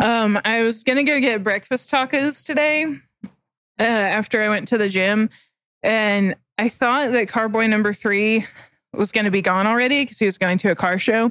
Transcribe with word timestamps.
Um, 0.00 0.38
I 0.44 0.62
was 0.62 0.84
gonna 0.84 1.04
go 1.04 1.20
get 1.20 1.42
breakfast 1.42 1.90
tacos 1.90 2.44
today 2.44 2.86
uh, 3.24 3.82
after 3.82 4.42
I 4.42 4.48
went 4.48 4.68
to 4.68 4.78
the 4.78 4.88
gym, 4.88 5.30
and 5.82 6.34
I 6.56 6.68
thought 6.68 7.12
that 7.12 7.28
Carboy 7.28 7.68
number 7.68 7.92
three 7.92 8.44
was 8.92 9.12
gonna 9.12 9.30
be 9.30 9.42
gone 9.42 9.66
already 9.66 10.02
because 10.02 10.18
he 10.18 10.26
was 10.26 10.38
going 10.38 10.58
to 10.58 10.70
a 10.70 10.76
car 10.76 10.98
show. 10.98 11.30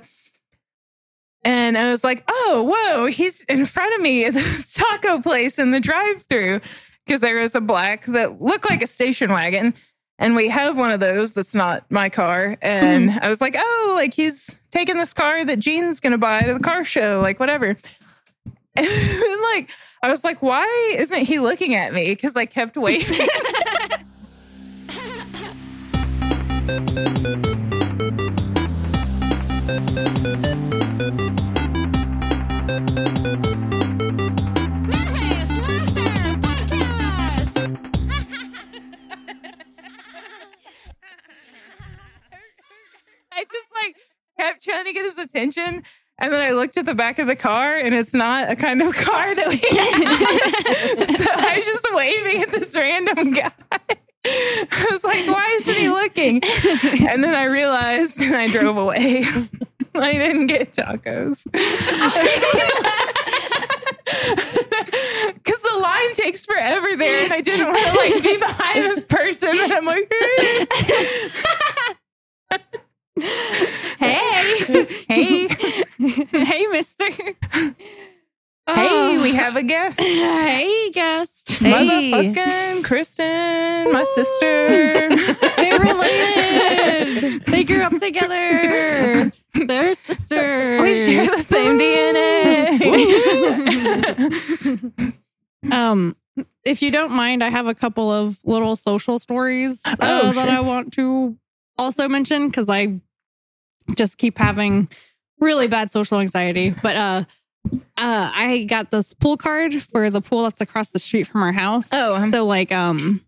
And 1.43 1.77
I 1.77 1.91
was 1.91 2.03
like, 2.03 2.25
oh, 2.29 2.69
whoa, 2.69 3.05
he's 3.05 3.45
in 3.45 3.65
front 3.65 3.95
of 3.95 4.01
me 4.01 4.25
at 4.25 4.33
this 4.33 4.73
taco 4.75 5.21
place 5.21 5.59
in 5.59 5.71
the 5.71 5.79
drive 5.79 6.23
through 6.23 6.59
because 7.05 7.21
there 7.21 7.39
was 7.39 7.55
a 7.55 7.61
black 7.61 8.05
that 8.07 8.41
looked 8.41 8.69
like 8.69 8.83
a 8.83 8.87
station 8.87 9.31
wagon. 9.31 9.73
And 10.19 10.35
we 10.35 10.49
have 10.49 10.77
one 10.77 10.91
of 10.91 10.99
those 10.99 11.33
that's 11.33 11.55
not 11.55 11.89
my 11.91 12.09
car. 12.09 12.57
And 12.61 13.11
I 13.11 13.29
was 13.29 13.39
like, 13.39 13.55
oh, 13.57 13.93
like 13.95 14.13
he's 14.13 14.59
taking 14.71 14.97
this 14.97 15.13
car 15.13 15.45
that 15.45 15.59
Jean's 15.59 15.99
going 15.99 16.11
to 16.11 16.17
buy 16.17 16.41
to 16.41 16.53
the 16.53 16.59
car 16.59 16.83
show, 16.83 17.21
like 17.21 17.39
whatever. 17.39 17.77
And 18.77 18.85
like, 19.53 19.71
I 20.03 20.11
was 20.11 20.23
like, 20.23 20.41
why 20.41 20.95
isn't 20.97 21.25
he 21.25 21.39
looking 21.39 21.73
at 21.73 21.93
me? 21.93 22.11
Because 22.11 22.35
I 22.35 22.45
kept 22.45 22.77
waiting. 22.77 23.27
I 43.31 43.43
just 43.43 43.71
like 43.73 43.95
kept 44.37 44.63
trying 44.63 44.85
to 44.85 44.93
get 44.93 45.05
his 45.05 45.17
attention. 45.17 45.83
And 46.19 46.33
then 46.33 46.41
I 46.41 46.51
looked 46.53 46.77
at 46.77 46.85
the 46.85 46.95
back 46.95 47.19
of 47.19 47.27
the 47.27 47.35
car 47.35 47.75
and 47.75 47.93
it's 47.93 48.13
not 48.13 48.49
a 48.51 48.55
kind 48.55 48.81
of 48.81 48.95
car 48.95 49.35
that 49.35 49.47
we 49.49 49.57
have. 49.57 51.09
so 51.09 51.25
I 51.31 51.57
was 51.57 51.65
just 51.65 51.87
waving 51.93 52.41
at 52.41 52.49
this 52.49 52.75
random 52.75 53.31
guy. 53.31 53.51
I 54.25 54.87
was 54.91 55.03
like, 55.03 55.27
why 55.27 55.47
isn't 55.61 55.75
he 55.75 55.89
looking? 55.89 56.41
And 57.07 57.23
then 57.23 57.35
I 57.35 57.45
realized 57.45 58.19
and 58.21 58.35
I 58.35 58.47
drove 58.47 58.77
away. 58.77 59.23
I 59.95 60.13
didn't 60.13 60.47
get 60.47 60.73
tacos. 60.73 61.45
Cause 65.43 65.61
the 65.61 65.79
line 65.81 66.13
takes 66.15 66.45
forever 66.45 66.87
there, 66.97 67.23
and 67.25 67.33
I 67.33 67.41
didn't 67.41 67.67
want 67.67 67.85
to 67.85 67.93
like 67.95 68.23
be 68.23 68.37
behind 68.37 68.83
this 68.83 69.03
person. 69.05 69.49
And 69.51 69.73
I'm 69.73 69.85
like, 69.85 70.11
Hey, 73.99 74.85
hey, 75.09 75.47
hey, 76.31 76.67
Mister. 76.67 77.05
hey, 78.67 79.17
we 79.17 79.33
have 79.33 79.55
a 79.55 79.63
guest. 79.63 79.99
Hey, 79.99 80.91
guest. 80.91 81.53
Hey. 81.53 81.71
Motherfucking 82.11 82.83
Kristen, 82.83 83.91
my 83.91 84.03
sister. 84.03 85.09
They're 85.57 85.79
related. 85.79 87.41
they 87.45 87.63
grew 87.63 87.81
up 87.81 87.97
together. 87.99 89.31
They're 89.65 89.93
sisters. 89.95 90.81
We 90.81 90.95
share 91.05 91.25
the 91.25 91.41
same 91.41 91.79
DNA. 91.79 92.77
Um, 95.71 96.15
if 96.63 96.81
you 96.83 96.91
don't 96.91 97.11
mind, 97.11 97.43
I 97.43 97.49
have 97.49 97.65
a 97.65 97.73
couple 97.73 98.11
of 98.11 98.37
little 98.43 98.75
social 98.75 99.17
stories 99.17 99.81
uh, 99.85 99.95
Oh, 100.01 100.31
that. 100.33 100.49
I 100.49 100.59
want 100.61 100.93
to 100.93 101.35
also 101.79 102.07
mention 102.07 102.47
because 102.47 102.69
I 102.69 102.99
just 103.95 104.17
keep 104.17 104.37
having 104.37 104.89
really 105.39 105.67
bad 105.67 105.91
social 105.91 106.19
anxiety. 106.19 106.73
But 106.81 106.95
uh, 106.95 107.23
uh, 107.71 107.79
I 107.97 108.65
got 108.67 108.91
this 108.91 109.13
pool 109.13 109.37
card 109.37 109.81
for 109.83 110.09
the 110.09 110.21
pool 110.21 110.43
that's 110.43 110.61
across 110.61 110.89
the 110.89 110.99
street 110.99 111.25
from 111.25 111.43
our 111.43 111.51
house. 111.51 111.89
Oh, 111.91 112.15
um, 112.15 112.31
so 112.31 112.45
like 112.45 112.71
um, 112.71 113.21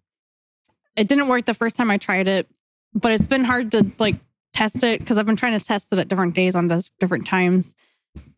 it 0.95 1.07
didn't 1.07 1.27
work 1.27 1.45
the 1.45 1.53
first 1.53 1.75
time 1.75 1.91
I 1.91 1.97
tried 1.97 2.27
it, 2.27 2.47
but 2.93 3.11
it's 3.11 3.27
been 3.27 3.43
hard 3.43 3.71
to 3.73 3.85
like 3.99 4.15
test 4.53 4.83
it 4.83 4.99
because 4.99 5.17
I've 5.17 5.25
been 5.25 5.35
trying 5.35 5.57
to 5.57 5.63
test 5.65 5.91
it 5.91 5.99
at 5.99 6.07
different 6.07 6.35
days 6.35 6.55
on 6.55 6.67
different 6.99 7.27
times. 7.27 7.75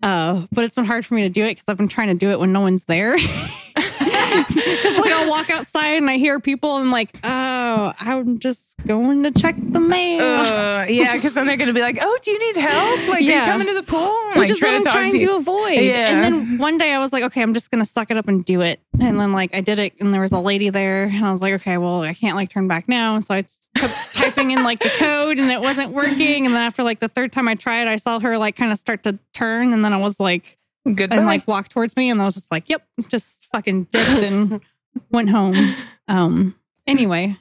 Uh, 0.04 0.46
but 0.52 0.64
it's 0.66 0.76
been 0.76 0.86
hard 0.86 1.06
for 1.06 1.14
me 1.14 1.22
to 1.22 1.30
do 1.30 1.44
it 1.44 1.52
because 1.52 1.66
I've 1.68 1.78
been 1.78 1.88
trying 1.88 2.10
to 2.10 2.14
do 2.14 2.30
it 2.32 2.40
when 2.40 2.52
no 2.52 2.62
one's 2.62 2.86
there. 2.86 3.16
It's 4.34 5.00
like 5.00 5.12
I'll 5.12 5.30
walk 5.30 5.50
outside 5.50 5.98
and 5.98 6.10
I 6.10 6.18
hear 6.18 6.40
people 6.40 6.76
and 6.76 6.86
I'm 6.86 6.92
like, 6.92 7.18
oh, 7.24 7.94
I'm 8.00 8.40
just 8.40 8.76
going 8.86 9.24
to 9.24 9.32
check 9.32 9.56
the 9.58 9.80
mail. 9.80 10.22
uh, 10.22 10.86
yeah, 10.90 11.16
because 11.16 11.34
then 11.34 11.48
they're 11.48 11.58
gonna 11.58 11.74
be 11.74 11.82
like, 11.82 11.98
"Oh, 12.02 12.18
do 12.22 12.32
you 12.32 12.40
need 12.40 12.62
help? 12.62 13.08
Like, 13.10 13.22
Yeah. 13.24 13.42
are 13.42 13.46
you 13.46 13.52
coming 13.52 13.68
to 13.68 13.74
the 13.74 13.84
pool?" 13.84 14.14
which 14.30 14.38
like, 14.38 14.50
is 14.50 14.62
what 14.62 14.74
I'm 14.74 14.84
trying 14.84 15.12
to, 15.12 15.36
avoid. 15.36 15.80
Yeah. 15.82 16.10
And 16.10 16.24
then 16.24 16.58
one 16.58 16.78
day 16.78 16.92
I 16.94 17.00
was 17.00 17.12
like, 17.14 17.24
okay, 17.24 17.42
I'm 17.42 17.54
just 17.54 17.72
gonna 17.72 17.86
suck 17.86 18.12
it 18.12 18.18
up 18.18 18.28
and 18.28 18.44
do 18.46 18.62
it. 18.62 18.80
And 19.00 19.20
then 19.20 19.32
like 19.34 19.56
I 19.56 19.62
did 19.62 19.80
it, 19.80 19.94
and 20.00 20.14
there 20.14 20.22
was 20.22 20.32
a 20.32 20.40
lady 20.40 20.70
there, 20.70 21.06
and 21.06 21.26
I 21.26 21.32
was 21.32 21.42
like, 21.42 21.54
okay, 21.56 21.78
well, 21.78 22.02
I 22.02 22.14
can't 22.14 22.36
like 22.36 22.50
turn 22.50 22.68
back 22.68 22.88
now. 22.88 23.16
And 23.16 23.26
so 23.26 23.34
I 23.36 23.44
kept 23.76 24.14
typing 24.14 24.52
in 24.52 24.64
like 24.64 24.80
the 24.80 24.92
code, 25.00 25.40
and 25.40 25.50
it 25.52 25.62
wasn't 25.62 25.92
working. 25.94 26.46
And 26.46 26.54
then 26.56 26.62
after 26.62 26.84
like 26.84 27.00
the 27.00 27.08
third 27.10 27.32
time 27.32 27.48
I 27.48 27.56
tried, 27.56 27.88
I 27.88 27.96
saw 27.98 28.20
her 28.20 28.38
like 28.38 28.56
kind 28.56 28.72
of 28.72 28.78
start 28.78 29.04
to 29.04 29.18
turn, 29.34 29.74
and 29.74 29.84
then 29.84 29.94
I 29.94 29.98
was 29.98 30.20
like, 30.20 30.58
Good. 30.86 31.14
and 31.14 31.26
like 31.26 31.48
walked 31.48 31.72
towards 31.72 31.96
me, 31.96 32.10
and 32.10 32.22
I 32.22 32.26
was 32.26 32.34
just 32.34 32.52
like, 32.52 32.70
yep, 32.70 32.86
just 33.10 33.48
fucking 33.54 33.84
dipped 33.92 34.24
and 34.24 34.62
went 35.12 35.30
home. 35.30 35.56
Um. 36.08 36.56
Anyway. 36.88 37.38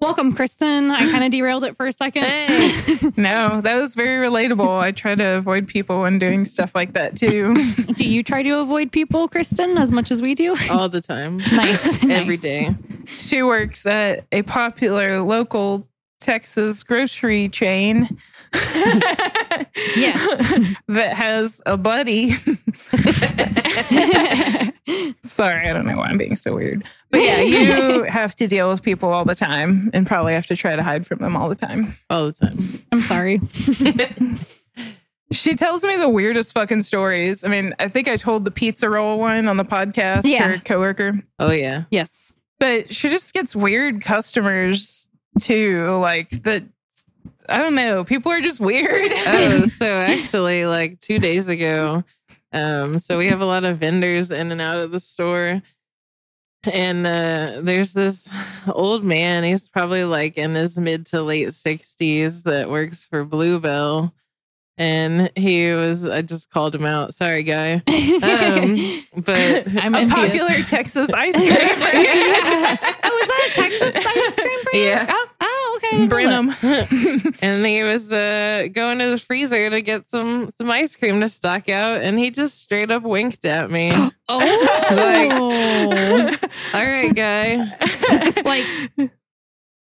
Welcome, 0.00 0.34
Kristen. 0.34 0.90
I 0.90 0.98
kind 1.10 1.24
of 1.24 1.30
derailed 1.30 1.64
it 1.64 1.76
for 1.78 1.86
a 1.86 1.92
second. 1.92 2.24
no, 3.16 3.60
that 3.62 3.80
was 3.80 3.94
very 3.94 4.26
relatable. 4.28 4.78
I 4.78 4.92
try 4.92 5.14
to 5.14 5.24
avoid 5.36 5.66
people 5.66 6.02
when 6.02 6.18
doing 6.18 6.44
stuff 6.44 6.74
like 6.74 6.92
that 6.92 7.16
too. 7.16 7.54
Do 7.96 8.06
you 8.06 8.22
try 8.22 8.42
to 8.42 8.58
avoid 8.58 8.92
people, 8.92 9.28
Kristen, 9.28 9.78
as 9.78 9.90
much 9.92 10.10
as 10.10 10.20
we 10.20 10.34
do? 10.34 10.56
all 10.70 10.90
the 10.90 11.00
time, 11.00 11.38
Nice. 11.38 12.02
every 12.04 12.34
nice. 12.36 12.40
day. 12.42 12.76
she 13.06 13.42
works 13.42 13.86
at 13.86 14.26
a 14.30 14.42
popular 14.42 15.20
local 15.22 15.86
Texas 16.20 16.82
grocery 16.82 17.48
chain. 17.48 18.08
Yes. 19.96 20.76
that 20.88 21.14
has 21.14 21.60
a 21.66 21.76
buddy. 21.76 22.30
Sorry, 25.22 25.68
I 25.68 25.72
don't 25.72 25.86
know 25.86 25.96
why 25.96 26.06
I'm 26.06 26.18
being 26.18 26.36
so 26.36 26.54
weird. 26.54 26.84
But 27.10 27.20
yeah, 27.22 27.40
you 27.40 28.04
have 28.04 28.34
to 28.36 28.46
deal 28.46 28.68
with 28.70 28.82
people 28.82 29.10
all 29.10 29.24
the 29.24 29.34
time 29.34 29.90
and 29.94 30.06
probably 30.06 30.34
have 30.34 30.46
to 30.46 30.56
try 30.56 30.76
to 30.76 30.82
hide 30.82 31.06
from 31.06 31.18
them 31.20 31.36
all 31.36 31.48
the 31.48 31.54
time. 31.54 31.96
All 32.10 32.26
the 32.26 32.32
time. 32.32 32.58
I'm 32.92 33.00
sorry. 33.00 33.40
She 35.32 35.54
tells 35.54 35.82
me 35.84 35.96
the 35.96 36.08
weirdest 36.08 36.52
fucking 36.54 36.82
stories. 36.82 37.44
I 37.44 37.48
mean, 37.48 37.74
I 37.78 37.88
think 37.88 38.08
I 38.08 38.16
told 38.16 38.44
the 38.44 38.50
pizza 38.50 38.88
roll 38.88 39.18
one 39.18 39.48
on 39.48 39.56
the 39.56 39.64
podcast, 39.64 40.22
Yeah. 40.24 40.52
her 40.52 40.58
coworker. 40.58 41.14
Oh 41.38 41.50
yeah. 41.50 41.84
Yes. 41.90 42.34
But 42.60 42.94
she 42.94 43.08
just 43.08 43.32
gets 43.34 43.56
weird 43.56 44.02
customers 44.02 45.08
too. 45.40 45.96
Like 45.98 46.30
that 46.44 46.62
I 47.48 47.58
don't 47.58 47.74
know. 47.74 48.04
People 48.04 48.32
are 48.32 48.40
just 48.40 48.60
weird. 48.60 49.10
Oh, 49.12 49.66
so 49.68 49.86
actually, 49.86 50.66
like 50.66 51.00
two 51.00 51.18
days 51.18 51.48
ago, 51.48 52.04
um, 52.52 52.98
so 52.98 53.18
we 53.18 53.26
have 53.26 53.40
a 53.40 53.46
lot 53.46 53.64
of 53.64 53.78
vendors 53.78 54.30
in 54.30 54.52
and 54.52 54.60
out 54.60 54.78
of 54.78 54.90
the 54.90 55.00
store. 55.00 55.62
And 56.72 57.06
uh, 57.06 57.60
there's 57.62 57.92
this 57.92 58.30
old 58.70 59.04
man, 59.04 59.44
he's 59.44 59.68
probably 59.68 60.04
like 60.04 60.38
in 60.38 60.54
his 60.54 60.78
mid 60.78 61.04
to 61.06 61.22
late 61.22 61.48
60s 61.48 62.44
that 62.44 62.70
works 62.70 63.04
for 63.04 63.22
Blue 63.24 63.60
Bell. 63.60 64.14
And 64.78 65.30
he 65.36 65.70
was, 65.72 66.08
I 66.08 66.22
just 66.22 66.50
called 66.50 66.74
him 66.74 66.84
out. 66.86 67.14
Sorry, 67.14 67.42
guy. 67.42 67.82
Um, 68.24 68.76
but 69.16 69.66
I'm 69.82 69.94
a 69.94 70.06
popular 70.08 70.54
Texas 70.66 71.10
ice 71.12 71.36
cream. 71.36 71.50
Oh, 73.06 73.18
is 73.20 73.28
that 73.28 73.50
a 73.50 73.62
Texas 73.62 74.06
ice 74.06 74.34
cream 74.34 74.58
brand? 74.64 74.74
yeah. 74.74 75.06
Oh, 75.08 75.28
okay. 75.86 75.96
I 75.96 75.98
didn't 75.98 76.08
Brenham. 76.08 76.50
and 77.42 77.66
he 77.66 77.82
was 77.82 78.12
uh, 78.12 78.68
going 78.72 78.98
to 78.98 79.10
the 79.10 79.18
freezer 79.18 79.70
to 79.70 79.80
get 79.80 80.06
some 80.06 80.50
some 80.50 80.70
ice 80.70 80.96
cream 80.96 81.20
to 81.20 81.28
stock 81.28 81.68
out, 81.68 82.02
and 82.02 82.18
he 82.18 82.30
just 82.30 82.60
straight 82.60 82.90
up 82.90 83.02
winked 83.02 83.44
at 83.44 83.70
me. 83.70 83.90
that. 84.28 85.28
Oh. 85.32 86.36
All 86.74 86.84
right, 86.84 87.14
guy. 87.14 87.64
like, 88.44 89.10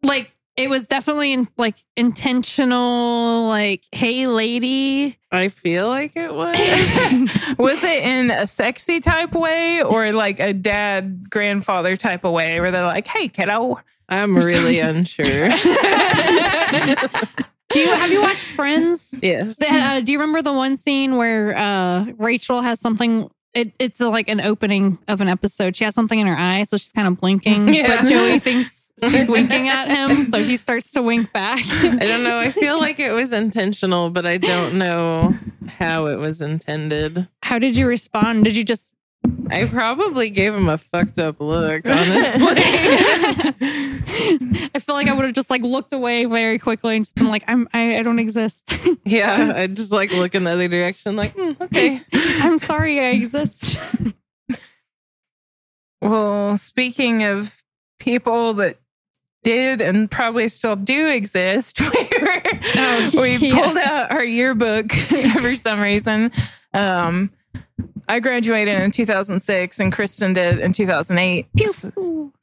like 0.01 0.35
it 0.55 0.69
was 0.69 0.85
definitely 0.85 1.33
in, 1.33 1.47
like 1.57 1.83
intentional. 1.97 3.47
Like, 3.47 3.83
hey, 3.91 4.27
lady. 4.27 5.17
I 5.31 5.49
feel 5.49 5.87
like 5.87 6.15
it 6.15 6.33
was. 6.33 6.55
Was 7.57 7.83
it 7.83 8.03
in 8.03 8.31
a 8.31 8.45
sexy 8.45 8.99
type 8.99 9.33
way 9.33 9.81
or 9.81 10.11
like 10.11 10.39
a 10.39 10.53
dad 10.53 11.29
grandfather 11.29 11.95
type 11.95 12.23
of 12.23 12.33
way 12.33 12.59
where 12.59 12.71
they're 12.71 12.83
like, 12.83 13.07
hey, 13.07 13.27
kiddo? 13.29 13.79
I'm 14.09 14.35
really 14.35 14.79
unsure. 14.89 15.49
Do 17.69 17.79
you 17.79 17.87
have 17.95 18.11
you 18.11 18.21
watched 18.21 18.45
Friends? 18.53 19.15
yes. 19.23 19.55
The- 19.57 19.67
uh, 19.69 19.99
do 20.01 20.11
you 20.11 20.19
remember 20.19 20.41
the 20.43 20.53
one 20.53 20.77
scene 20.77 21.15
where 21.17 21.57
uh, 21.57 22.05
Rachel 22.17 22.61
has 22.61 22.79
something? 22.79 23.29
It, 23.55 23.71
it's 23.79 23.99
uh 24.01 24.09
like 24.09 24.29
an 24.29 24.41
opening 24.41 24.97
of 25.07 25.21
an 25.21 25.27
episode. 25.27 25.75
She 25.75 25.83
has 25.83 25.93
something 25.95 26.17
in 26.19 26.27
her 26.27 26.35
eye, 26.37 26.63
so 26.63 26.77
she's 26.77 26.91
kind 26.91 27.07
of 27.07 27.19
blinking. 27.19 27.67
Yeah. 27.73 28.01
But 28.01 28.07
Joey 28.09 28.39
thinks 28.39 28.91
she's 29.01 29.27
winking 29.29 29.69
at 29.69 29.89
him, 29.91 30.07
so 30.25 30.43
he 30.43 30.57
starts 30.57 30.91
to 30.91 31.01
wink 31.01 31.33
back. 31.33 31.61
I 31.83 31.97
don't 31.99 32.23
know. 32.23 32.37
I 32.39 32.51
feel 32.51 32.79
like 32.79 32.99
it 32.99 33.11
was 33.11 33.33
intentional, 33.33 34.09
but 34.11 34.25
I 34.27 34.37
don't 34.37 34.77
know 34.77 35.33
how 35.67 36.05
it 36.07 36.17
was 36.17 36.41
intended. 36.41 37.27
How 37.41 37.57
did 37.59 37.75
you 37.75 37.87
respond? 37.87 38.43
Did 38.45 38.55
you 38.57 38.63
just 38.63 38.92
I 39.49 39.65
probably 39.65 40.29
gave 40.29 40.53
him 40.53 40.67
a 40.69 40.77
fucked 40.77 41.19
up 41.19 41.39
look, 41.39 41.85
honestly. 41.85 42.13
I 44.75 44.79
feel 44.79 44.95
like 44.95 45.07
I 45.07 45.13
would 45.13 45.25
have 45.25 45.33
just 45.35 45.49
like 45.49 45.61
looked 45.61 45.93
away 45.93 46.25
very 46.25 46.59
quickly 46.59 46.95
and 46.95 47.05
just 47.05 47.15
been 47.15 47.27
like, 47.29 47.43
I'm 47.47 47.67
I, 47.73 47.97
I 47.99 48.03
don't 48.03 48.19
exist. 48.19 48.63
yeah, 49.05 49.53
I 49.55 49.67
just 49.67 49.91
like 49.91 50.11
look 50.13 50.33
in 50.35 50.43
the 50.43 50.51
other 50.51 50.67
direction, 50.67 51.15
like, 51.15 51.33
"Hmm, 51.37 51.51
okay. 51.61 52.01
I'm 52.41 52.57
sorry 52.57 52.99
I 52.99 53.09
exist. 53.11 53.79
Well, 56.01 56.57
speaking 56.57 57.23
of 57.23 57.61
people 57.99 58.53
that 58.55 58.77
did 59.43 59.81
and 59.81 60.09
probably 60.09 60.47
still 60.49 60.75
do 60.75 61.07
exist, 61.07 61.79
we, 61.79 61.87
were, 62.21 62.41
Oh, 62.75 63.09
we 63.15 63.35
yeah. 63.37 63.55
pulled 63.55 63.77
out 63.77 64.11
our 64.11 64.23
yearbook 64.23 64.91
for 64.91 65.55
some 65.55 65.79
reason. 65.79 66.31
Um, 66.73 67.31
I 68.07 68.19
graduated 68.19 68.81
in 68.81 68.91
2006 68.91 69.79
and 69.79 69.91
Kristen 69.93 70.33
did 70.33 70.59
in 70.59 70.73
2008. 70.73 71.47
Pew, 71.55 71.67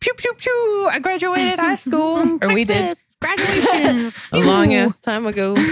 pew. 0.01 0.15
pew, 0.15 0.35
pew. 0.35 0.89
I 0.91 0.99
graduated 1.01 1.59
high 1.59 1.75
school, 1.77 2.39
or 2.43 2.53
we 2.55 2.65
did. 2.65 2.97
Breakfast, 3.21 3.67
Graduations. 3.69 4.19
A 4.33 4.39
long 4.41 4.73
ass 4.75 4.99
time 5.01 5.27
ago. 5.27 5.55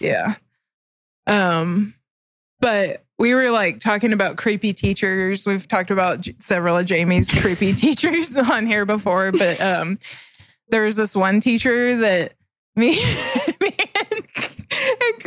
Yeah. 0.00 0.34
Um, 1.26 1.94
but 2.60 3.04
we 3.18 3.34
were 3.34 3.50
like 3.50 3.80
talking 3.80 4.12
about 4.12 4.36
creepy 4.36 4.72
teachers. 4.72 5.44
We've 5.46 5.66
talked 5.66 5.90
about 5.90 6.20
J- 6.22 6.34
several 6.38 6.76
of 6.76 6.86
Jamie's 6.86 7.32
creepy 7.40 7.72
teachers 7.74 8.36
on 8.36 8.66
here 8.66 8.86
before, 8.86 9.32
but 9.32 9.60
um, 9.60 9.98
there 10.68 10.84
was 10.84 10.96
this 10.96 11.16
one 11.16 11.40
teacher 11.40 11.96
that 11.98 12.34
me, 12.76 12.90
me 12.90 12.96
and, 12.96 13.48
and 13.48 13.57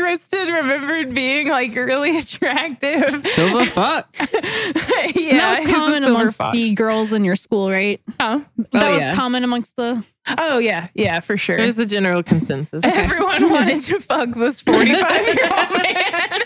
Kristen 0.02 0.48
remembered 0.50 1.14
being 1.14 1.48
like 1.50 1.76
really 1.76 2.18
attractive. 2.20 3.24
Silver 3.26 3.66
fuck. 3.66 4.08
yeah, 4.20 5.38
that 5.38 5.60
was 5.64 5.72
common 5.74 6.04
amongst 6.04 6.38
fox. 6.38 6.58
the 6.58 6.76
girls 6.76 7.14
in 7.14 7.24
your 7.24 7.36
school, 7.36 7.70
right? 7.70 8.02
Huh? 8.20 8.42
That 8.72 8.84
Oh, 8.84 8.92
was 8.92 9.00
yeah. 9.02 9.16
common 9.16 9.44
amongst 9.44 9.76
the. 9.76 10.04
Oh 10.38 10.60
yeah, 10.60 10.88
yeah, 10.94 11.20
for 11.20 11.36
sure. 11.38 11.58
It 11.58 11.62
was 11.66 11.76
the 11.76 11.86
general 11.86 12.22
consensus. 12.24 12.84
Everyone 12.88 13.50
wanted 13.50 13.82
to 13.82 14.00
fuck 14.00 14.30
this 14.32 14.62
45 14.62 14.88
year 15.28 15.50
old 15.50 15.84
man. 15.84 16.40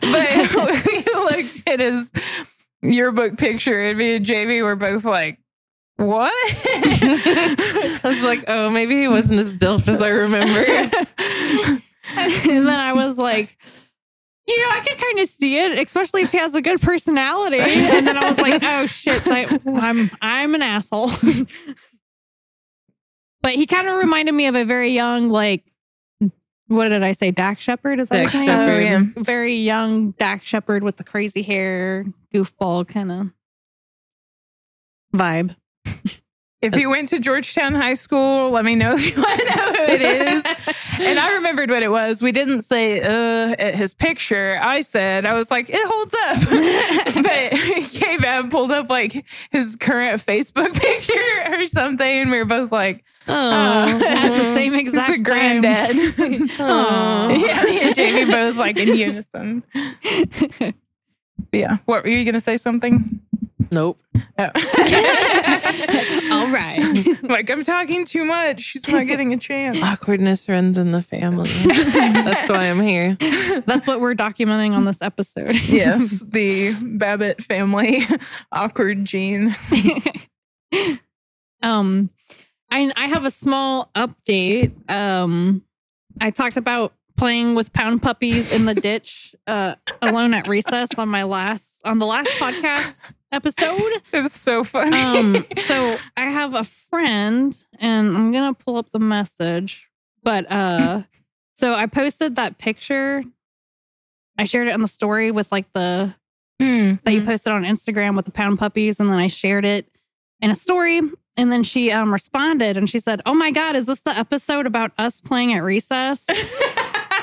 but 0.00 0.84
we 0.86 1.04
looked 1.14 1.62
at 1.68 1.80
his 1.80 2.12
yearbook 2.82 3.38
picture 3.38 3.82
and 3.86 3.98
me 3.98 4.16
and 4.16 4.24
Jamie 4.24 4.62
were 4.62 4.76
both 4.76 5.04
like, 5.04 5.38
what? 5.96 6.32
I 6.34 8.00
was 8.04 8.24
like, 8.24 8.44
oh, 8.48 8.70
maybe 8.70 9.00
he 9.00 9.08
wasn't 9.08 9.40
as 9.40 9.56
dope 9.56 9.86
as 9.88 10.02
I 10.02 10.08
remember. 10.08 10.58
and 12.16 12.66
then 12.66 12.68
I 12.68 12.92
was 12.92 13.18
like, 13.18 13.56
you 14.46 14.58
know, 14.58 14.68
I 14.70 14.80
can 14.80 14.98
kind 14.98 15.20
of 15.20 15.28
see 15.28 15.58
it, 15.58 15.78
especially 15.78 16.22
if 16.22 16.32
he 16.32 16.38
has 16.38 16.54
a 16.54 16.62
good 16.62 16.80
personality. 16.80 17.58
And 17.60 18.06
then 18.06 18.18
I 18.18 18.28
was 18.28 18.40
like, 18.40 18.62
oh 18.64 18.86
shit, 18.86 19.22
I, 19.26 19.46
I'm 19.66 20.10
I'm 20.20 20.54
an 20.54 20.62
asshole. 20.62 21.10
but 23.42 23.52
he 23.52 23.66
kind 23.66 23.88
of 23.88 23.98
reminded 23.98 24.32
me 24.32 24.46
of 24.46 24.56
a 24.56 24.64
very 24.64 24.92
young, 24.92 25.28
like, 25.28 25.64
what 26.66 26.88
did 26.88 27.02
I 27.02 27.12
say? 27.12 27.30
Dax 27.30 27.62
Shepard? 27.62 28.00
Is 28.00 28.08
that 28.08 28.16
Dax 28.16 28.32
his 28.32 28.46
name? 28.46 28.50
Oh, 28.50 28.78
yeah. 28.78 29.02
Very 29.16 29.56
young 29.56 30.12
Dax 30.12 30.46
Shepard 30.46 30.82
with 30.82 30.96
the 30.96 31.04
crazy 31.04 31.42
hair, 31.42 32.06
goofball 32.34 32.88
kind 32.88 33.12
of 33.12 33.30
vibe. 35.14 35.54
If 36.62 36.76
you 36.76 36.88
went 36.90 37.08
to 37.08 37.18
Georgetown 37.18 37.74
High 37.74 37.94
School, 37.94 38.50
let 38.52 38.64
me 38.64 38.76
know 38.76 38.92
if 38.96 39.16
you 39.16 39.20
want 39.20 39.40
to 39.40 39.46
know 39.46 39.72
who 39.72 39.92
it 39.92 40.00
is. 40.02 40.96
and 41.00 41.18
I 41.18 41.34
remembered 41.34 41.70
what 41.70 41.82
it 41.82 41.90
was. 41.90 42.22
We 42.22 42.30
didn't 42.30 42.62
say 42.62 43.00
uh 43.00 43.54
at 43.58 43.74
his 43.74 43.94
picture. 43.94 44.58
I 44.62 44.82
said, 44.82 45.26
I 45.26 45.34
was 45.34 45.50
like, 45.50 45.66
it 45.68 45.80
holds 45.82 46.14
up. 47.14 47.14
but 47.24 47.58
he 47.58 47.98
came 47.98 48.24
out 48.24 48.44
and 48.44 48.50
pulled 48.50 48.70
up 48.70 48.88
like 48.88 49.12
his 49.50 49.74
current 49.74 50.24
Facebook 50.24 50.80
picture 50.80 51.52
or 51.52 51.66
something. 51.66 52.06
And 52.06 52.30
we 52.30 52.38
were 52.38 52.44
both 52.44 52.70
like, 52.70 53.04
Oh, 53.28 54.02
At 54.04 54.28
the 54.30 54.54
same 54.54 54.74
exact 54.74 55.10
is 55.10 55.16
a 55.16 55.18
granddad. 55.18 55.96
Aw. 56.58 57.28
yeah, 57.28 57.64
me 57.64 57.80
and 57.82 57.94
Jamie 57.94 58.30
both 58.30 58.56
like 58.56 58.78
in 58.78 58.96
unison. 58.96 59.62
Yeah. 61.52 61.78
What 61.84 62.04
were 62.04 62.10
you 62.10 62.24
gonna 62.24 62.40
say 62.40 62.56
something? 62.56 63.20
Nope. 63.70 64.00
Oh. 64.38 64.50
All 66.32 66.48
right. 66.48 66.80
like 67.22 67.50
I'm 67.50 67.62
talking 67.62 68.04
too 68.04 68.24
much. 68.24 68.60
She's 68.60 68.86
not 68.88 69.06
getting 69.06 69.32
a 69.32 69.36
chance. 69.38 69.78
Awkwardness 69.82 70.48
runs 70.48 70.78
in 70.78 70.92
the 70.92 71.02
family. 71.02 71.50
That's 71.64 72.48
why 72.48 72.70
I'm 72.70 72.80
here. 72.80 73.16
That's 73.66 73.86
what 73.86 74.00
we're 74.00 74.14
documenting 74.14 74.72
on 74.72 74.84
this 74.84 75.02
episode. 75.02 75.54
yes, 75.68 76.20
the 76.26 76.74
Babbitt 76.80 77.42
family 77.42 77.98
awkward 78.52 79.04
gene. 79.04 79.54
um 81.62 82.10
I 82.70 82.92
I 82.96 83.06
have 83.06 83.24
a 83.24 83.30
small 83.30 83.90
update. 83.94 84.72
Um 84.90 85.62
I 86.20 86.30
talked 86.30 86.56
about 86.56 86.94
playing 87.16 87.54
with 87.54 87.72
pound 87.72 88.02
puppies 88.02 88.58
in 88.58 88.64
the 88.66 88.74
ditch 88.74 89.34
uh 89.46 89.74
alone 90.00 90.34
at 90.34 90.48
recess 90.48 90.88
on 90.96 91.08
my 91.08 91.22
last 91.24 91.80
on 91.84 91.98
the 91.98 92.06
last 92.06 92.40
podcast 92.40 93.14
episode. 93.32 94.02
It's 94.12 94.38
so 94.38 94.62
funny. 94.62 94.96
Um 94.96 95.34
so 95.58 95.96
I 96.16 96.22
have 96.22 96.54
a 96.54 96.64
friend 96.64 97.56
and 97.78 98.16
I'm 98.16 98.30
going 98.32 98.54
to 98.54 98.64
pull 98.64 98.76
up 98.76 98.90
the 98.92 98.98
message. 98.98 99.88
But 100.22 100.50
uh 100.50 101.02
so 101.54 101.72
I 101.72 101.86
posted 101.86 102.36
that 102.36 102.58
picture. 102.58 103.22
I 104.38 104.44
shared 104.44 104.68
it 104.68 104.74
on 104.74 104.82
the 104.82 104.88
story 104.88 105.30
with 105.30 105.50
like 105.52 105.72
the 105.72 106.14
Mm, 106.62 107.02
that 107.02 107.12
you 107.12 107.22
posted 107.24 107.52
on 107.52 107.64
Instagram 107.64 108.14
with 108.14 108.24
the 108.24 108.30
pound 108.30 108.58
puppies, 108.58 109.00
and 109.00 109.10
then 109.10 109.18
I 109.18 109.26
shared 109.26 109.64
it 109.64 109.88
in 110.40 110.50
a 110.50 110.54
story. 110.54 111.00
And 111.36 111.50
then 111.50 111.64
she 111.64 111.90
um, 111.90 112.12
responded 112.12 112.76
and 112.76 112.88
she 112.88 113.00
said, 113.00 113.20
"Oh 113.26 113.34
my 113.34 113.50
god, 113.50 113.74
is 113.74 113.86
this 113.86 114.00
the 114.00 114.16
episode 114.16 114.66
about 114.66 114.92
us 114.96 115.20
playing 115.20 115.54
at 115.54 115.62
recess?" 115.62 116.24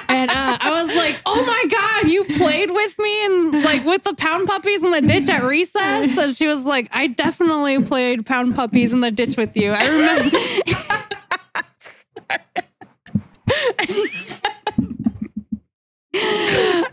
and 0.09 0.29
uh, 0.31 0.57
I 0.59 0.83
was 0.83 0.95
like, 0.97 1.21
"Oh 1.25 1.45
my 1.45 1.65
god, 1.69 2.11
you 2.11 2.23
played 2.23 2.71
with 2.71 2.97
me 2.99 3.25
and 3.25 3.53
like 3.63 3.85
with 3.85 4.03
the 4.03 4.15
pound 4.15 4.47
puppies 4.47 4.83
in 4.83 4.91
the 4.91 5.01
ditch 5.01 5.29
at 5.29 5.43
recess?" 5.43 6.17
And 6.17 6.35
she 6.35 6.47
was 6.47 6.63
like, 6.65 6.89
"I 6.91 7.07
definitely 7.07 7.83
played 7.83 8.25
pound 8.25 8.55
puppies 8.55 8.93
in 8.93 9.01
the 9.01 9.11
ditch 9.11 9.37
with 9.37 9.55
you. 9.55 9.71
I 9.75 9.87
remember." 9.87 10.35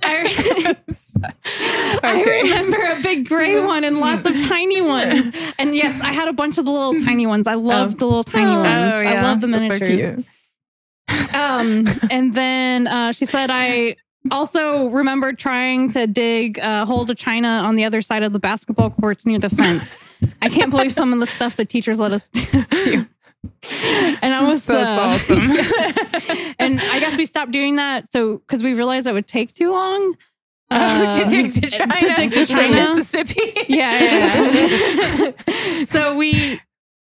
I, 0.08 0.76
I 2.02 2.22
remember 2.22 2.76
a 2.76 3.02
big 3.02 3.28
gray 3.28 3.60
one 3.64 3.84
and 3.84 3.98
lots 3.98 4.26
of 4.26 4.48
tiny 4.48 4.80
ones. 4.82 5.32
And 5.58 5.74
yes, 5.74 6.00
I 6.00 6.12
had 6.12 6.28
a 6.28 6.32
bunch 6.32 6.58
of 6.58 6.64
the 6.66 6.70
little 6.70 6.92
tiny 7.04 7.26
ones. 7.26 7.46
I 7.46 7.54
love 7.54 7.96
the 7.98 8.06
little 8.06 8.24
tiny 8.24 8.46
Oh, 8.46 8.56
ones. 8.56 8.68
yeah. 8.68 9.14
I 9.18 9.22
love 9.22 9.40
the 9.40 9.48
miniatures. 9.48 10.24
Um, 11.36 11.84
and 12.10 12.34
then 12.34 12.86
uh, 12.86 13.12
she 13.12 13.26
said, 13.26 13.50
I 13.52 13.96
also 14.30 14.88
remember 14.88 15.32
trying 15.32 15.90
to 15.92 16.06
dig 16.06 16.58
a 16.58 16.84
hole 16.84 17.06
to 17.06 17.14
China 17.14 17.48
on 17.48 17.76
the 17.76 17.84
other 17.84 18.00
side 18.02 18.22
of 18.22 18.32
the 18.32 18.38
basketball 18.38 18.90
courts 18.90 19.26
near 19.26 19.38
the 19.38 19.50
fence. 19.50 20.02
I 20.42 20.48
can't 20.48 20.70
believe 20.70 20.92
some 20.92 21.12
of 21.12 21.20
the 21.20 21.26
stuff 21.26 21.56
the 21.56 21.64
teachers 21.64 22.00
let 22.00 22.12
us 22.12 22.28
do. 22.30 23.04
And 24.22 24.34
I 24.34 24.42
was 24.50 24.66
That's 24.66 25.30
uh, 25.30 25.34
awesome. 25.36 26.54
and 26.58 26.80
I 26.80 27.00
guess 27.00 27.16
we 27.16 27.26
stopped 27.26 27.52
doing 27.52 27.76
that. 27.76 28.10
So 28.10 28.38
because 28.38 28.62
we 28.62 28.74
realized 28.74 29.06
it 29.06 29.12
would 29.12 29.26
take 29.28 29.52
too 29.52 29.70
long. 29.70 30.16
Oh, 30.68 31.06
Uh, 31.06 31.18
to 31.24 31.30
dig 31.30 31.52
to 31.52 31.70
China, 31.70 31.94
to 31.96 32.14
dig 32.16 32.32
to 32.32 32.44
China. 32.46 32.72
Mississippi. 32.74 33.40
Yeah, 33.68 33.92
yeah, 33.92 35.32
yeah. 35.48 35.84
so 35.86 36.16
we 36.16 36.60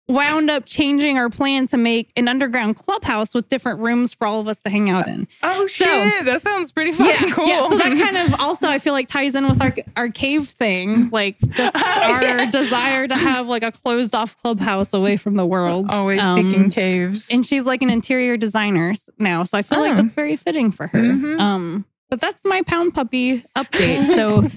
wound 0.09 0.49
up 0.49 0.65
changing 0.65 1.17
our 1.17 1.29
plan 1.29 1.67
to 1.67 1.77
make 1.77 2.11
an 2.17 2.27
underground 2.27 2.75
clubhouse 2.75 3.33
with 3.33 3.47
different 3.47 3.79
rooms 3.79 4.13
for 4.13 4.27
all 4.27 4.41
of 4.41 4.47
us 4.47 4.59
to 4.61 4.69
hang 4.69 4.89
out 4.89 5.07
in. 5.07 5.27
Oh 5.43 5.67
shit, 5.67 6.25
that 6.25 6.41
sounds 6.41 6.71
pretty 6.73 6.91
fucking 6.91 7.31
cool. 7.31 7.47
Yeah, 7.47 7.69
so 7.69 7.77
that 7.77 7.97
kind 7.97 8.17
of 8.33 8.39
also 8.41 8.67
I 8.67 8.79
feel 8.79 8.93
like 8.93 9.07
ties 9.07 9.35
in 9.35 9.47
with 9.47 9.61
our 9.61 9.73
our 9.95 10.09
cave 10.09 10.47
thing, 10.47 11.09
like 11.11 11.37
just 11.39 11.71
Oh, 11.75 12.13
our 12.13 12.21
yeah. 12.23 12.49
desire 12.51 13.07
to 13.07 13.15
have 13.15 13.47
like 13.47 13.63
a 13.63 13.71
closed 13.71 14.13
off 14.15 14.35
clubhouse 14.37 14.93
away 14.93 15.15
from 15.15 15.35
the 15.35 15.45
world. 15.45 15.87
always 15.89 16.21
Um, 16.23 16.35
seeking 16.51 16.69
caves. 16.71 17.31
And 17.31 17.45
she's 17.45 17.65
like 17.65 17.81
an 17.81 17.89
interior 17.89 18.35
designer 18.35 18.93
now, 19.19 19.43
so 19.43 19.57
I 19.57 19.61
feel 19.61 19.79
like 19.79 19.93
Oh. 19.93 19.95
that's 20.01 20.13
very 20.13 20.35
fitting 20.35 20.71
for 20.71 20.87
her. 20.87 20.99
Mhm. 20.99 21.39
Um, 21.39 21.85
but 22.09 22.19
that's 22.19 22.43
my 22.43 22.63
pound 22.63 22.95
puppy 22.95 23.45
update. 23.55 24.15
So 24.15 24.47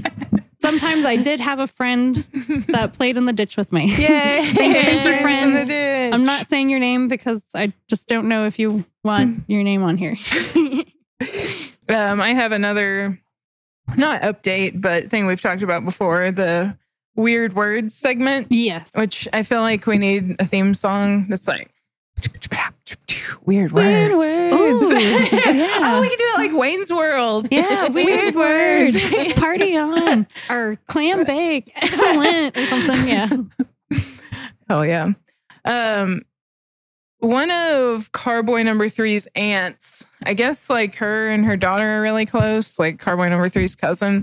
sometimes 0.63 1.05
I 1.05 1.17
did 1.17 1.41
have 1.41 1.59
a 1.59 1.67
friend 1.67 2.17
that 2.69 2.93
played 2.95 3.17
in 3.17 3.25
the 3.27 3.33
ditch 3.33 3.57
with 3.57 3.73
me. 3.73 3.87
Yay! 3.89 3.95
Thank 4.43 4.77
you, 4.77 4.83
thank 4.83 5.05
you, 5.05 5.17
friend. 5.23 6.15
I'm 6.15 6.25
not 6.25 6.49
saying 6.49 6.71
your 6.71 6.79
name 6.81 7.09
because 7.09 7.45
I 7.55 7.73
just 7.89 8.09
don't 8.09 8.29
know 8.29 8.47
if 8.47 8.59
you 8.59 8.85
want 9.05 9.45
your 9.49 9.63
name 9.63 9.83
on 9.83 9.97
here. 9.99 10.17
Um, 11.89 12.21
I 12.21 12.31
have 12.33 12.53
another 12.53 13.21
not 13.97 14.23
update, 14.23 14.81
but 14.81 15.05
thing 15.05 15.27
we've 15.27 15.41
talked 15.41 15.63
about 15.63 15.85
before. 15.85 16.31
The 16.31 16.79
weird 17.17 17.53
words 17.55 17.95
segment, 17.95 18.47
Yes. 18.51 18.91
which 18.95 19.29
I 19.33 19.43
feel 19.43 19.61
like 19.61 19.87
we 19.87 19.99
need 19.99 20.37
a 20.41 20.45
theme 20.45 20.75
song 20.75 21.29
that's 21.29 21.47
like 21.47 21.71
weird 23.45 23.73
words. 23.73 23.85
Weird 23.85 24.13
words. 24.15 24.93
Yeah. 25.53 25.69
Oh, 25.81 26.01
we 26.01 26.09
could 26.09 26.19
do 26.19 26.25
it 26.25 26.39
like 26.39 26.61
Wayne's 26.61 26.93
World. 26.93 27.49
Yeah, 27.51 27.89
weird, 27.89 28.07
Weird 28.07 28.35
words. 28.35 29.13
words. 29.13 29.33
Party 29.41 29.77
on. 29.77 30.27
Or 30.49 30.79
clam 30.87 31.25
bake. 31.25 31.71
Excellent. 31.77 32.57
Or 32.57 32.61
something. 32.63 33.09
Yeah. 33.09 33.29
Oh 34.71 34.83
yeah. 34.83 35.13
Um 35.65 36.23
one 37.19 37.51
of 37.51 38.11
Carboy 38.13 38.65
number 38.65 38.89
three's 38.89 39.29
aunts, 39.37 40.07
I 40.25 40.35
guess 40.35 40.69
like 40.71 40.97
her 40.97 41.29
and 41.31 41.45
her 41.45 41.57
daughter 41.57 41.99
are 41.99 42.03
really 42.03 42.27
close, 42.27 42.79
like 42.79 42.99
Carboy 42.99 43.29
number 43.31 43.49
three's 43.49 43.77
cousin. 43.77 44.23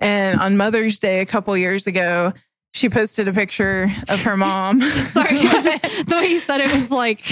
And 0.00 0.40
on 0.40 0.56
Mother's 0.56 0.98
Day 1.00 1.20
a 1.20 1.26
couple 1.26 1.54
years 1.56 1.86
ago, 1.86 2.32
she 2.80 2.88
posted 2.88 3.28
a 3.28 3.32
picture 3.32 3.88
of 4.08 4.22
her 4.22 4.38
mom. 4.38 4.80
Sorry. 4.80 5.36
the 5.38 6.14
way 6.16 6.28
you 6.28 6.38
said 6.40 6.62
it 6.62 6.72
was 6.72 6.90
like, 6.90 7.20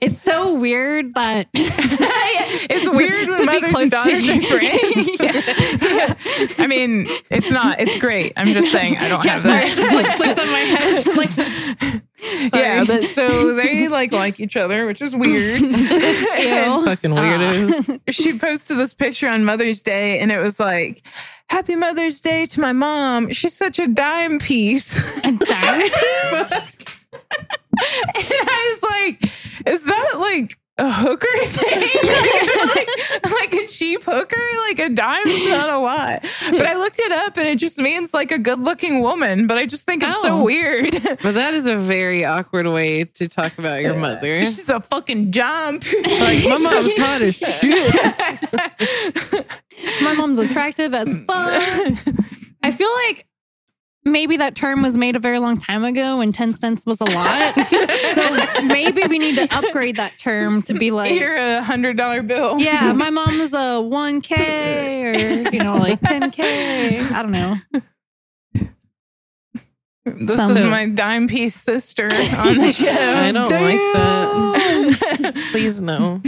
it's 0.00 0.20
so 0.20 0.54
weird 0.54 1.14
that 1.14 1.46
it's 1.54 2.90
weird 2.90 3.28
when 3.28 3.38
To 3.38 3.46
be 3.46 3.46
mothers 3.46 3.70
close 3.70 3.82
and 3.82 3.90
to 3.92 3.96
daughters 3.96 4.28
are 4.28 4.40
friends. 4.42 5.20
Yeah. 5.20 6.64
I 6.64 6.66
mean, 6.66 7.06
it's 7.30 7.52
not. 7.52 7.80
It's 7.80 7.96
great. 7.98 8.32
I'm 8.36 8.48
just 8.48 8.72
saying 8.72 8.96
I 8.96 9.08
don't 9.08 9.24
Yeah, 9.24 9.38
have 9.38 9.42
sorry, 9.42 9.60
that. 9.60 9.76
just, 9.76 9.94
like, 9.94 10.16
clicked 10.16 10.40
on 10.40 10.50
my 10.50 10.58
head. 10.58 11.92
Like, 11.92 12.02
Yeah, 12.54 12.84
but 12.84 13.04
so 13.06 13.54
they 13.54 13.88
like 14.00 14.12
like 14.12 14.40
each 14.40 14.56
other, 14.56 14.86
which 14.86 15.02
is 15.02 15.14
weird. 15.14 15.62
And 15.62 15.72
Ew. 15.72 16.84
Fucking 16.84 17.12
uh, 17.12 17.16
weirdos. 17.16 18.00
she 18.10 18.38
posted 18.38 18.78
this 18.78 18.94
picture 18.94 19.28
on 19.28 19.44
Mother's 19.44 19.82
Day, 19.82 20.18
and 20.20 20.32
it 20.32 20.38
was 20.38 20.58
like, 20.58 21.06
"Happy 21.48 21.76
Mother's 21.76 22.20
Day 22.20 22.46
to 22.46 22.60
my 22.60 22.72
mom. 22.72 23.30
She's 23.32 23.56
such 23.56 23.78
a 23.78 23.86
dime 23.86 24.38
piece." 24.38 25.18
A 25.18 25.22
dime 25.22 25.32
And 25.32 25.42
I 28.16 28.74
was 28.74 28.82
like, 28.82 29.22
"Is 29.66 29.84
that 29.84 30.14
like 30.18 30.58
a 30.78 30.90
hooker 30.90 31.28
thing? 31.42 31.80
like, 32.74 32.88
like 33.52 33.62
a 33.62 33.66
cheap 33.66 34.02
hooker? 34.04 34.36
Like 34.68 34.78
a 34.80 34.88
dime's 34.92 35.48
not 35.48 35.68
a 35.70 35.78
lot." 35.78 36.22
But 36.50 36.66
I 36.66 36.76
looked 36.76 36.98
it 36.98 37.12
up, 37.12 37.36
and 37.36 37.46
it 37.46 37.58
just 37.58 37.78
means 37.78 38.12
like 38.12 38.32
a 38.32 38.38
good-looking 38.38 39.00
woman. 39.02 39.46
But 39.46 39.58
I 39.58 39.66
just 39.66 39.86
think 39.86 40.02
it's 40.02 40.20
so 40.22 40.40
Oh. 40.40 40.44
weird. 40.44 40.94
But 41.22 41.34
that 41.34 41.54
is 41.54 41.66
a 41.66 41.76
very 41.76 42.24
awkward 42.24 42.66
way 42.66 43.04
to 43.04 43.28
talk 43.28 43.56
about 43.58 43.80
your 43.82 43.94
mother. 43.94 44.40
She's 44.40 44.68
a 44.68 44.80
fucking 44.80 45.30
dime. 45.30 45.74
Like, 45.76 46.44
my 46.44 46.58
mom's 46.58 46.96
hot 46.98 47.22
as 47.22 47.36
shit. 47.36 47.64
My 50.02 50.14
mom's 50.14 50.38
attractive 50.38 50.94
as 50.94 51.14
fuck. 51.26 51.62
I 52.62 52.70
feel 52.72 52.90
like 53.06 53.26
maybe 54.04 54.36
that 54.36 54.54
term 54.54 54.82
was 54.82 54.96
made 54.96 55.16
a 55.16 55.18
very 55.18 55.38
long 55.38 55.56
time 55.56 55.84
ago 55.84 56.18
when 56.18 56.32
10 56.32 56.50
cents 56.52 56.84
was 56.86 57.00
a 57.00 57.04
lot. 57.04 57.54
so 57.54 58.64
maybe 58.66 59.00
we 59.08 59.18
need 59.18 59.34
to 59.36 59.48
upgrade 59.56 59.96
that 59.96 60.16
term 60.18 60.62
to 60.62 60.74
be 60.74 60.90
like, 60.90 61.18
You're 61.18 61.34
a 61.36 61.62
hundred 61.62 61.96
dollar 61.96 62.22
bill. 62.22 62.58
yeah, 62.60 62.92
my 62.92 63.10
mom 63.10 63.30
is 63.40 63.52
a 63.52 63.80
1K 63.82 65.04
or, 65.04 65.52
you 65.54 65.62
know, 65.62 65.74
like 65.74 66.00
10K. 66.00 67.12
I 67.12 67.22
don't 67.22 67.32
know. 67.32 67.56
This 70.06 70.36
Sounds- 70.36 70.56
is 70.58 70.66
my 70.66 70.86
dime 70.86 71.28
piece 71.28 71.54
sister 71.54 72.04
on 72.08 72.58
the 72.58 72.72
show. 72.76 72.90
I 72.90 73.32
don't 73.32 73.50
like 73.50 73.78
that. 75.24 75.48
Please 75.50 75.80
no. 75.80 76.20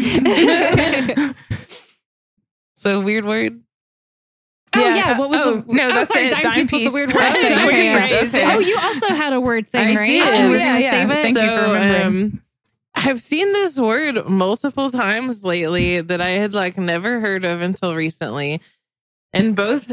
so 2.75 3.01
weird 3.01 3.27
word. 3.27 3.61
Oh, 4.77 4.81
Yeah, 4.89 4.95
yeah. 4.97 5.19
What 5.19 5.31
was 5.31 5.41
oh, 5.43 5.61
the 5.63 5.73
no, 5.73 5.87
oh, 5.87 5.89
that's 5.89 6.13
sorry, 6.13 6.27
it, 6.27 6.31
dime, 6.31 6.43
dime 6.43 6.69
piece 6.69 6.85
was 6.85 6.93
the 6.93 6.97
weird 6.97 7.09
word 7.09 7.17
Right, 7.21 8.13
Okay. 8.13 8.27
okay. 8.29 8.55
Oh, 8.55 8.59
you 8.59 8.77
also 8.83 9.09
had 9.09 9.33
a 9.33 9.41
word 9.41 9.71
thing, 9.71 9.97
I 9.97 10.01
right? 10.01 10.07
did. 10.07 10.23
Oh, 10.23 10.55
Yeah, 10.57 10.79
yeah. 10.79 10.91
save 10.91 11.11
it? 11.11 11.15
Thank 11.17 11.39
you 11.39 11.49
for 11.49 11.73
remembering. 11.73 12.07
um, 12.33 12.43
I've 12.95 13.21
seen 13.21 13.53
this 13.53 13.79
word 13.79 14.27
multiple 14.29 14.91
times 14.91 15.45
lately 15.45 16.01
that 16.01 16.21
I 16.21 16.29
had 16.31 16.55
like 16.55 16.79
never 16.79 17.21
heard 17.21 17.45
of 17.45 17.61
until 17.61 17.95
recently. 17.95 18.61
And 19.35 19.55
both 19.55 19.93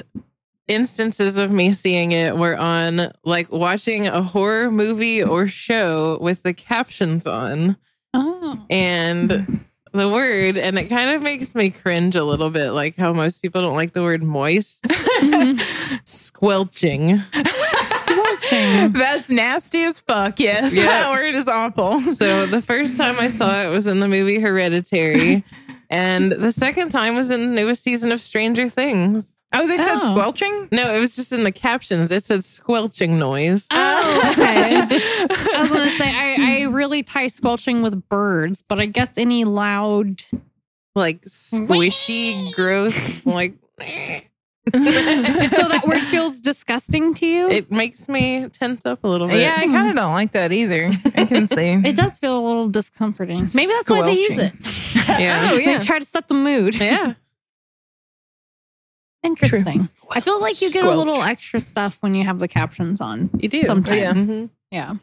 instances 0.70 1.38
of 1.38 1.52
me 1.52 1.74
seeing 1.74 2.14
it 2.14 2.38
were 2.38 2.56
on 2.58 3.12
like 3.26 3.52
watching 3.52 4.08
a 4.08 4.22
horror 4.24 4.72
movie 4.72 5.22
or 5.22 5.48
show 5.48 6.18
with 6.22 6.44
the 6.44 6.54
captions 6.54 7.28
on 7.28 7.76
Oh. 8.14 8.64
and 8.70 9.66
the 9.94 10.10
word 10.10 10.58
and 10.58 10.78
it 10.78 10.90
kind 10.90 11.12
of 11.12 11.22
makes 11.22 11.54
me 11.56 11.70
cringe 11.70 12.16
a 12.16 12.24
little 12.24 12.50
bit 12.50 12.72
like 12.72 12.96
how 12.96 13.14
most 13.14 13.42
people 13.42 13.62
don't 13.62 13.76
like 13.76 13.94
the 13.94 14.02
word 14.02 14.24
moist 14.24 14.82
Mhm. 14.84 15.60
squelching 16.08 17.20
Squelching. 17.20 18.92
That's 18.94 19.30
nasty 19.30 19.84
as 19.84 20.00
fuck. 20.00 20.40
Yes, 20.40 20.74
Yeah. 20.74 20.84
that 20.86 21.12
word 21.16 21.36
is 21.36 21.48
awful. 21.48 22.02
So 22.14 22.46
the 22.46 22.62
first 22.62 22.98
time 22.98 23.16
I 23.20 23.30
saw 23.30 23.62
it 23.64 23.70
was 23.70 23.88
in 23.88 24.00
the 24.00 24.08
movie 24.08 24.40
Hereditary, 24.40 25.44
and 25.90 26.32
the 26.32 26.52
second 26.52 26.90
time 26.90 27.16
was 27.16 27.30
in 27.30 27.40
the 27.56 27.62
newest 27.62 27.84
season 27.84 28.12
of 28.12 28.20
Stranger 28.20 28.68
Things. 28.70 29.33
Oh, 29.54 29.68
they 29.68 29.78
said 29.78 29.98
Oh. 30.02 30.06
squelching. 30.12 30.68
No, 30.72 30.94
it 30.94 31.00
was 31.00 31.16
just 31.16 31.32
in 31.32 31.44
the 31.44 31.52
captions. 31.52 32.12
It 32.12 32.24
said 32.24 32.44
squelching 32.44 33.20
noise. 33.20 33.68
Oh, 33.72 34.32
okay. 34.34 34.78
I 34.82 35.58
was 35.60 35.70
gonna 35.70 35.88
say 35.88 36.10
I, 36.10 36.62
I 36.62 36.62
really 36.64 37.04
tie 37.04 37.28
squelching 37.28 37.82
with 37.84 38.08
birds, 38.10 38.64
but 38.68 38.80
I 38.80 38.86
guess 38.88 39.18
any 39.18 39.44
loud. 39.46 40.22
Like 40.96 41.22
squishy, 41.22 42.54
gross, 42.54 43.26
like 43.26 43.54
so 44.72 44.80
that 44.80 45.84
word 45.86 46.00
feels 46.10 46.40
disgusting 46.40 47.14
to 47.16 47.26
you. 47.26 47.48
It, 47.50 47.66
it 47.66 47.72
makes 47.72 48.08
me 48.08 48.48
tense 48.50 48.86
up 48.86 49.04
a 49.04 49.08
little 49.08 49.28
bit. 49.28 49.42
yeah, 49.42 49.56
I 49.58 49.68
kind 49.68 49.88
of 49.88 49.92
hmm. 49.94 49.96
don't 49.98 50.14
like 50.14 50.32
that 50.32 50.52
either. 50.52 50.90
I 51.16 51.26
can 51.26 51.48
see. 51.48 51.74
It 51.84 51.96
does 51.98 52.18
feel 52.18 52.38
a 52.40 52.44
little 52.46 52.70
discomforting. 52.70 53.50
Maybe 53.54 53.72
that's 53.76 53.90
why 53.90 54.04
they 54.04 54.14
use 54.14 54.38
it. 54.38 54.54
Yeah. 55.20 55.50
Oh 55.52 55.58
They 55.58 55.66
yeah. 55.66 55.80
try 55.82 56.00
to 56.00 56.06
set 56.06 56.28
the 56.28 56.34
mood. 56.34 56.80
Yeah. 56.80 57.16
Interesting. 59.24 59.88
I 60.12 60.20
feel 60.20 60.40
like 60.42 60.62
you 60.62 60.72
get 60.72 60.84
a 60.86 60.92
little 60.92 61.22
extra 61.22 61.60
stuff 61.60 61.98
when 62.02 62.14
you 62.16 62.24
have 62.26 62.40
the 62.40 62.48
captions 62.48 63.00
on. 63.02 63.30
You 63.40 63.50
do. 63.50 63.64
Sometimes. 63.64 63.98
Yeah. 63.98 64.14
Mhm. 64.14 64.50
Yeah. 64.72 64.94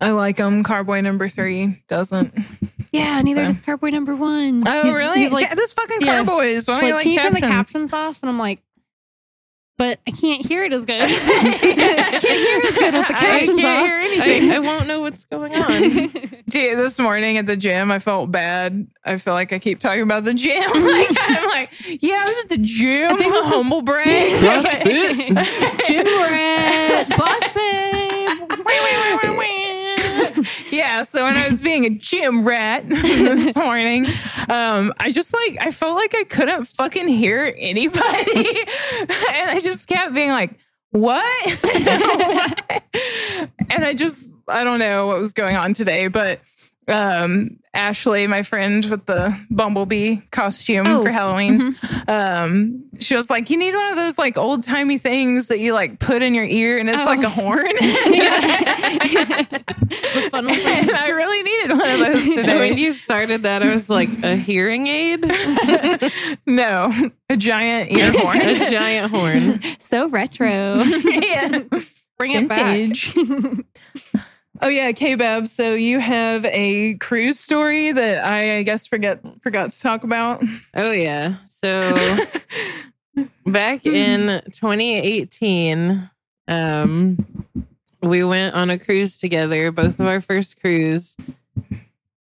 I 0.00 0.10
like 0.10 0.36
them. 0.36 0.62
Carboy 0.62 1.00
number 1.02 1.28
three 1.28 1.82
doesn't. 1.88 2.34
Yeah, 2.92 3.20
neither 3.22 3.40
So- 3.40 3.46
does 3.52 3.60
Carboy 3.62 3.90
number 3.92 4.14
one. 4.16 4.62
Oh 4.66 4.82
He's- 4.82 4.94
really? 4.94 5.18
He's 5.20 5.32
like, 5.32 5.42
Yeah, 5.42 5.54
this 5.54 5.72
fucking 5.72 5.98
yeah. 6.02 6.20
is 6.22 6.68
Why 6.68 6.80
don't 6.80 6.82
like, 6.82 6.88
you 6.90 6.94
like 6.94 7.02
can 7.04 7.12
you 7.12 7.18
turn 7.20 7.32
the 7.34 7.40
captions? 7.40 7.90
captions 7.90 7.92
off? 7.92 8.18
And 8.22 8.30
I'm 8.30 8.38
like, 8.38 8.60
but 9.78 10.00
I 10.06 10.10
can't 10.10 10.44
hear 10.46 10.64
it 10.64 10.72
as 10.72 10.86
good. 10.86 11.00
I 11.02 11.06
can't 11.06 11.62
hear 11.64 12.58
it 12.58 12.64
as 12.64 12.78
good 12.78 12.94
with 12.94 13.06
the 13.08 13.14
I 13.14 13.18
can't 13.18 13.50
off. 13.50 13.86
hear 13.86 13.98
anything. 13.98 14.50
I, 14.52 14.56
I 14.56 14.58
won't 14.60 14.86
know 14.86 15.00
what's 15.00 15.24
going 15.26 15.54
on. 15.54 15.68
Dude, 16.48 16.78
this 16.78 16.98
morning 16.98 17.36
at 17.38 17.46
the 17.46 17.56
gym, 17.56 17.90
I 17.90 17.98
felt 17.98 18.30
bad. 18.30 18.86
I 19.04 19.18
feel 19.18 19.34
like 19.34 19.52
I 19.52 19.58
keep 19.58 19.78
talking 19.80 20.02
about 20.02 20.24
the 20.24 20.32
gym. 20.34 20.54
like, 20.62 21.08
I'm 21.28 21.44
like, 21.48 21.70
yeah, 22.02 22.22
I 22.24 22.28
was 22.28 22.44
at 22.44 22.50
the 22.50 22.58
gym. 22.58 23.10
I 23.10 23.16
think 23.16 23.32
this 23.32 23.34
is- 23.34 23.46
humble 23.52 23.82
brag. 23.82 24.06
CrossFit. 24.06 25.86
Gym 25.86 26.06
rat, 26.06 27.08
boss 27.10 27.54
babe. 27.54 28.28
Wah, 28.48 28.56
wah, 28.58 29.16
wah, 29.16 29.18
wah, 29.22 29.36
wah. 29.36 29.65
yeah. 30.70 31.02
So 31.02 31.24
when 31.24 31.36
I 31.36 31.48
was 31.48 31.60
being 31.60 31.84
a 31.84 31.90
gym 31.90 32.46
rat 32.46 32.82
this 32.88 33.56
morning, 33.56 34.06
um, 34.48 34.92
I 34.98 35.10
just 35.12 35.34
like 35.34 35.58
I 35.60 35.72
felt 35.72 35.96
like 35.96 36.14
I 36.14 36.24
couldn't 36.24 36.66
fucking 36.66 37.08
hear 37.08 37.52
anybody, 37.56 38.00
and 38.04 39.50
I 39.50 39.60
just 39.62 39.88
kept 39.88 40.14
being 40.14 40.30
like, 40.30 40.52
"What?" 40.90 41.24
What? 41.62 42.82
and 43.70 43.84
I 43.84 43.94
just 43.94 44.30
I 44.48 44.64
don't 44.64 44.78
know 44.78 45.06
what 45.08 45.18
was 45.18 45.32
going 45.32 45.56
on 45.56 45.72
today, 45.74 46.08
but 46.08 46.40
um 46.88 47.58
Ashley, 47.74 48.26
my 48.26 48.42
friend 48.42 48.84
with 48.86 49.04
the 49.04 49.38
bumblebee 49.50 50.16
costume 50.30 50.86
Oh, 50.86 51.02
for 51.02 51.10
Halloween, 51.10 51.76
um, 52.08 52.84
she 53.00 53.14
was 53.16 53.28
like, 53.28 53.50
"You 53.50 53.58
need 53.58 53.74
one 53.74 53.90
of 53.90 53.96
those 53.96 54.16
like 54.18 54.38
old 54.38 54.62
timey 54.62 54.96
things 54.98 55.48
that 55.48 55.58
you 55.58 55.74
like 55.74 55.98
put 55.98 56.22
in 56.22 56.32
your 56.34 56.44
ear, 56.46 56.78
and 56.78 56.88
it's 56.88 57.02
Oh. 57.02 57.04
like 57.04 57.22
a 57.22 57.28
horn." 57.28 57.66
The 60.16 60.30
fun 60.30 60.46
with 60.46 60.66
and. 60.66 60.90
I 60.90 61.08
really 61.10 61.42
needed 61.42 61.70
one 61.72 61.90
of 61.90 61.98
those 62.24 62.36
And 62.38 62.46
when 62.58 62.78
you 62.78 62.92
started 62.92 63.42
that, 63.42 63.62
I 63.62 63.70
was 63.70 63.90
like, 63.90 64.08
a 64.24 64.34
hearing 64.34 64.86
aid? 64.86 65.20
no, 66.46 66.90
a 67.28 67.36
giant 67.36 67.92
ear 67.92 68.10
horn. 68.12 68.40
A 68.40 68.70
giant 68.70 69.12
horn. 69.12 69.60
So 69.80 70.08
retro. 70.08 70.76
yeah. 70.78 71.58
Bring 72.18 72.32
it 72.32 72.48
Vintage. 72.48 73.14
back. 73.14 74.22
Oh 74.62 74.68
yeah, 74.68 74.92
K-Bab. 74.92 75.46
So 75.46 75.74
you 75.74 76.00
have 76.00 76.44
a 76.46 76.94
cruise 76.94 77.38
story 77.38 77.92
that 77.92 78.24
I, 78.24 78.56
I 78.56 78.62
guess 78.62 78.86
forget 78.86 79.30
forgot 79.42 79.72
to 79.72 79.80
talk 79.80 80.04
about. 80.04 80.42
Oh, 80.74 80.92
yeah. 80.92 81.36
So 81.44 81.94
back 83.46 83.86
in 83.86 84.42
2018, 84.50 86.10
um, 86.48 87.46
we 88.02 88.24
went 88.24 88.54
on 88.54 88.70
a 88.70 88.78
cruise 88.78 89.18
together, 89.18 89.72
both 89.72 90.00
of 90.00 90.06
our 90.06 90.20
first 90.20 90.60
cruise. 90.60 91.16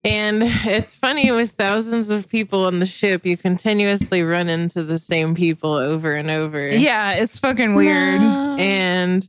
And 0.04 0.44
it's 0.44 0.96
funny 0.96 1.32
with 1.32 1.52
thousands 1.54 2.12
of 2.12 2.30
people 2.30 2.66
on 2.66 2.80
the 2.80 2.86
ship, 2.86 3.26
you 3.26 3.38
continuously 3.38 4.22
run 4.22 4.50
into 4.50 4.84
the 4.84 5.00
same 5.00 5.34
people 5.34 5.74
over 5.74 6.14
and 6.14 6.30
over. 6.30 6.70
Yeah, 6.70 7.14
it's 7.14 7.40
fucking 7.40 7.74
weird. 7.74 8.22
No. 8.22 8.56
And 8.60 9.28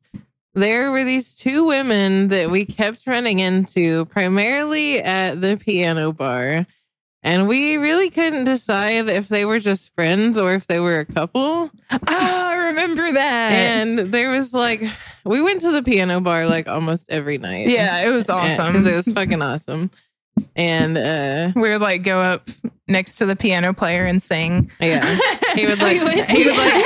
there 0.56 0.90
were 0.90 1.04
these 1.04 1.36
two 1.36 1.66
women 1.66 2.28
that 2.28 2.50
we 2.50 2.64
kept 2.64 3.06
running 3.06 3.38
into 3.40 4.06
primarily 4.06 5.00
at 5.00 5.40
the 5.40 5.56
piano 5.56 6.12
bar. 6.12 6.66
And 7.22 7.48
we 7.48 7.76
really 7.76 8.08
couldn't 8.10 8.44
decide 8.44 9.08
if 9.08 9.26
they 9.28 9.44
were 9.44 9.58
just 9.58 9.92
friends 9.94 10.38
or 10.38 10.54
if 10.54 10.66
they 10.68 10.78
were 10.78 11.00
a 11.00 11.04
couple. 11.04 11.70
Oh, 11.90 12.00
I 12.08 12.56
remember 12.68 13.12
that. 13.12 13.52
And 13.52 13.98
there 13.98 14.30
was 14.30 14.54
like, 14.54 14.82
we 15.24 15.42
went 15.42 15.60
to 15.62 15.72
the 15.72 15.82
piano 15.82 16.20
bar 16.20 16.46
like 16.46 16.68
almost 16.68 17.10
every 17.10 17.38
night. 17.38 17.68
yeah, 17.68 18.06
it 18.06 18.10
was 18.10 18.30
awesome. 18.30 18.68
Because 18.68 18.86
it 18.86 18.94
was 18.94 19.12
fucking 19.12 19.42
awesome. 19.42 19.90
And 20.54 20.96
uh 20.98 21.52
we 21.58 21.70
would 21.70 21.80
like 21.80 22.02
go 22.02 22.20
up 22.20 22.48
next 22.86 23.16
to 23.18 23.26
the 23.26 23.34
piano 23.36 23.72
player 23.74 24.04
and 24.04 24.20
sing. 24.22 24.70
yeah. 24.80 25.02
He 25.54 25.66
would 25.66 25.80
like 25.80 25.96
he 26.28 26.44
would 26.44 26.56
like 26.56 26.84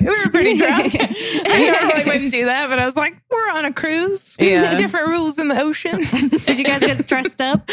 we, 0.00 0.06
we 0.06 0.24
were 0.24 0.30
pretty 0.30 0.56
drunk. 0.56 0.94
I 1.00 1.78
normally 1.80 2.04
wouldn't 2.04 2.30
do 2.32 2.44
that, 2.46 2.68
but 2.68 2.78
I 2.78 2.86
was 2.86 2.96
like, 2.96 3.16
we're 3.30 3.50
on 3.52 3.64
a 3.64 3.72
cruise. 3.72 4.36
Yeah. 4.38 4.74
Different 4.76 5.08
rules 5.08 5.38
in 5.38 5.48
the 5.48 5.60
ocean. 5.60 5.98
Did 6.00 6.58
you 6.58 6.64
guys 6.64 6.80
get 6.80 7.06
dressed 7.06 7.40
up? 7.40 7.68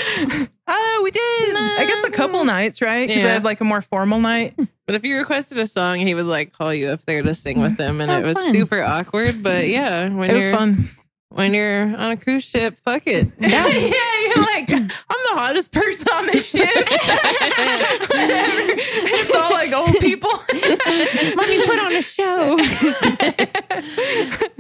oh, 0.68 1.02
we 1.04 1.12
did. 1.12 1.22
I 1.56 1.86
guess 1.88 2.04
a 2.06 2.12
couple 2.12 2.44
nights, 2.46 2.82
right? 2.82 3.08
Because 3.08 3.24
I 3.24 3.26
Yeah. 3.28 3.34
had 3.34 3.44
like 3.44 3.62
a 3.62 3.66
more 3.66 3.82
formal 3.82 4.20
night. 4.20 4.54
But 4.86 4.96
if 4.96 5.04
you 5.04 5.18
requested 5.18 5.58
a 5.60 5.68
song, 5.68 5.98
he 6.00 6.14
would 6.14 6.26
like 6.26 6.52
call 6.54 6.74
you 6.74 6.88
up 6.90 7.02
there 7.04 7.22
to 7.22 7.34
sing 7.36 7.62
with 7.62 7.78
him, 7.78 8.02
and 8.02 8.12
Oh, 8.12 8.20
it 8.20 8.24
was 8.26 8.38
fun. 8.38 8.52
super 8.52 8.82
awkward. 8.82 9.42
But 9.44 9.68
yeah, 9.70 10.10
when 10.10 10.30
It 10.30 10.34
was 10.34 10.48
you're 10.48 10.58
fun. 10.58 10.90
when 11.30 11.54
you're 11.54 11.84
on 11.84 12.12
a 12.12 12.18
cruise 12.18 12.44
ship, 12.44 12.78
fuck 12.78 13.04
it. 13.08 13.28
Yeah, 13.40 13.68
you're 13.68 13.90
like, 14.54 14.72
I'm 14.72 14.88
the 14.88 15.36
hottest 15.36 15.72
person 15.72 16.08
on 16.14 16.26
the 16.28 16.40
ship. 16.40 16.70
It's 19.16 19.36
all 19.36 19.52
like 19.52 19.72
old 19.74 19.96
people. 20.00 20.30
Let 20.54 21.50
me 21.50 21.66
put 21.66 21.80
on 21.80 21.96
a 21.96 22.02
show. 22.02 22.58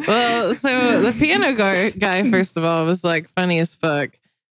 Well, 0.07 0.53
so 0.53 1.01
the 1.01 1.15
piano 1.17 1.53
guy, 1.55 1.89
guy, 1.91 2.29
first 2.29 2.57
of 2.57 2.63
all, 2.63 2.85
was 2.85 3.03
like 3.03 3.27
funny 3.27 3.59
as 3.59 3.75
fuck. 3.75 4.11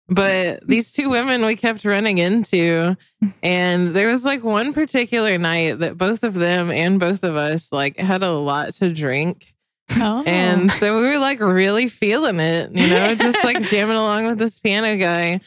But 0.08 0.68
these 0.68 0.92
two 0.92 1.10
women 1.10 1.46
we 1.46 1.56
kept 1.56 1.84
running 1.84 2.20
into, 2.20 2.96
and 3.42 3.96
there 3.96 4.12
was 4.12 4.24
like 4.24 4.44
one 4.44 4.74
particular 4.74 5.38
night 5.38 5.80
that 5.80 5.98
both 5.98 6.24
of 6.24 6.36
them 6.36 6.70
and 6.70 7.00
both 7.00 7.24
of 7.24 7.36
us 7.36 7.72
like 7.72 7.98
had 7.98 8.22
a 8.22 8.32
lot 8.32 8.74
to 8.76 8.94
drink. 8.94 9.55
Oh. 9.98 10.24
And 10.26 10.72
so 10.72 11.00
we 11.00 11.08
were 11.08 11.20
like 11.20 11.40
really 11.40 11.88
feeling 11.88 12.40
it, 12.40 12.72
you 12.72 12.88
know, 12.88 13.16
just 13.20 13.44
like 13.44 13.62
jamming 13.64 13.96
along 13.96 14.26
with 14.26 14.38
this 14.38 14.60
piano 14.60 14.98
guy. 14.98 15.42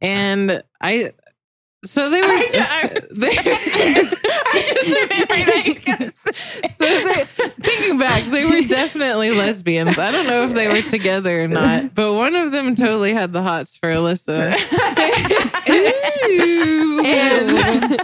And 0.00 0.62
I, 0.80 1.12
so 1.84 2.10
they 2.10 2.20
were, 2.20 2.26
I, 2.26 2.48
ju- 2.50 2.58
I, 2.58 2.82
I 4.52 4.62
just 4.62 5.00
remember 5.02 5.34
that. 5.34 5.62
you 5.66 5.74
gotta 5.74 6.10
say- 6.10 6.32
so 6.32 6.84
they, 7.04 7.14
thinking 7.62 7.98
back, 7.98 8.22
they 8.24 8.44
were 8.44 8.66
definitely 8.66 9.30
lesbians. 9.30 9.98
I 9.98 10.10
don't 10.10 10.26
know 10.26 10.42
if 10.44 10.52
they 10.52 10.68
were 10.68 10.82
together 10.82 11.42
or 11.42 11.48
not, 11.48 11.94
but 11.94 12.14
one 12.14 12.34
of 12.34 12.52
them 12.52 12.74
totally 12.74 13.12
had 13.14 13.32
the 13.32 13.42
hots 13.42 13.76
for 13.78 13.88
Alyssa. 13.88 14.52
and, 17.06 17.98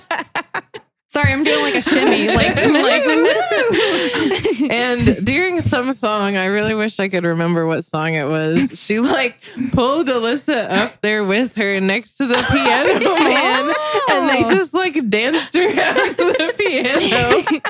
Sorry, 1.13 1.31
I'm 1.31 1.45
doing 1.45 1.63
like 1.63 1.75
a 1.75 1.83
shimmy. 1.83 2.23
Like, 2.33 2.57
I'm 2.57 2.73
like 2.83 3.05
woo. 3.05 4.69
and 4.71 5.27
during 5.27 5.61
some 5.61 5.93
song, 5.93 6.37
I 6.37 6.47
really 6.47 6.75
wish 6.75 6.99
I 6.99 7.09
could 7.09 7.25
remember 7.25 7.67
what 7.67 7.85
song 7.85 8.15
it 8.15 8.27
was. 8.27 8.81
She 8.83 8.99
like 9.01 9.39
pulled 9.73 10.09
Alyssa 10.09 10.71
up 10.71 11.03
there 11.03 11.25
with 11.25 11.55
her 11.57 11.81
next 11.81 12.17
to 12.17 12.27
the 12.27 12.37
piano 12.51 12.99
man, 13.25 13.73
and 14.11 14.31
they 14.31 14.45
oh. 14.45 14.51
just 14.57 14.73
like 14.73 15.11
danced 15.11 15.55
around 15.55 15.75
the 15.75 16.55
piano. 16.57 17.61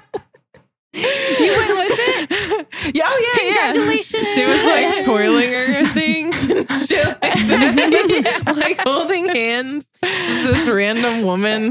You 0.94 1.52
went 1.56 1.78
with 1.78 1.98
it. 1.98 2.66
Yeah, 2.94 3.04
oh, 3.06 3.36
yeah, 3.38 3.54
yeah. 3.54 3.72
Congratulations. 3.72 4.28
She 4.34 4.42
was 4.42 4.64
like 4.64 5.04
twirling 5.04 5.52
her 5.52 5.84
thing, 5.86 6.24
and 6.34 6.68
shit 6.70 7.06
like 7.06 7.20
that, 7.22 8.42
like 8.56 8.78
holding 8.86 9.28
hands. 9.28 9.88
with 10.02 10.44
This 10.44 10.68
random 10.68 11.22
woman. 11.22 11.70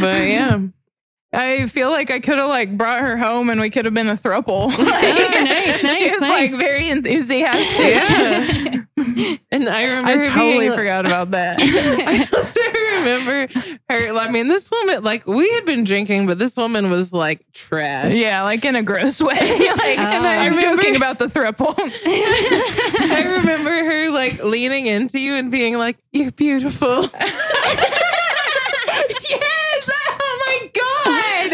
but 0.00 0.26
yeah, 0.26 0.58
I 1.32 1.66
feel 1.66 1.90
like 1.90 2.10
I 2.10 2.20
could 2.20 2.38
have 2.38 2.48
like 2.48 2.76
brought 2.76 3.00
her 3.00 3.16
home 3.16 3.50
and 3.50 3.60
we 3.60 3.68
could 3.70 3.84
have 3.84 3.94
been 3.94 4.08
a 4.08 4.14
throuple. 4.16 4.66
Like, 4.68 4.78
Oh, 4.78 5.40
nice, 5.44 5.82
nice, 5.84 5.96
she 5.98 6.10
was 6.10 6.20
nice. 6.20 6.50
like 6.50 6.58
very 6.58 6.88
enthusiastic. 6.88 7.78
yeah. 7.78 8.84
I 9.70 9.84
remember 9.84 10.10
I 10.10 10.16
totally 10.26 10.58
being, 10.60 10.72
forgot 10.72 11.06
about 11.06 11.30
that. 11.32 11.58
I 11.60 12.18
also 12.36 12.60
remember 13.00 13.48
her. 13.88 14.18
I 14.18 14.28
mean, 14.30 14.48
this 14.48 14.70
woman, 14.70 15.02
like, 15.04 15.26
we 15.26 15.50
had 15.52 15.64
been 15.64 15.84
drinking, 15.84 16.26
but 16.26 16.38
this 16.38 16.54
woman 16.56 16.90
was 16.90 17.12
like 17.12 17.44
trash. 17.52 18.14
yeah, 18.14 18.42
like 18.42 18.64
in 18.64 18.74
a 18.76 18.82
gross 18.82 19.20
way. 19.20 19.28
like, 19.34 19.98
and 19.98 20.26
I, 20.26 20.36
oh. 20.36 20.40
I'm 20.46 20.54
Oh. 20.54 20.60
joking 20.60 20.96
about 20.96 21.18
the 21.18 21.26
throuple. 21.26 21.74
I 21.78 23.36
remember 23.38 23.70
her 23.70 24.10
like 24.10 24.42
leaning 24.44 24.86
into 24.86 25.18
you 25.20 25.34
and 25.34 25.50
being 25.50 25.76
like, 25.78 25.96
"You're 26.12 26.30
beautiful." 26.32 27.02
yes! 27.02 27.12
Oh 30.22 30.36
my 30.46 30.70
god! 30.74 31.50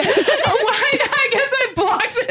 Why? 0.64 0.98
I 1.02 1.28
guess 1.32 1.52
I 1.52 1.72
blocked 1.74 2.14
this. 2.14 2.26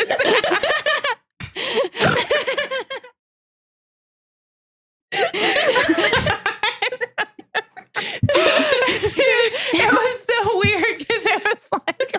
It 9.73 9.91
was 9.91 10.25
so 10.25 10.39
weird 10.59 10.97
because 10.99 11.25
it 11.25 11.43
was 11.43 11.69
like 11.87 12.11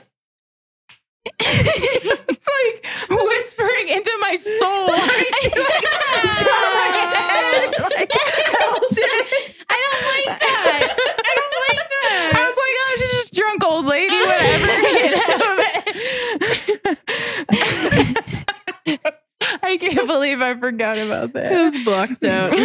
it's 1.38 2.46
like 2.56 2.76
whispering 3.10 3.88
into 3.88 4.10
my 4.20 4.34
soul. 4.36 4.88
I 9.68 9.76
don't 9.82 10.02
like 10.04 10.40
that. 10.40 10.96
I 11.18 11.32
don't 11.36 11.54
like 11.68 11.80
I 12.32 12.40
was 12.40 12.56
like, 12.56 12.76
oh, 12.78 12.96
she's 12.98 13.12
just 13.12 13.34
drunk 13.34 13.64
old 13.64 13.86
lady, 13.86 14.20
whatever. 18.86 19.12
I 19.62 19.76
can't 19.78 20.06
believe 20.08 20.40
I 20.42 20.54
forgot 20.58 20.98
about 20.98 21.32
that. 21.34 21.52
It 21.52 21.74
was 21.74 21.84
blocked 21.84 22.24
out. 22.24 22.52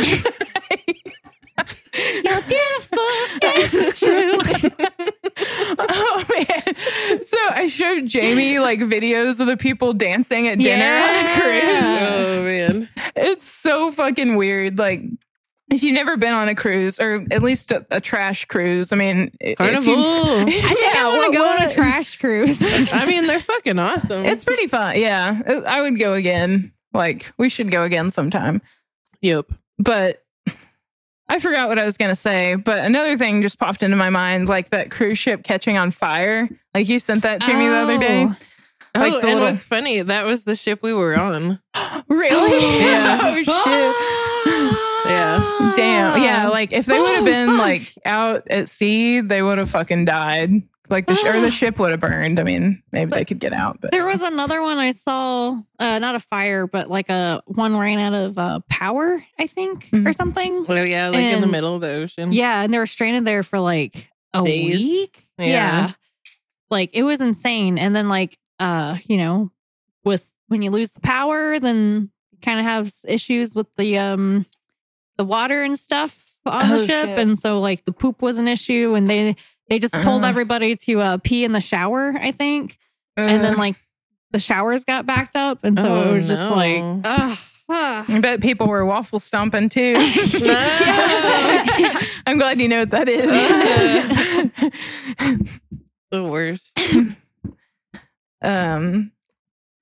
You're 1.94 2.42
beautiful. 2.48 2.98
It's 3.44 4.00
true. 4.00 4.32
oh 5.78 6.24
man. 6.30 7.20
So 7.22 7.38
I 7.52 7.68
showed 7.68 8.06
Jamie 8.08 8.60
like 8.60 8.80
videos 8.80 9.40
of 9.40 9.48
the 9.48 9.58
people 9.58 9.94
dancing 9.94 10.48
at 10.48 10.58
dinner 10.58 10.86
on 11.04 11.10
a 11.10 11.34
cruise. 11.40 12.02
oh 12.10 12.44
man, 12.44 12.90
It's 13.16 13.44
so 13.46 13.92
fucking 13.92 14.36
weird. 14.38 14.80
Like 14.80 15.02
if 15.72 15.84
you've 15.84 15.94
never 15.96 16.18
been 16.18 16.34
on 16.34 16.48
a 16.50 16.56
cruise 16.56 17.00
or 17.00 17.26
at 17.32 17.42
least 17.42 17.72
a, 17.72 17.86
a 17.92 18.02
trash 18.02 18.46
cruise, 18.46 18.92
I 18.92 18.96
mean, 18.98 19.32
if 19.40 19.58
carnival. 19.58 19.86
you- 19.86 19.96
I 19.96 21.18
want 21.18 21.34
to 21.34 21.38
go 21.40 21.46
on 21.46 21.72
a 21.72 21.74
trash 21.74 22.18
cruise. 22.18 22.60
I 22.94 23.08
mean, 23.10 23.26
they're 23.28 23.40
fucking 23.40 23.80
awesome. 23.80 24.26
It's 24.26 24.44
pretty 24.44 24.68
fun. 24.68 24.94
Yeah. 24.98 25.62
I 25.66 25.82
would 25.82 25.98
go 26.00 26.14
again. 26.14 26.72
Like, 26.94 27.32
we 27.38 27.48
should 27.50 27.72
go 27.72 27.84
again 27.84 28.12
sometime. 28.12 28.62
yep. 29.22 29.50
But 29.80 30.24
I 31.30 31.40
forgot 31.40 31.70
what 31.70 31.80
I 31.80 31.86
was 31.86 31.96
going 31.98 32.12
to 32.12 32.16
say. 32.18 32.56
But 32.56 32.84
another 32.84 33.18
thing 33.18 33.42
just 33.42 33.58
popped 33.58 33.82
into 33.82 33.96
my 33.96 34.10
mind 34.10 34.50
like 34.50 34.72
that 34.72 34.92
cruise 34.92 35.18
ship 35.18 35.44
catching 35.44 35.78
on 35.78 35.92
fire. 35.92 36.50
Like, 36.76 36.90
you 36.90 37.00
sent 37.00 37.24
that 37.24 37.42
to 37.44 37.54
me 37.54 37.68
the 37.70 37.76
other 37.76 37.98
day. 37.98 38.26
Oh. 38.26 38.36
oh 38.96 39.00
like 39.00 39.14
oh, 39.14 39.22
the 39.22 39.28
and 39.28 39.40
little- 39.40 39.52
what's 39.54 39.64
funny? 39.64 40.02
That 40.02 40.26
was 40.26 40.44
the 40.44 40.56
ship 40.56 40.84
we 40.84 40.92
were 40.94 41.18
on. 41.18 41.60
Really? 42.10 42.80
Yeah. 42.82 43.44
oh, 43.48 44.76
shit. 44.76 44.88
Yeah. 45.06 45.72
Damn. 45.76 46.22
Yeah. 46.22 46.48
Like, 46.50 46.74
if 46.74 46.86
they 46.86 47.00
would 47.00 47.16
have 47.16 47.24
Oh, 47.24 47.26
been 47.26 47.50
fuck. 47.50 47.60
like 47.60 47.94
out 48.06 48.44
at 48.50 48.70
sea, 48.70 49.22
they 49.22 49.42
would 49.42 49.58
have 49.58 49.70
fucking 49.70 50.06
died. 50.06 50.50
Like, 50.90 51.06
the, 51.06 51.16
sh- 51.16 51.24
or 51.24 51.40
the 51.40 51.52
ship 51.52 51.80
would 51.80 51.92
have 51.92 52.02
burned. 52.02 52.38
I 52.40 52.44
mean, 52.44 52.84
maybe 52.92 53.12
they 53.12 53.24
could 53.24 53.40
get 53.40 53.54
out, 53.54 53.80
but 53.80 53.92
There 53.92 54.06
was 54.06 54.22
another 54.22 54.62
one 54.62 54.78
I 54.78 54.92
saw, 54.92 55.58
uh, 55.80 56.00
not 56.00 56.16
a 56.16 56.20
fire, 56.20 56.68
but 56.68 56.90
like 56.90 57.10
a 57.10 57.42
one 57.46 57.78
ran 57.78 57.98
out 58.00 58.14
of 58.14 58.38
uh, 58.38 58.60
power, 58.70 59.24
I 59.40 59.48
think, 59.48 59.86
or 59.94 60.00
Mhm. 60.00 60.16
something. 60.16 60.66
Oh 60.68 60.74
yeah, 60.84 61.08
like 61.08 61.20
in 61.20 61.38
the 61.38 61.44
And- 61.44 61.52
middle 61.52 61.76
of 61.76 61.82
the 61.82 61.94
ocean. 61.94 62.34
Yeah, 62.34 62.62
and 62.62 62.74
they 62.74 62.78
were 62.78 62.86
stranded 62.88 63.24
there 63.26 63.42
for 63.44 63.60
like 63.62 64.10
a 64.34 64.44
Days. 64.44 64.82
week. 64.84 65.28
Yeah. 65.38 65.46
Yeah. 65.48 65.92
Like 66.70 66.90
it 66.94 67.04
was 67.04 67.22
insane. 67.22 67.78
And 67.78 67.96
then 67.96 68.10
like 68.10 68.38
uh, 68.60 68.98
you 69.06 69.16
know, 69.18 69.50
with 70.04 70.28
when 70.50 70.62
you 70.62 70.72
lose 70.72 70.92
the 70.92 71.02
power, 71.02 71.58
then 71.60 72.12
you 72.32 72.38
kind 72.42 72.60
of 72.60 72.66
have 72.66 72.88
s- 72.88 73.06
issues 73.08 73.56
with 73.56 73.68
the 73.78 73.98
um 73.98 74.46
the 75.18 75.26
water 75.26 75.64
and 75.64 75.78
stuff 75.78 76.26
on 76.46 76.62
Oh, 76.64 76.78
the 76.80 76.86
ship. 76.86 77.08
shit. 77.10 77.20
And 77.20 77.38
so 77.38 77.60
like 77.60 77.86
the 77.86 77.92
poop 77.92 78.22
was 78.22 78.38
an 78.40 78.48
issue 78.48 78.96
and 78.96 79.06
they 79.08 79.36
they 79.70 79.80
just 79.80 79.94
told 80.02 80.24
Uh. 80.24 80.28
everybody 80.28 80.76
to 80.76 81.00
uh 81.02 81.18
pee 81.24 81.44
in 81.46 81.52
the 81.52 81.62
shower, 81.62 82.14
I 82.20 82.32
think. 82.32 82.78
And 83.18 83.44
then 83.44 83.56
Uh, 83.56 83.58
like 83.58 83.76
the 84.32 84.40
showers 84.40 84.84
got 84.84 85.06
backed 85.06 85.36
up. 85.36 85.64
And 85.64 85.80
so 85.80 85.94
Oh, 85.94 86.16
it 86.16 86.20
was 86.22 86.28
just 86.30 86.42
like, 86.44 86.82
no. 86.82 87.02
ugh. 87.04 87.38
Ah. 87.74 88.04
I 88.08 88.20
bet 88.20 88.42
people 88.42 88.68
were 88.68 88.86
waffle 88.86 89.20
stomping 89.20 89.70
too. 89.70 89.94
I'm 92.26 92.38
glad 92.38 92.60
you 92.60 92.68
know 92.68 92.80
what 92.80 92.92
that 92.92 93.08
is. 93.08 93.32
the 96.12 96.24
worst. 96.24 96.78
um, 98.44 99.12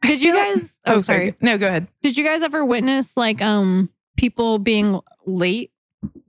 Did 0.04 0.22
you 0.22 0.34
guys? 0.34 0.78
oh, 0.86 0.98
Oh, 0.98 1.02
sorry. 1.02 1.30
sorry. 1.30 1.36
No, 1.42 1.58
go 1.58 1.68
ahead. 1.68 1.88
Did 2.02 2.18
you 2.18 2.24
guys 2.24 2.42
ever 2.44 2.66
witness 2.66 3.18
like 3.18 3.42
um 3.42 3.90
people 4.18 4.60
being 4.60 5.00
late 5.30 5.72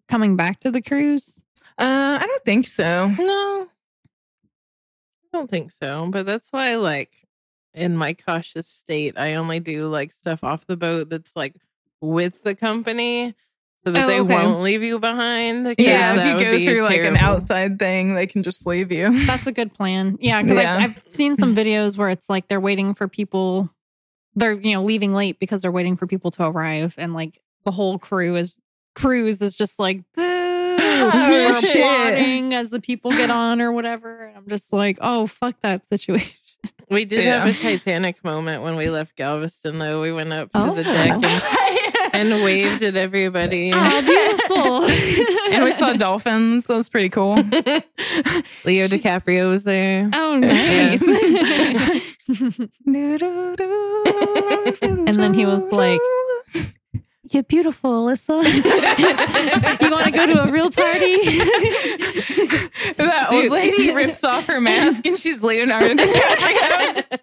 coming 0.09 0.37
back 0.37 0.61
to 0.61 0.71
the 0.71 0.83
cruise? 0.83 1.39
Uh, 1.79 2.19
I 2.21 2.27
don't 2.27 2.45
think 2.45 2.67
so. 2.67 3.09
No, 3.19 3.67
I 5.33 5.37
don't 5.39 5.51
think 5.51 5.73
so. 5.73 6.09
But 6.11 6.27
that's 6.27 6.51
why, 6.53 6.77
like, 6.77 7.13
in 7.75 7.97
my 7.97 8.15
cautious 8.15 8.67
state, 8.69 9.15
I 9.17 9.35
only 9.35 9.61
do 9.61 9.89
like 9.89 10.11
stuff 10.11 10.43
off 10.45 10.67
the 10.67 10.77
boat 10.77 11.09
that's 11.11 11.37
like 11.37 11.57
with 12.01 12.43
the 12.43 12.55
company 12.55 13.35
so 13.87 13.93
that 13.93 14.05
Oh, 14.05 14.09
they 14.09 14.21
okay. 14.21 14.35
won't 14.35 14.61
leave 14.63 14.83
you 14.83 14.99
behind. 14.99 15.75
Yeah, 15.79 16.17
if 16.17 16.27
you 16.27 16.45
go 16.45 16.51
be 16.57 16.67
through 16.67 16.83
like 16.83 17.01
an 17.01 17.17
outside 17.17 17.79
thing, 17.79 18.15
they 18.15 18.27
can 18.27 18.43
just 18.43 18.67
leave 18.67 18.91
you. 18.93 19.17
That's 19.27 19.47
a 19.47 19.53
good 19.53 19.73
plan. 19.73 20.19
Yeah, 20.21 20.43
because 20.43 20.59
Yeah. 20.59 20.77
I've, 20.81 20.97
I've 20.97 21.15
seen 21.15 21.37
some 21.37 21.55
videos 21.55 21.97
where 21.97 22.09
it's 22.11 22.29
like 22.29 22.49
they're 22.49 22.61
waiting 22.61 22.95
for 22.95 23.07
people. 23.09 23.71
They're 24.35 24.53
you 24.53 24.75
know 24.75 24.83
leaving 24.83 25.15
late 25.15 25.39
because 25.39 25.63
they're 25.63 25.73
waiting 25.73 25.97
for 25.97 26.07
people 26.07 26.31
to 26.33 26.45
arrive, 26.45 26.95
and 26.99 27.15
like 27.15 27.41
the 27.65 27.71
whole 27.71 27.99
crew 27.99 28.37
is 28.37 28.57
cruise 28.95 29.41
is 29.43 29.57
just 29.57 29.79
like 29.79 29.99
boo, 30.15 30.77
Oh, 31.03 31.51
or 31.57 31.61
shit. 31.61 31.77
applauding 31.77 32.55
as 32.55 32.71
the 32.71 32.81
people 32.81 33.11
get 33.11 33.31
on 33.31 33.61
or 33.61 33.73
whatever. 33.73 34.27
And 34.27 34.37
I'm 34.37 34.49
just 34.49 34.73
like, 34.73 34.99
oh 35.01 35.27
fuck 35.27 35.55
that 35.63 35.87
situation. 35.89 36.37
We 36.91 37.05
did 37.07 37.25
Yeah. 37.25 37.47
have 37.47 37.49
a 37.49 37.59
Titanic 37.59 38.23
moment 38.25 38.63
when 38.65 38.75
we 38.77 38.91
left 38.91 39.15
Galveston, 39.17 39.79
though. 39.79 40.03
We 40.03 40.13
went 40.13 40.33
up 40.33 40.51
Oh. 40.53 40.71
to 40.71 40.75
the 40.75 40.83
deck 40.83 41.19
oh. 41.23 42.11
and, 42.13 42.33
and 42.33 42.45
waved 42.45 42.83
at 42.83 42.97
everybody. 42.97 43.71
Oh, 43.73 44.03
beautiful. 44.05 45.55
and 45.55 45.65
we 45.65 45.71
saw 45.73 45.93
dolphins. 45.95 46.67
That 46.67 46.75
was 46.75 46.89
pretty 46.89 47.09
cool. 47.09 47.37
Leo 47.37 48.85
DiCaprio 48.87 49.49
was 49.49 49.63
there. 49.63 50.11
Oh, 50.13 50.37
nice. 50.37 51.01
and 54.83 55.17
then 55.17 55.35
he 55.35 55.47
was 55.47 55.73
like, 55.73 56.01
You're 57.31 57.45
beautiful, 57.45 57.91
Alyssa. 58.07 58.43
you 59.83 59.91
want 59.91 60.05
to 60.05 60.11
go 60.11 60.27
to 60.27 60.43
a 60.49 60.51
real 60.53 60.69
party? 60.71 61.17
that 62.97 63.29
old 63.33 63.51
lady 63.53 63.93
rips 63.95 64.25
off 64.25 64.47
her 64.47 64.61
mask 64.61 65.07
and 65.07 65.17
she's 65.19 65.41
Leonardo 65.43 65.95
DiCaprio. 65.95 67.19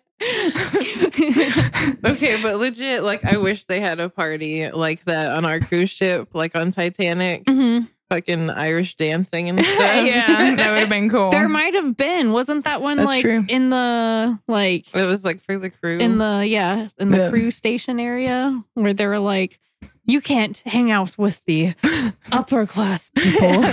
Okay, 2.05 2.41
but 2.41 2.57
legit, 2.57 3.03
like, 3.03 3.23
I 3.25 3.37
wish 3.37 3.65
they 3.65 3.79
had 3.79 3.99
a 3.99 4.09
party 4.09 4.69
like 4.71 5.03
that 5.05 5.31
on 5.31 5.45
our 5.45 5.59
cruise 5.59 5.89
ship, 5.89 6.29
like 6.33 6.55
on 6.55 6.71
Titanic, 6.71 7.43
hmm 7.47 7.79
fucking 8.09 8.49
Irish 8.49 8.95
dancing 8.95 9.49
and 9.49 9.59
stuff. 9.63 10.05
yeah, 10.05 10.55
that 10.55 10.69
would 10.69 10.79
have 10.79 10.87
been 10.87 11.09
cool. 11.09 11.29
There 11.29 11.49
might 11.49 11.73
have 11.73 11.97
been. 11.97 12.31
Wasn't 12.31 12.63
that 12.63 12.81
one 12.81 12.95
That's 12.95 13.07
like 13.09 13.21
true. 13.21 13.43
in 13.49 13.69
the 13.69 14.39
like 14.47 14.95
It 14.95 15.03
was 15.03 15.25
like 15.25 15.41
for 15.41 15.57
the 15.59 15.69
crew. 15.69 15.99
in 15.99 16.17
the 16.17 16.45
yeah 16.47 16.87
in 16.97 17.09
the 17.09 17.17
Yeah. 17.17 17.29
cruise 17.29 17.57
station 17.57 17.99
area 17.99 18.63
where 18.75 18.93
they 18.93 19.05
were 19.07 19.19
like, 19.19 19.59
you 20.07 20.21
can't 20.21 20.57
hang 20.65 20.89
out 20.89 21.17
with 21.17 21.43
the 21.45 21.75
upper 22.31 22.65
class 22.65 23.11
people. 23.15 23.63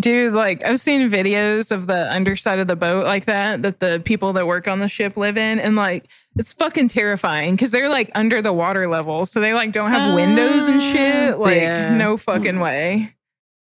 Dude, 0.00 0.32
like 0.32 0.64
I've 0.64 0.80
seen 0.80 1.10
videos 1.10 1.70
of 1.70 1.86
the 1.86 2.10
underside 2.10 2.58
of 2.60 2.66
the 2.66 2.76
boat 2.76 3.04
like 3.04 3.26
that, 3.26 3.62
that 3.62 3.78
the 3.80 4.00
people 4.04 4.32
that 4.34 4.46
work 4.46 4.66
on 4.66 4.78
the 4.80 4.88
ship 4.88 5.16
live 5.18 5.36
in, 5.36 5.58
and 5.60 5.76
like 5.76 6.06
it's 6.36 6.52
fucking 6.54 6.88
terrifying 6.88 7.54
because 7.54 7.72
they're 7.72 7.90
like 7.90 8.10
under 8.14 8.40
the 8.40 8.52
water 8.54 8.88
level, 8.88 9.26
so 9.26 9.40
they 9.40 9.52
like 9.52 9.72
don't 9.72 9.90
have 9.90 10.14
windows 10.14 10.68
and 10.68 10.80
ah, 10.80 10.92
shit. 10.92 11.38
Like, 11.38 11.56
Yeah. 11.56 11.96
no 11.96 12.16
fucking 12.16 12.58
way. 12.60 13.14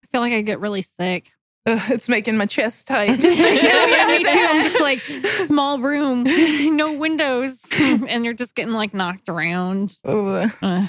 I 0.05 0.07
feel 0.13 0.21
like 0.21 0.33
I 0.33 0.43
get 0.43 0.61
really 0.61 0.83
sick. 0.83 1.33
Ugh, 1.65 1.91
it's 1.93 2.09
making 2.09 2.37
my 2.37 2.47
chest 2.47 2.89
tight. 2.89 3.23
yeah, 3.23 3.31
yeah, 3.31 4.07
me 4.07 4.19
too. 4.25 4.31
I'm 4.31 4.65
just 4.65 4.81
like 4.81 4.99
small 4.99 5.79
room, 5.79 6.25
no 6.77 6.95
windows, 6.95 7.65
and 7.81 8.25
you're 8.25 8.35
just 8.35 8.55
getting 8.57 8.73
like 8.73 8.93
knocked 8.95 9.29
around. 9.29 9.97
Ugh. 10.05 10.51
Ugh. 10.63 10.89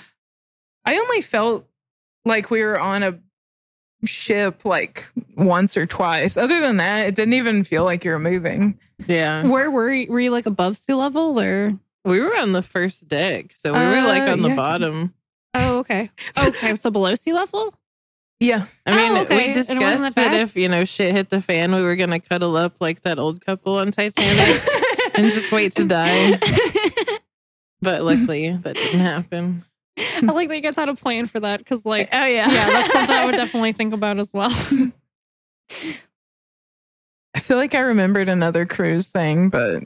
I 0.85 0.97
only 0.97 1.21
felt 1.21 1.67
like 2.25 2.49
we 2.49 2.63
were 2.63 2.79
on 2.79 3.03
a 3.03 3.19
ship 4.05 4.65
like 4.65 5.07
once 5.37 5.77
or 5.77 5.85
twice. 5.85 6.37
Other 6.37 6.59
than 6.59 6.77
that, 6.77 7.07
it 7.07 7.15
didn't 7.15 7.35
even 7.35 7.63
feel 7.63 7.83
like 7.83 8.03
you 8.03 8.11
were 8.11 8.19
moving. 8.19 8.79
yeah. 9.07 9.45
Where 9.47 9.69
were 9.69 9.93
you? 9.93 10.11
Were 10.11 10.19
you 10.19 10.31
like 10.31 10.45
above 10.47 10.77
sea 10.77 10.93
level 10.93 11.39
or? 11.39 11.73
We 12.05 12.19
were 12.19 12.35
on 12.39 12.51
the 12.51 12.61
first 12.63 13.07
deck, 13.07 13.53
so 13.55 13.71
we 13.71 13.79
were 13.79 14.01
like 14.07 14.23
Uh, 14.23 14.31
on 14.33 14.41
the 14.41 14.55
bottom. 14.55 15.13
Oh, 15.53 15.77
okay. 15.79 16.09
Okay, 16.47 16.75
so 16.75 16.89
below 16.91 17.15
sea 17.15 17.31
level. 17.31 17.73
Yeah. 18.39 18.65
I 18.85 18.95
mean, 18.95 19.11
Oh, 19.17 19.21
okay. 19.21 19.37
we 19.37 19.43
And 19.47 19.55
it 19.55 19.57
wasn't 19.57 19.79
discussed 19.79 20.15
that 20.15 20.31
that 20.31 20.41
if, 20.41 20.55
you 20.57 20.67
know, 20.67 20.83
shit 20.85 21.13
hit 21.13 21.29
the 21.29 21.41
fan, 21.41 21.73
we 21.73 21.81
were 21.81 21.95
going 21.95 22.09
to 22.09 22.19
cuddle 22.19 22.57
up 22.57 22.81
like 22.81 23.01
that 23.01 23.17
old 23.19 23.43
couple 23.45 23.77
on 23.77 23.91
Titanic 23.91 24.61
and 25.15 25.25
just 25.25 25.51
wait 25.51 25.71
to 25.75 25.85
die. 25.85 26.37
But 27.81 28.03
luckily, 28.03 28.49
that 28.49 28.75
didn't 28.75 28.99
happen. 29.01 29.63
I 29.97 30.21
like 30.25 30.49
that 30.49 30.55
you 30.55 30.61
guys 30.61 30.75
had 30.75 30.89
a 30.89 30.95
plan 30.95 31.27
for 31.27 31.39
that 31.41 31.59
because, 31.59 31.85
like, 31.85 32.09
Oh 32.11 32.25
yeah. 32.25 32.49
yeah, 32.49 32.65
that's 32.69 32.91
something 32.93 33.15
I 33.15 33.25
would 33.25 33.35
definitely 33.35 33.71
think 33.73 33.93
about 33.93 34.19
as 34.19 34.33
well. 34.33 34.51
I 37.35 37.39
feel 37.39 37.57
like 37.57 37.75
I 37.75 37.79
remembered 37.79 38.29
another 38.29 38.65
cruise 38.65 39.09
thing, 39.09 39.49
but 39.49 39.83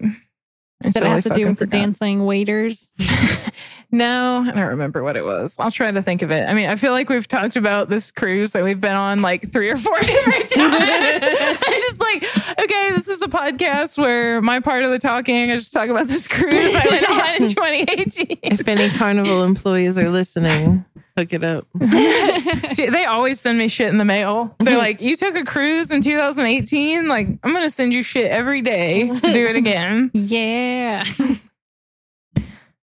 I 0.83 0.89
Did 0.89 1.03
it 1.03 1.07
have 1.07 1.23
to 1.23 1.29
do 1.29 1.47
with 1.47 1.59
the 1.59 1.65
dancing 1.65 2.25
waiters? 2.25 2.91
No, 3.89 4.43
I 4.45 4.51
don't 4.51 4.67
remember 4.67 5.01
what 5.01 5.15
it 5.15 5.23
was. 5.23 5.57
I'll 5.59 5.71
try 5.71 5.89
to 5.89 6.01
think 6.01 6.21
of 6.21 6.29
it. 6.29 6.47
I 6.47 6.53
mean, 6.53 6.69
I 6.69 6.75
feel 6.75 6.91
like 6.91 7.07
we've 7.07 7.27
talked 7.27 7.55
about 7.55 7.87
this 7.87 8.11
cruise 8.11 8.51
that 8.51 8.61
we've 8.65 8.81
been 8.81 8.95
on 8.95 9.21
like 9.21 9.49
three 9.49 9.69
or 9.69 9.77
four 9.77 9.97
different 10.01 10.49
times. 10.49 10.75
I 10.75 11.81
just 11.89 12.01
like, 12.01 12.65
okay, 12.65 12.91
this 12.95 13.07
is 13.07 13.21
a 13.21 13.27
podcast 13.27 13.97
where 13.97 14.41
my 14.41 14.59
part 14.59 14.83
of 14.83 14.91
the 14.91 14.99
talking, 14.99 15.51
I 15.51 15.55
just 15.55 15.71
talk 15.71 15.87
about 15.87 16.07
this 16.07 16.27
cruise 16.27 16.75
I 16.75 16.85
went 16.89 17.09
on 17.09 17.43
in 17.43 17.47
2018. 17.47 18.39
If 18.43 18.67
any 18.67 18.89
carnival 18.89 19.43
employees 19.43 19.97
are 19.97 20.09
listening, 20.09 20.83
hook 21.17 21.33
it 21.33 21.43
up. 21.43 21.67
They 22.77 23.05
always 23.05 23.39
send 23.41 23.57
me 23.57 23.69
shit 23.69 23.87
in 23.89 23.97
the 23.97 24.05
mail. 24.05 24.55
They're 24.59 24.77
like, 24.77 25.01
you 25.01 25.15
took 25.15 25.35
a 25.35 25.43
cruise 25.43 25.89
in 25.89 26.01
2018? 26.01 27.07
Like, 27.07 27.27
I'm 27.43 27.51
going 27.51 27.63
to 27.63 27.71
send 27.71 27.91
you 27.91 28.03
shit 28.03 28.29
every 28.29 28.61
day 28.61 29.07
to 29.07 29.33
do 29.33 29.47
it 29.47 29.55
again. 29.55 30.11
yeah. 30.13 31.03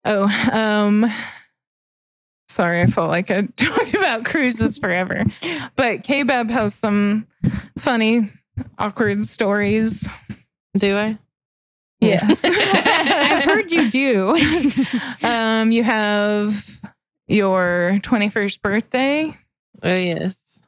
Oh, 0.02 0.50
um, 0.50 1.04
sorry, 2.48 2.80
I 2.80 2.86
felt 2.86 3.10
like 3.10 3.30
I 3.30 3.42
talked 3.42 3.92
about 3.92 4.24
cruises 4.24 4.78
forever. 4.78 5.26
But 5.76 6.04
K-Bab 6.04 6.48
has 6.48 6.74
some 6.74 7.26
funny, 7.76 8.30
awkward 8.78 9.22
stories. 9.26 10.08
Do 10.74 10.96
I? 10.96 11.18
Yes. 12.00 12.46
I've 12.46 13.44
heard 13.44 13.70
you 13.70 13.90
do. 13.90 14.38
um, 15.22 15.70
you 15.70 15.82
have 15.82 16.80
your 17.30 17.98
21st 18.02 18.60
birthday. 18.62 19.34
Oh, 19.82 19.96
yes. 19.96 20.62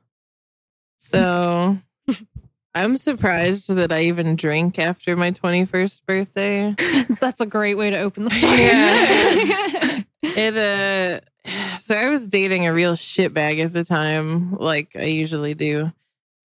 So 0.99 1.79
I'm 2.75 2.97
surprised 2.97 3.69
that 3.69 3.93
I 3.93 4.05
even 4.05 4.37
drink 4.37 4.79
after 4.79 5.17
my 5.17 5.33
21st 5.33 6.07
birthday. 6.07 6.75
That's 7.21 7.41
a 7.41 7.47
great 7.47 7.75
way 7.75 7.91
to 7.91 7.99
open 7.99 8.25
the 8.25 8.31
story. 8.41 8.63
Yeah. 8.63 10.01
It, 10.23 10.57
uh, 10.57 11.79
so 11.79 11.95
I 11.95 12.09
was 12.09 12.29
dating 12.29 12.67
a 12.67 12.73
real 12.73 12.95
shitbag 12.95 13.65
at 13.65 13.73
the 13.73 13.85
time, 13.85 14.57
like 14.57 14.93
I 14.97 15.05
usually 15.05 15.55
do. 15.55 15.93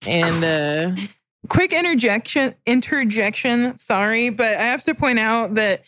And, 0.06 0.44
uh, 0.44 1.00
Quick 1.48 1.72
interjection, 1.72 2.54
interjection. 2.66 3.78
Sorry, 3.78 4.28
but 4.28 4.56
I 4.56 4.64
have 4.64 4.82
to 4.84 4.94
point 4.94 5.20
out 5.20 5.54
that 5.54 5.84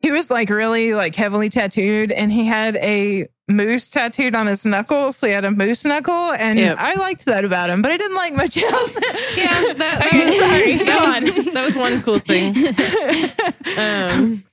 he 0.00 0.10
was 0.10 0.30
like 0.30 0.50
really 0.50 0.92
like 0.92 1.14
heavily 1.14 1.48
tattooed 1.48 2.10
and 2.10 2.30
he 2.30 2.44
had 2.44 2.76
a 2.76 3.28
moose 3.52 3.90
tattooed 3.90 4.34
on 4.34 4.46
his 4.46 4.64
knuckle. 4.66 5.12
So 5.12 5.26
he 5.26 5.32
had 5.32 5.44
a 5.44 5.50
moose 5.50 5.84
knuckle. 5.84 6.32
And 6.32 6.58
Yep. 6.58 6.76
I 6.78 6.94
liked 6.94 7.24
that 7.26 7.44
about 7.44 7.70
him, 7.70 7.82
but 7.82 7.90
I 7.90 7.96
didn't 7.96 8.16
like 8.16 8.32
much 8.34 8.56
else. 8.62 9.00
yeah, 9.36 9.48
that, 9.48 9.78
that 9.78 10.06
Okay, 10.06 10.24
was, 10.24 10.38
sorry. 10.38 10.76
That 10.86 11.22
was, 11.22 11.44
that 11.54 11.64
was 11.66 11.76
one 11.76 12.02
cool 12.02 12.18
thing. 12.18 12.56
um 13.78 14.44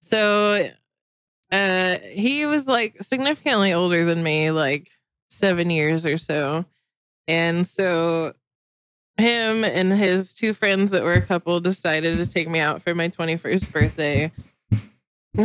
so 0.00 0.68
uh 1.50 1.96
he 2.12 2.46
was 2.46 2.66
like 2.68 2.96
significantly 3.02 3.72
older 3.72 4.04
than 4.04 4.22
me 4.22 4.50
like 4.50 4.88
seven 5.30 5.70
years 5.70 6.04
or 6.06 6.16
so 6.18 6.64
and 7.28 7.66
so 7.66 8.32
him 9.18 9.64
and 9.64 9.92
his 9.92 10.34
two 10.34 10.54
friends 10.54 10.90
that 10.90 11.02
were 11.02 11.12
a 11.14 11.20
couple 11.22 11.60
decided 11.60 12.16
to 12.18 12.26
take 12.30 12.48
me 12.48 12.58
out 12.58 12.82
for 12.82 12.94
my 12.94 13.08
21st 13.08 13.72
birthday 13.72 14.24
and 14.24 14.32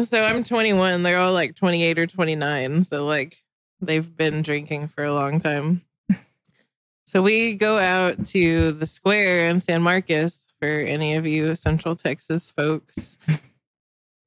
so 0.06 0.24
i'm 0.24 0.44
21 0.44 1.04
they're 1.04 1.20
all 1.20 1.34
like 1.34 1.56
28 1.56 2.00
or 2.00 2.08
29 2.08 2.84
so 2.84 3.06
like 3.06 3.38
they've 3.82 4.16
been 4.16 4.42
drinking 4.42 4.88
for 4.88 5.04
a 5.04 5.14
long 5.14 5.40
time 5.40 5.82
so 7.06 7.22
we 7.22 7.56
go 7.56 7.78
out 7.78 8.26
to 8.26 8.72
the 8.72 8.86
square 8.86 9.50
in 9.50 9.60
San 9.60 9.82
Marcos 9.82 10.52
for 10.60 10.68
any 10.68 11.16
of 11.16 11.26
you 11.26 11.56
Central 11.56 11.96
Texas 11.96 12.52
folks. 12.52 13.18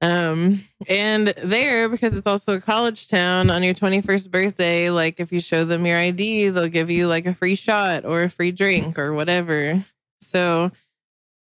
Um, 0.03 0.63
and 0.89 1.29
there, 1.29 1.89
because 1.89 2.15
it's 2.15 2.27
also 2.27 2.57
a 2.57 2.61
college 2.61 3.09
town, 3.09 3.51
on 3.51 3.63
your 3.63 3.75
21st 3.75 4.31
birthday, 4.31 4.91
like 4.91 5.21
if 5.21 5.31
you 5.31 5.41
show 5.41 5.65
them 5.65 5.85
your 5.85 5.99
ID, 5.99 6.49
they'll 6.51 6.69
give 6.69 6.89
you 6.89 7.07
like 7.07 7.27
a 7.27 7.35
free 7.35 7.55
shot 7.55 8.05
or 8.05 8.23
a 8.23 8.31
free 8.31 8.51
drink 8.51 8.99
or 8.99 9.13
whatever. 9.13 9.85
So 10.23 10.73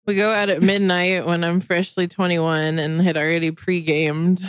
we 0.06 0.14
go 0.14 0.32
out 0.32 0.48
at 0.48 0.62
midnight 0.62 1.26
when 1.26 1.44
I'm 1.44 1.60
freshly 1.60 2.06
21 2.06 2.78
and 2.78 3.00
had 3.00 3.16
already 3.16 3.50
pre-gamed 3.50 4.40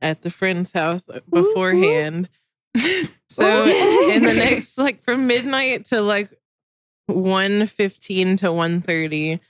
at 0.00 0.22
the 0.22 0.30
friend's 0.30 0.72
house 0.72 1.08
beforehand. 1.30 2.28
So 3.28 3.64
in 3.64 4.22
the 4.22 4.34
next 4.36 4.78
like 4.78 5.02
from 5.02 5.26
midnight 5.26 5.86
to 5.86 6.00
like 6.00 6.30
1:15 7.10 8.38
to 8.38 8.46
1:30 8.46 9.40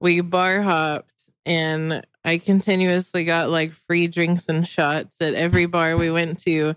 we 0.00 0.20
bar 0.20 0.62
hopped 0.62 1.30
and 1.46 2.04
I 2.24 2.38
continuously 2.38 3.24
got 3.24 3.48
like 3.48 3.70
free 3.70 4.08
drinks 4.08 4.48
and 4.48 4.66
shots 4.66 5.20
at 5.20 5.34
every 5.34 5.66
bar 5.66 5.96
we 5.96 6.10
went 6.10 6.40
to 6.40 6.74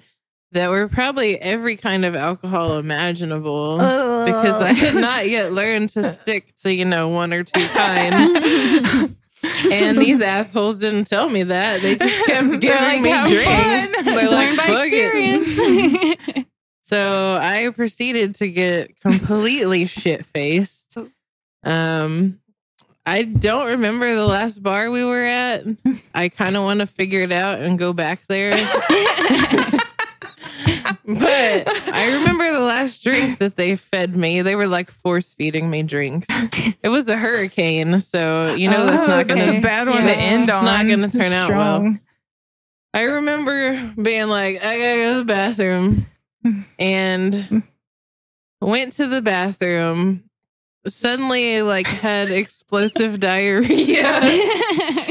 that 0.54 0.70
were 0.70 0.88
probably 0.88 1.38
every 1.38 1.78
kind 1.78 2.04
of 2.06 2.16
alcohol 2.16 2.78
imaginable 2.78 3.78
because 3.78 4.62
I 4.62 4.74
had 4.74 5.02
not 5.02 5.30
yet 5.30 5.54
learned 5.54 5.90
to 5.90 6.04
stick 6.04 6.54
to, 6.58 6.74
you 6.74 6.86
know, 6.86 7.10
one 7.10 7.34
or 7.34 7.44
two 7.44 7.66
kinds. 7.74 9.16
and 9.72 9.98
these 9.98 10.22
assholes 10.22 10.80
didn't 10.80 11.06
tell 11.06 11.30
me 11.30 11.44
that. 11.44 11.82
They 11.82 11.96
just 11.96 12.26
kept 12.26 12.60
giving 12.60 12.82
like, 12.82 13.02
me 13.02 13.10
"Have 13.10 13.28
drinks. 13.28 14.04
They're 14.04 14.30
like, 14.30 14.58
by 14.58 14.64
"Fuck 14.68 14.90
it." 14.92 16.46
So 16.84 17.40
I 17.42 17.70
proceeded 17.74 18.36
to 18.36 18.50
get 18.50 19.00
completely 19.00 19.86
shit 19.86 20.26
faced. 20.26 20.98
Um, 21.64 22.42
I 23.06 23.24
don't 23.24 23.68
remember 23.68 24.14
the 24.14 24.26
last 24.26 24.62
bar 24.62 24.92
we 24.92 25.06
were 25.06 25.24
at. 25.24 25.64
I 26.14 26.28
kind 26.28 26.58
of 26.58 26.64
want 26.64 26.82
to 26.82 26.86
figure 26.86 27.22
it 27.22 27.32
out 27.32 27.60
and 27.60 27.80
go 27.80 27.94
back 27.94 28.28
there. 28.28 28.52
But 31.20 31.92
I 31.94 32.18
remember 32.20 32.52
the 32.52 32.60
last 32.62 33.04
drink 33.04 33.40
that 33.40 33.56
they 33.56 33.76
fed 33.76 34.16
me. 34.16 34.42
They 34.42 34.56
were 34.56 34.68
like 34.68 34.90
force 34.92 35.34
feeding 35.34 35.70
me 35.70 35.84
drinks. 35.84 36.28
It 36.84 36.90
was 36.90 37.08
a 37.10 37.18
hurricane, 37.18 38.00
so 38.00 38.54
you 38.56 38.70
know 38.70 38.86
that's 38.86 39.04
Oh, 39.10 39.18
not 39.18 39.28
gonna. 39.28 39.58
a 39.58 39.62
bad 39.62 39.88
one 39.88 39.98
Yeah. 40.06 40.14
to 40.14 40.18
end 40.18 40.44
It's 40.44 40.52
on. 40.54 40.66
not 40.66 40.88
gonna 40.88 41.10
turn 41.10 41.32
out 41.34 41.50
well. 41.52 41.98
I 42.94 43.04
remember 43.04 43.74
being 44.02 44.28
like, 44.28 44.58
I 44.64 44.78
gotta 44.78 44.96
go 44.98 45.14
to 45.14 45.20
the 45.20 45.26
bathroom 45.26 46.06
and 46.78 47.64
went 48.60 48.94
to 48.94 49.08
the 49.08 49.22
bathroom. 49.22 50.24
Suddenly, 50.88 51.62
like, 51.62 51.86
had 51.88 52.32
explosive 52.32 53.20
diarrhea 53.20 54.02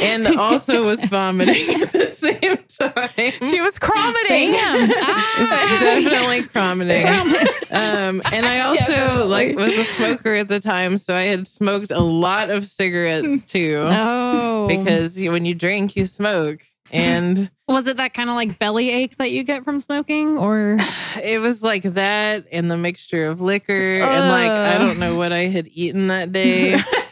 and 0.00 0.26
also 0.38 0.84
was 0.84 1.04
vomiting 1.04 1.82
at 1.82 1.88
the 1.90 2.06
same 2.06 2.56
time. 2.68 3.48
She 3.50 3.60
was 3.60 3.78
cromiting. 3.78 4.50
Ah. 5.02 5.78
Definitely 5.80 6.42
cromiting. 6.48 7.06
Um, 7.06 8.22
and 8.32 8.46
I 8.46 8.60
also 8.60 8.84
Definitely. 8.86 9.26
like 9.28 9.56
was 9.56 9.76
a 9.78 9.84
smoker 9.84 10.34
at 10.34 10.48
the 10.48 10.60
time, 10.60 10.98
so 10.98 11.14
I 11.14 11.22
had 11.22 11.46
smoked 11.46 11.90
a 11.90 12.00
lot 12.00 12.50
of 12.50 12.66
cigarettes 12.66 13.44
too. 13.50 13.86
Oh, 13.90 14.66
Because 14.68 15.20
you, 15.20 15.32
when 15.32 15.44
you 15.44 15.54
drink, 15.54 15.96
you 15.96 16.04
smoke, 16.06 16.62
and 16.92 17.50
was 17.68 17.86
it 17.86 17.98
that 17.98 18.14
kind 18.14 18.28
of 18.28 18.36
like 18.36 18.58
belly 18.58 18.90
ache 18.90 19.16
that 19.18 19.30
you 19.30 19.44
get 19.44 19.64
from 19.64 19.78
smoking, 19.80 20.36
or 20.36 20.76
it 21.22 21.40
was 21.40 21.62
like 21.62 21.82
that 21.82 22.46
and 22.52 22.70
the 22.70 22.76
mixture 22.76 23.26
of 23.28 23.40
liquor 23.40 23.72
and 24.02 24.28
like 24.30 24.50
I 24.50 24.78
don't 24.78 24.98
know 24.98 25.16
what 25.16 25.32
I 25.32 25.44
had 25.46 25.68
eaten 25.72 26.08
that 26.08 26.32
day. 26.32 26.76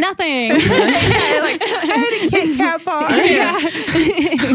nothing? 0.00 0.48
yeah, 0.50 0.56
like 1.42 1.62
I 1.62 1.86
had 1.86 2.26
a 2.26 2.30
Kit 2.30 2.56
Kat 2.56 2.84
bar. 2.84 3.10
Yeah. 3.10 3.58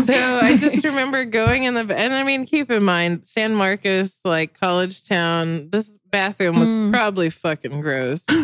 so 0.04 0.40
I 0.42 0.58
just 0.60 0.84
remember 0.84 1.26
going 1.26 1.64
in 1.64 1.74
the 1.74 1.82
and 1.98 2.14
I 2.14 2.24
mean 2.24 2.46
keep 2.46 2.70
in 2.72 2.84
mind 2.84 3.26
San 3.26 3.54
Marcos 3.56 4.20
like 4.26 4.60
college 4.60 5.08
town 5.08 5.70
this 5.70 5.90
bathroom 6.10 6.60
was 6.60 6.70
Mm. 6.70 6.92
probably 6.92 7.30
fucking 7.30 7.82
gross. 7.82 8.26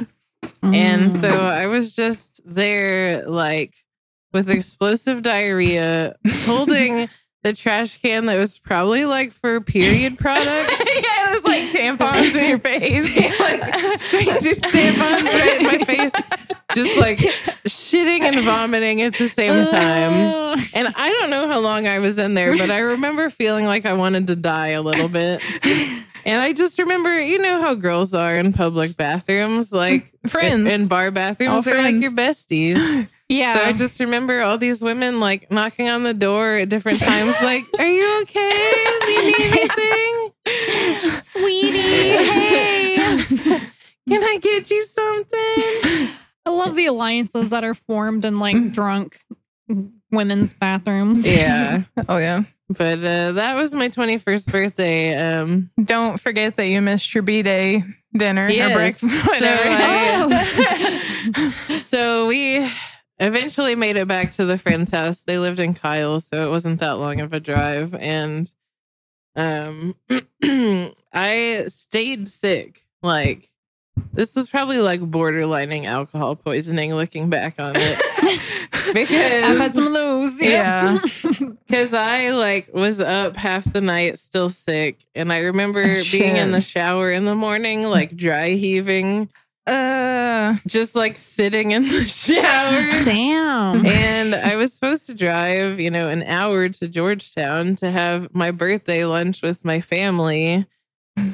And 0.64 1.12
so 1.14 1.28
I 1.28 1.66
was 1.68 1.96
just 1.96 2.42
there 2.46 3.28
like 3.28 3.74
with 4.32 4.50
explosive 4.50 5.24
diarrhea 5.24 6.16
holding 6.46 7.10
the 7.44 7.54
trash 7.54 7.98
can 7.98 8.28
that 8.28 8.38
was 8.38 8.60
probably 8.60 9.06
like 9.06 9.32
for 9.32 9.60
period 9.62 10.18
products. 10.20 11.02
yeah, 11.02 11.28
it 11.28 11.32
was 11.32 11.44
like 11.46 11.70
tampons 11.70 12.36
in 12.40 12.50
your 12.50 12.60
face. 12.60 13.40
like 13.40 14.00
stranger 14.00 14.52
tampons 14.52 15.24
right 15.24 15.58
in 15.58 15.64
my 15.64 15.78
face. 15.84 16.12
Just 16.76 16.98
like 17.00 17.18
shitting 17.68 18.22
and 18.22 18.40
vomiting 18.42 19.02
at 19.02 19.14
the 19.14 19.28
same 19.28 19.66
time. 19.66 20.58
And 20.74 20.88
I 20.96 21.12
don't 21.20 21.30
know 21.30 21.48
how 21.48 21.60
long 21.60 21.88
I 21.88 22.00
was 22.00 22.18
in 22.18 22.34
there, 22.34 22.58
but 22.58 22.70
I 22.70 22.80
remember 22.80 23.30
feeling 23.30 23.66
like 23.66 23.86
I 23.86 23.94
wanted 23.94 24.28
to 24.28 24.36
die 24.36 24.70
a 24.70 24.82
little 24.82 25.10
bit. 25.10 25.42
And 26.26 26.40
I 26.40 26.54
just 26.54 26.78
remember, 26.78 27.20
you 27.20 27.40
know 27.40 27.60
how 27.62 27.74
girls 27.74 28.14
are 28.14 28.36
in 28.36 28.54
public 28.54 28.96
bathrooms, 28.96 29.72
like 29.72 30.08
Friends. 30.28 30.54
in, 30.72 30.82
in 30.82 30.88
bar 30.88 31.10
bathrooms, 31.12 31.54
All 31.54 31.62
they're 31.64 31.82
like 31.82 32.02
your 32.02 32.12
besties. 32.12 33.10
yeah. 33.30 33.56
So 33.56 33.62
I 33.64 33.74
just 33.74 34.00
remember 34.00 34.42
all 34.42 34.58
these 34.60 34.84
women 34.84 35.20
like 35.20 35.50
knocking 35.52 35.90
on 35.90 36.04
the 36.04 36.14
door 36.14 36.58
at 36.58 36.70
different 36.70 37.00
times, 37.00 37.42
like, 37.42 37.64
"Are 37.80 37.88
you 37.88 38.22
okay? 38.22 38.50
Do 39.06 39.12
you 39.12 39.24
need 39.26 39.36
anything? 39.40 40.32
sweetie. 41.24 41.80
Hey. 41.80 42.96
Can 44.08 44.24
I 44.24 44.38
get 44.42 44.70
you 44.70 44.84
something?" 44.84 46.10
I 46.46 46.50
love 46.50 46.76
the 46.76 46.88
alliances 46.88 47.50
that 47.50 47.64
are 47.64 47.74
formed 47.74 48.26
in 48.26 48.40
like 48.40 48.56
drunk 48.74 49.20
women's 50.12 50.54
bathrooms. 50.54 51.30
Yeah, 51.30 51.84
Oh 52.10 52.18
yeah. 52.18 52.44
but 52.70 53.00
uh, 53.00 53.32
that 53.34 53.56
was 53.56 53.74
my 53.74 53.88
twenty-first 53.90 54.52
birthday. 54.52 55.16
Um, 55.16 55.70
Don't 55.84 56.20
forget 56.20 56.56
that 56.56 56.68
you 56.68 56.82
missed 56.82 57.14
your 57.14 57.24
B 57.24 57.42
day 57.42 57.84
dinner 58.14 58.50
Yes. 58.50 58.72
or 58.72 58.76
breakfast, 58.76 59.24
So 59.24 59.32
whatever. 59.32 59.62
I- 59.66 61.68
so 61.80 62.28
we 62.28 62.68
eventually 63.20 63.76
made 63.76 63.98
it 63.98 64.08
back 64.08 64.32
to 64.32 64.46
the 64.46 64.58
friend's 64.58 64.92
house. 64.92 65.22
They 65.24 65.38
lived 65.38 65.60
in 65.60 65.74
Kyle, 65.76 66.20
so 66.20 66.48
it 66.48 66.50
wasn't 66.50 66.80
that 66.80 66.98
long 66.98 67.22
of 67.22 67.34
a 67.34 67.40
drive. 67.40 67.94
And 67.94 68.50
um 69.36 69.96
I 71.14 71.66
stayed 71.68 72.28
sick. 72.28 72.84
Like 73.04 73.51
this 74.14 74.36
was 74.36 74.50
probably 74.50 74.80
like 74.80 75.00
borderlining 75.02 75.86
alcohol 75.86 76.36
poisoning 76.36 76.94
looking 76.96 77.30
back 77.30 77.60
on 77.60 77.74
it. 77.76 78.02
Because 78.94 79.44
I've 79.44 79.58
had 79.58 79.72
some 79.74 79.88
of 79.88 79.94
those. 79.94 80.42
Yeah. 80.42 80.98
because 81.68 81.94
I 81.94 82.32
like 82.32 82.74
was 82.74 83.00
up 83.00 83.38
half 83.38 83.64
the 83.72 83.80
night 83.80 84.20
still 84.20 84.50
sick. 84.50 85.06
And 85.16 85.32
I 85.32 85.40
remember 85.42 85.82
Oh, 85.84 86.02
being 86.12 86.36
in 86.36 86.52
the 86.52 86.60
shower 86.62 87.10
in 87.12 87.26
the 87.26 87.36
morning, 87.36 87.84
like 87.84 88.16
dry 88.18 88.50
heaving, 88.52 89.30
uh, 89.68 90.56
just 90.68 90.96
like 90.96 91.16
sitting 91.16 91.72
in 91.72 91.84
the 91.84 91.90
shower. 92.08 93.06
Damn. 93.06 93.86
and 93.86 94.36
I 94.36 94.56
was 94.58 94.74
supposed 94.74 95.06
to 95.08 95.14
drive, 95.14 95.80
you 95.80 95.92
know, 95.92 96.10
an 96.10 96.24
hour 96.24 96.68
to 96.68 96.88
Georgetown 96.88 97.76
to 97.78 97.92
have 97.92 98.34
my 98.34 98.52
birthday 98.52 99.06
lunch 99.06 99.42
with 99.42 99.64
my 99.64 99.80
family. 99.80 100.66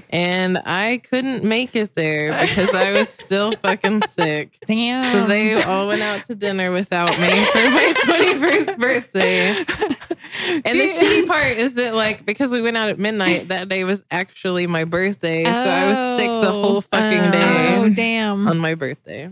And 0.09 0.57
I 0.57 1.01
couldn't 1.09 1.43
make 1.43 1.75
it 1.75 1.93
there 1.93 2.31
because 2.31 2.73
I 2.73 2.93
was 2.93 3.09
still 3.09 3.51
fucking 3.51 4.01
sick. 4.03 4.57
Damn. 4.65 5.03
So 5.03 5.27
they 5.27 5.61
all 5.61 5.87
went 5.87 6.01
out 6.01 6.25
to 6.25 6.35
dinner 6.35 6.71
without 6.71 7.09
me 7.09 7.43
for 7.45 7.69
my 7.69 7.93
21st 8.05 8.77
birthday. 8.79 9.49
And 9.49 10.63
the 10.63 10.87
shitty 10.87 11.27
part 11.27 11.57
is 11.57 11.75
that, 11.75 11.93
like, 11.93 12.25
because 12.25 12.51
we 12.51 12.61
went 12.61 12.77
out 12.77 12.89
at 12.89 12.99
midnight, 12.99 13.49
that 13.49 13.69
day 13.69 13.83
was 13.83 14.03
actually 14.09 14.65
my 14.67 14.85
birthday. 14.85 15.43
So 15.43 15.51
I 15.51 15.85
was 15.89 16.17
sick 16.19 16.27
the 16.31 16.49
oh, 16.49 16.61
whole 16.61 16.81
fucking 16.81 17.19
Oh. 17.19 17.31
day 17.31 17.75
Oh 17.77 17.89
damn. 17.89 18.47
on 18.47 18.57
my 18.59 18.75
birthday. 18.75 19.29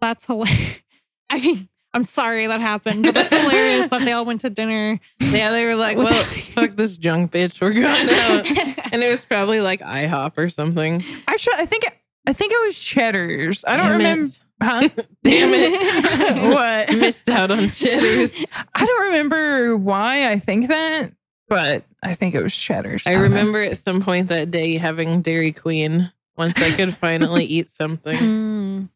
That's 0.00 0.26
hilarious. 0.26 0.78
I 1.30 1.38
mean, 1.40 1.68
I'm 1.94 2.02
sorry 2.02 2.48
that 2.48 2.60
happened, 2.60 3.04
but 3.04 3.14
that's 3.14 3.30
hilarious 3.32 3.88
that 3.88 4.02
they 4.02 4.10
all 4.12 4.24
went 4.24 4.40
to 4.40 4.50
dinner. 4.50 4.98
Yeah, 5.20 5.52
they 5.52 5.64
were 5.64 5.76
like, 5.76 5.96
well, 5.96 6.24
fuck 6.54 6.70
this 6.70 6.98
junk 6.98 7.30
bitch. 7.32 7.60
We're 7.60 7.72
going 7.72 7.86
out. 7.86 8.80
And 8.94 9.02
it 9.02 9.10
was 9.10 9.24
probably 9.26 9.60
like 9.60 9.80
IHOP 9.80 10.38
or 10.38 10.48
something. 10.48 11.02
Actually, 11.26 11.54
I 11.58 11.66
think 11.66 11.84
I 12.28 12.32
think 12.32 12.52
it 12.52 12.64
was 12.66 12.78
Cheddar's. 12.78 13.64
I 13.66 13.76
don't 13.76 13.86
Damn 13.86 14.00
it. 14.00 14.04
remember. 14.04 14.32
Huh? 14.62 14.88
Damn 15.24 15.50
it. 15.52 16.54
what? 16.54 16.96
Missed 17.00 17.28
out 17.28 17.50
on 17.50 17.70
Cheddar's. 17.70 18.44
I 18.72 18.86
don't 18.86 19.06
remember 19.06 19.76
why 19.76 20.30
I 20.30 20.38
think 20.38 20.68
that, 20.68 21.08
but 21.48 21.84
I 22.04 22.14
think 22.14 22.36
it 22.36 22.42
was 22.42 22.54
Cheddar's. 22.56 23.04
I 23.04 23.14
remember 23.14 23.60
at 23.62 23.78
some 23.78 24.00
point 24.00 24.28
that 24.28 24.52
day 24.52 24.76
having 24.76 25.22
Dairy 25.22 25.50
Queen 25.52 26.12
once 26.36 26.62
I 26.62 26.70
could 26.70 26.94
finally 26.94 27.44
eat 27.44 27.70
something. 27.70 28.16
Mm. 28.18 28.88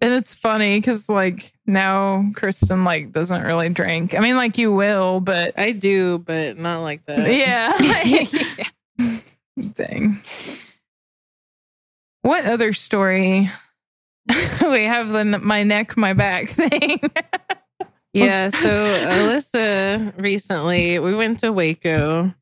And 0.00 0.14
it's 0.14 0.34
funny 0.34 0.78
because 0.78 1.08
like 1.08 1.52
now 1.66 2.30
Kristen 2.34 2.84
like 2.84 3.12
doesn't 3.12 3.42
really 3.42 3.68
drink. 3.68 4.14
I 4.14 4.20
mean, 4.20 4.36
like 4.36 4.58
you 4.58 4.72
will, 4.72 5.20
but 5.20 5.58
I 5.58 5.72
do, 5.72 6.18
but 6.18 6.56
not 6.56 6.82
like 6.82 7.04
that. 7.06 7.28
yeah. 8.98 9.14
Dang. 9.74 10.20
What 12.22 12.44
other 12.44 12.72
story? 12.72 13.50
we 14.62 14.84
have 14.84 15.08
the 15.08 15.24
my 15.42 15.62
neck, 15.62 15.96
my 15.96 16.12
back 16.12 16.48
thing. 16.48 17.00
Yeah, 18.12 18.50
so 18.50 18.68
Alyssa 18.68 20.12
recently 20.16 20.98
we 20.98 21.14
went 21.14 21.40
to 21.40 21.52
Waco 21.52 22.34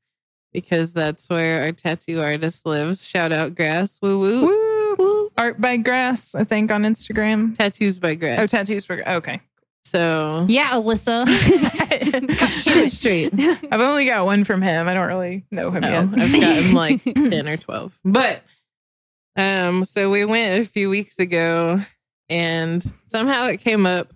because 0.52 0.92
that's 0.92 1.28
where 1.28 1.64
our 1.64 1.72
tattoo 1.72 2.20
artist 2.20 2.64
lives. 2.66 3.06
Shout 3.06 3.32
out 3.32 3.54
Grass. 3.54 3.98
Woo 4.00 4.18
woo. 4.18 4.46
Woo, 4.46 4.75
woo. 4.98 5.30
Art 5.38 5.61
by 5.61 5.76
Grass, 5.76 6.35
I 6.35 6.44
think, 6.44 6.70
on 6.70 6.82
Instagram. 6.82 7.56
Tattoos 7.56 7.98
by 7.98 8.14
Grass. 8.14 8.40
Oh, 8.40 8.46
tattoos 8.46 8.85
for 8.85 9.06
okay. 9.09 9.40
So 9.85 10.46
Yeah, 10.48 10.70
Alyssa. 10.72 11.26
shit 12.72 12.90
straight. 12.92 13.32
I've 13.70 13.80
only 13.80 14.04
got 14.06 14.24
one 14.24 14.42
from 14.44 14.61
him. 14.62 14.88
I 14.88 14.94
don't 14.94 15.06
really 15.06 15.44
know 15.52 15.70
him 15.70 15.82
No, 15.82 15.88
yet. 15.88 16.09
I've 16.12 16.32
gotten 16.40 16.72
like 16.74 17.02
10 17.04 17.48
or 17.48 17.56
12. 17.56 17.98
But 18.04 18.42
um 19.37 19.85
so 19.85 20.11
we 20.11 20.24
went 20.24 20.61
a 20.61 20.68
few 20.68 20.90
weeks 20.90 21.18
ago 21.18 21.80
and 22.28 22.82
somehow 23.09 23.46
it 23.46 23.59
came 23.61 23.87
up 23.87 24.12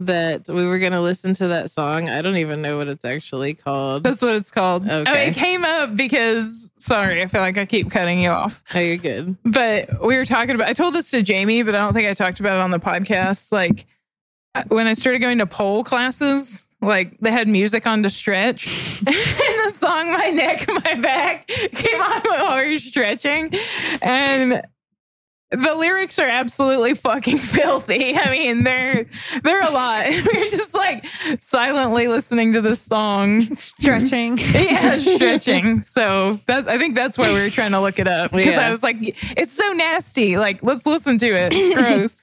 that 0.00 0.48
we 0.48 0.66
were 0.66 0.78
going 0.78 0.92
to 0.92 1.00
listen 1.00 1.32
to 1.34 1.48
that 1.48 1.70
song. 1.70 2.08
I 2.08 2.20
don't 2.20 2.36
even 2.36 2.60
know 2.60 2.76
what 2.76 2.88
it's 2.88 3.04
actually 3.04 3.54
called. 3.54 4.04
That's 4.04 4.20
what 4.20 4.36
it's 4.36 4.50
called. 4.50 4.86
Oh, 4.88 5.04
it 5.06 5.34
came 5.34 5.64
up 5.64 5.96
because 5.96 6.72
sorry, 6.78 7.22
I 7.22 7.26
feel 7.26 7.40
like 7.40 7.56
I 7.56 7.64
keep 7.64 7.90
cutting 7.90 8.20
you 8.20 8.30
off. 8.30 8.62
Oh, 8.74 8.78
you're 8.78 8.96
good. 8.98 9.36
But 9.44 9.88
we 10.06 10.16
were 10.16 10.24
talking 10.26 10.54
about 10.54 10.68
I 10.68 10.74
told 10.74 10.94
this 10.94 11.10
to 11.12 11.22
Jamie, 11.22 11.62
but 11.62 11.74
I 11.74 11.78
don't 11.78 11.94
think 11.94 12.08
I 12.08 12.14
talked 12.14 12.40
about 12.40 12.56
it 12.56 12.62
on 12.62 12.70
the 12.70 12.78
podcast. 12.78 13.52
Like 13.52 13.86
uh, 14.54 14.64
when 14.68 14.86
I 14.86 14.92
started 14.92 15.20
going 15.20 15.38
to 15.38 15.46
pole 15.46 15.82
classes, 15.82 16.66
like 16.82 17.18
they 17.20 17.32
had 17.32 17.48
music 17.48 17.86
on 17.86 18.02
to 18.02 18.10
stretch. 18.10 18.66
and 18.98 19.06
the 19.06 19.72
song 19.74 20.12
My 20.12 20.30
Neck, 20.34 20.66
My 20.68 21.00
Back 21.00 21.46
came 21.72 22.00
on 22.00 22.20
while 22.22 22.64
we 22.64 22.72
were 22.72 22.78
stretching. 22.78 23.50
And 24.02 24.62
the 25.52 25.74
lyrics 25.76 26.18
are 26.18 26.26
absolutely 26.28 26.94
fucking 26.94 27.38
filthy. 27.54 28.14
I 28.16 28.30
mean, 28.30 28.64
they're 28.64 29.06
they're 29.42 29.62
a 29.62 29.70
lot. 29.70 30.06
We 30.32 30.42
are 30.42 30.44
just 30.46 30.74
like 30.74 31.06
silently 31.40 32.08
listening 32.08 32.52
to 32.54 32.60
this 32.60 32.80
song. 32.80 33.42
Stretching. 33.54 34.38
Yeah, 34.54 34.98
stretching. 34.98 35.82
So 35.82 36.40
that's 36.46 36.66
I 36.68 36.78
think 36.78 36.94
that's 36.96 37.16
why 37.16 37.32
we 37.32 37.42
were 37.44 37.50
trying 37.50 37.70
to 37.72 37.80
look 37.80 37.98
it 37.98 38.08
up. 38.08 38.32
Because 38.32 38.54
Yeah. 38.54 38.66
I 38.66 38.70
was 38.70 38.82
like, 38.82 38.96
it's 39.00 39.52
so 39.52 39.66
nasty. 39.72 40.36
Like, 40.36 40.62
let's 40.62 40.84
listen 40.86 41.18
to 41.18 41.26
it. 41.26 41.52
It's 41.54 41.74
gross. 41.74 42.22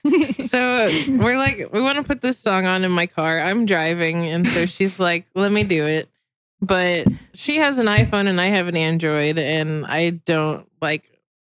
So 0.50 0.88
we're 1.08 1.38
like, 1.38 1.72
we 1.72 1.80
want 1.80 1.96
to 1.98 2.04
put 2.04 2.20
this 2.20 2.38
song 2.38 2.66
on 2.66 2.84
in 2.84 2.90
my 2.92 3.06
car. 3.06 3.40
I'm 3.40 3.64
driving. 3.66 4.26
And 4.26 4.46
so 4.46 4.66
she's 4.66 5.00
like, 5.00 5.26
let 5.34 5.50
me 5.50 5.64
do 5.64 5.86
it. 5.86 6.08
But 6.60 7.06
she 7.34 7.56
has 7.58 7.78
an 7.78 7.86
iPhone 7.86 8.26
and 8.26 8.40
I 8.40 8.46
have 8.46 8.68
an 8.68 8.76
Android. 8.76 9.38
And 9.38 9.84
I 9.86 10.10
don't 10.10 10.66
like, 10.80 11.10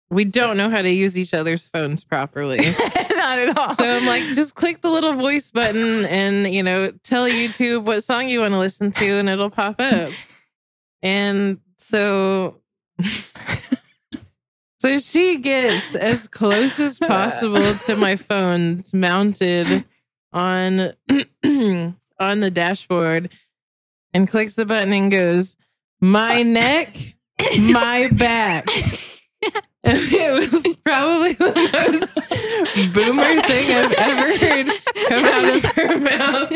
we 0.09 0.23
don't 0.23 0.55
know 0.57 0.69
how 0.69 0.81
to 0.81 0.89
use 0.89 1.17
each 1.17 1.33
other's 1.33 1.67
phones 1.67 2.03
properly. 2.03 2.57
Not 3.15 3.39
at 3.39 3.57
all. 3.57 3.71
So 3.71 3.85
I'm 3.85 4.05
like, 4.05 4.23
just 4.23 4.55
click 4.55 4.81
the 4.81 4.89
little 4.89 5.13
voice 5.13 5.51
button 5.51 6.05
and, 6.05 6.47
you 6.53 6.63
know, 6.63 6.91
tell 7.03 7.27
YouTube 7.27 7.83
what 7.83 8.03
song 8.03 8.29
you 8.29 8.41
want 8.41 8.53
to 8.53 8.59
listen 8.59 8.91
to 8.91 9.05
and 9.05 9.27
it'll 9.27 9.49
pop 9.49 9.75
up. 9.79 10.11
And 11.03 11.59
so, 11.77 12.61
so 14.79 14.99
she 14.99 15.39
gets 15.39 15.93
as 15.95 16.27
close 16.27 16.79
as 16.79 16.99
possible 16.99 17.73
to 17.85 17.95
my 17.97 18.15
phone. 18.15 18.79
It's 18.79 18.93
mounted 18.93 19.67
on, 20.31 20.93
on 21.43 22.39
the 22.39 22.51
dashboard 22.51 23.33
and 24.13 24.29
clicks 24.29 24.55
the 24.55 24.65
button 24.65 24.93
and 24.93 25.11
goes, 25.11 25.57
my 25.99 26.43
neck, 26.43 26.87
my 27.59 28.09
back. 28.13 28.67
And 29.87 29.97
it 30.11 30.51
was 30.53 30.75
probably 30.83 31.33
the 31.33 31.53
most 31.55 32.93
boomer 32.93 33.41
thing 33.41 33.65
I've 33.71 33.93
ever 33.97 34.27
heard 34.37 34.67
come 35.07 35.25
out 35.25 35.55
of 35.55 35.63
her 35.75 35.99
mouth. 35.99 36.51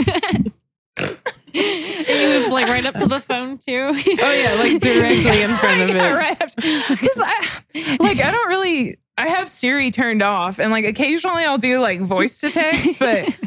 And 1.54 2.08
he 2.08 2.38
was 2.38 2.50
like 2.50 2.67
right 2.67 2.86
up 2.86 2.94
to 2.96 3.08
the 3.08 3.20
phone 3.20 3.58
too. 3.58 3.88
Oh 3.89 3.94
yeah, 3.94 4.72
like 4.72 4.82
directly 4.82 5.41
in 5.41 5.50
front 5.50 5.82
of 5.91 5.96
I 5.98 6.10
it. 6.10 6.15
right 6.15 6.56
Because 6.56 7.22
I 7.24 7.96
like 8.00 8.20
I 8.20 8.32
don't 8.32 8.48
really 8.50 8.98
I 9.17 9.28
have 9.28 9.50
Siri 9.50 9.91
turned 9.91 10.22
off 10.24 10.60
and 10.60 10.72
like 10.72 10.86
occasionally 10.86 11.44
I'll 11.44 11.58
do 11.58 11.80
like 11.80 12.00
voice 12.00 12.39
to 12.39 12.50
text, 12.50 13.00
but 13.00 13.38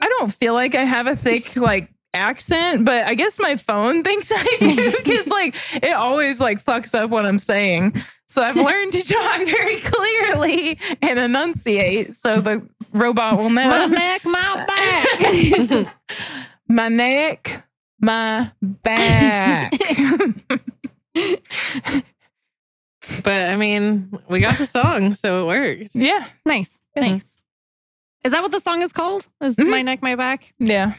I 0.00 0.08
don't 0.18 0.32
feel 0.32 0.54
like 0.54 0.74
I 0.74 0.82
have 0.84 1.06
a 1.06 1.16
thick 1.16 1.56
like 1.56 1.90
accent, 2.14 2.84
but 2.84 3.06
I 3.06 3.14
guess 3.14 3.38
my 3.38 3.56
phone 3.56 4.02
thinks 4.04 4.32
I 4.34 4.56
do 4.58 4.92
because 5.04 5.26
like 5.28 5.54
it 5.82 5.92
always 5.94 6.40
like 6.40 6.64
fucks 6.64 6.94
up 6.98 7.10
what 7.10 7.26
I'm 7.26 7.38
saying. 7.38 7.94
So 8.30 8.42
I've 8.44 8.54
learned 8.70 8.92
to 8.92 9.02
talk 9.08 9.38
very 9.44 9.76
clearly 9.80 10.78
and 11.02 11.18
enunciate 11.18 12.14
so 12.14 12.40
the 12.40 12.64
robot 12.92 13.36
will 13.38 13.50
know. 13.50 13.68
my 13.68 13.86
neck, 13.86 14.24
my 14.24 14.64
back. 14.66 15.96
my 16.68 16.86
neck, 16.88 17.66
my 18.00 18.52
back. 18.60 19.72
But 23.24 23.50
I 23.50 23.56
mean, 23.56 24.12
we 24.28 24.40
got 24.40 24.56
the 24.56 24.66
song, 24.66 25.14
so 25.14 25.42
it 25.42 25.46
worked. 25.48 25.94
yeah, 25.94 26.24
nice, 26.46 26.80
Yeah. 26.94 27.02
nice. 27.08 27.36
Is 28.22 28.32
that 28.32 28.42
what 28.42 28.52
the 28.52 28.60
song 28.60 28.82
is 28.82 28.92
called? 28.92 29.26
Is 29.40 29.56
Mhm. 29.56 29.70
my 29.70 29.82
neck, 29.82 30.00
my 30.02 30.14
back? 30.14 30.52
yeah. 30.58 30.92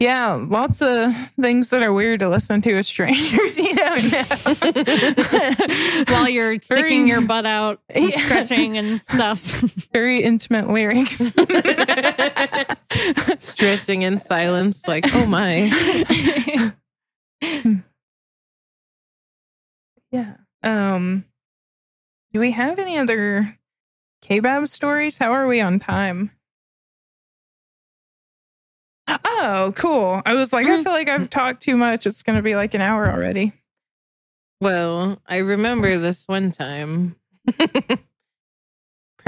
Yeah, 0.00 0.32
lots 0.48 0.80
of 0.80 1.14
things 1.32 1.68
that 1.70 1.82
are 1.82 1.92
weird 1.92 2.20
to 2.20 2.28
listen 2.30 2.62
to 2.62 2.74
with 2.74 2.86
strangers. 2.86 3.58
You 3.60 3.74
don't 3.76 4.10
know. 4.10 4.22
While 6.14 6.28
you're 6.28 6.58
sticking 6.62 6.84
Very- 6.84 7.04
your 7.08 7.26
butt 7.26 7.44
out, 7.44 7.80
and 7.90 8.10
Yeah. 8.10 8.18
stretching 8.18 8.78
and 8.78 8.98
stuff. 9.00 9.40
very 9.92 10.22
intimate 10.22 10.68
lyrics. 10.70 11.18
Stretching 13.38 14.00
in 14.02 14.18
silence, 14.18 14.88
like, 14.88 15.04
oh 15.14 15.26
my. 15.26 15.70
yeah. 20.10 20.34
Um. 20.62 21.24
Do 22.32 22.40
we 22.40 22.52
have 22.52 22.78
any 22.78 22.96
other 22.98 23.58
kebab 24.24 24.68
stories? 24.68 25.18
How 25.18 25.32
are 25.32 25.46
we 25.46 25.60
on 25.60 25.78
time? 25.78 26.30
Oh, 29.42 29.72
cool. 29.76 30.20
I 30.26 30.34
was 30.34 30.52
like, 30.52 30.66
I 30.66 30.70
Mm. 30.78 30.82
feel 30.84 30.92
like 30.92 31.08
I've 31.08 31.30
talked 31.30 31.62
too 31.62 31.76
much. 31.76 32.06
It's 32.06 32.22
going 32.22 32.36
to 32.36 32.42
be 32.42 32.54
like 32.56 32.74
an 32.74 32.80
hour 32.80 33.10
already. 33.10 33.52
Well, 34.60 35.18
I 35.26 35.38
remember 35.38 35.96
this 35.98 36.26
one 36.28 36.50
time. 36.50 37.16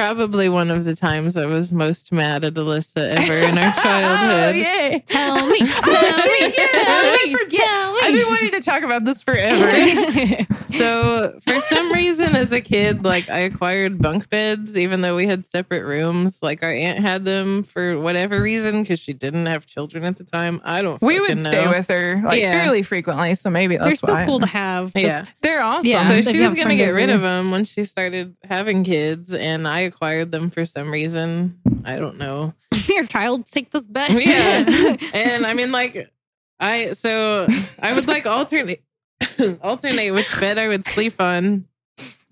Probably 0.02 0.48
one 0.48 0.72
of 0.72 0.82
the 0.84 0.96
times 0.96 1.36
I 1.36 1.46
was 1.46 1.72
most 1.72 2.10
mad 2.10 2.42
at 2.42 2.54
Alyssa 2.54 2.96
ever 3.16 3.34
in 3.34 3.56
our 3.56 3.72
oh, 3.76 3.82
childhood. 3.82 4.56
yay. 4.56 5.04
Tell 5.06 5.46
me, 5.46 5.58
Oh, 5.62 5.80
tell 5.84 6.12
shit, 6.24 6.40
me, 6.40 6.54
yeah, 6.58 6.82
tell 6.82 7.04
I 7.04 7.24
me, 7.24 7.32
forget. 7.36 7.60
tell 7.60 7.96
I've 8.02 8.12
been 8.14 8.26
wanting 8.26 8.50
to 8.50 8.60
talk 8.62 8.82
about 8.82 9.04
this 9.04 9.22
forever. 9.22 10.46
So, 10.72 11.38
for 11.46 11.60
some 11.60 11.92
reason, 11.92 12.34
as 12.34 12.50
a 12.50 12.60
kid, 12.62 13.04
like 13.04 13.28
I 13.28 13.40
acquired 13.40 13.98
bunk 14.00 14.30
beds, 14.30 14.76
even 14.78 15.02
though 15.02 15.14
we 15.14 15.26
had 15.26 15.44
separate 15.44 15.84
rooms. 15.84 16.42
Like 16.42 16.62
our 16.62 16.72
aunt 16.72 16.98
had 16.98 17.26
them 17.26 17.62
for 17.62 17.98
whatever 17.98 18.40
reason 18.40 18.80
because 18.82 18.98
she 18.98 19.12
didn't 19.12 19.44
have 19.46 19.66
children 19.66 20.02
at 20.04 20.16
the 20.16 20.24
time. 20.24 20.62
I 20.64 20.80
don't. 20.80 21.00
we 21.02 21.20
would 21.20 21.38
stay 21.38 21.66
know. 21.66 21.70
with 21.70 21.88
her 21.88 22.22
like 22.24 22.40
Yeah. 22.40 22.52
fairly 22.52 22.82
frequently, 22.82 23.34
so 23.34 23.50
maybe 23.50 23.76
that's 23.76 23.86
They're 23.86 23.94
still 23.96 24.14
why. 24.14 24.24
cool 24.24 24.40
to 24.40 24.46
have. 24.46 24.92
Yeah. 24.96 25.26
They're 25.42 25.62
awesome. 25.62 25.90
Yeah. 25.90 26.20
So 26.22 26.32
she 26.32 26.40
was 26.40 26.54
gonna 26.54 26.74
get 26.76 26.90
rid 26.90 27.10
of 27.10 27.20
them 27.20 27.50
when 27.50 27.64
she 27.66 27.84
started 27.84 28.34
having 28.42 28.82
kids, 28.82 29.34
and 29.34 29.68
I 29.68 29.90
acquired 29.92 30.32
them 30.32 30.50
for 30.50 30.64
some 30.64 30.90
reason. 30.90 31.58
I 31.84 31.96
don't 31.98 32.18
know. 32.18 32.54
Your 32.88 33.04
child 33.06 33.46
take 33.46 33.70
this 33.70 33.86
bet. 33.86 34.10
Yeah. 34.10 34.96
And 35.14 35.44
I 35.46 35.54
mean, 35.54 35.72
like, 35.72 36.10
I 36.58 36.92
so 36.94 37.46
I 37.80 37.92
would 37.94 38.06
like 38.08 38.26
alternate 38.26 38.82
alternate 39.62 40.10
which 40.12 40.40
bed 40.40 40.58
I 40.58 40.68
would 40.68 40.84
sleep 40.84 41.20
on. 41.20 41.64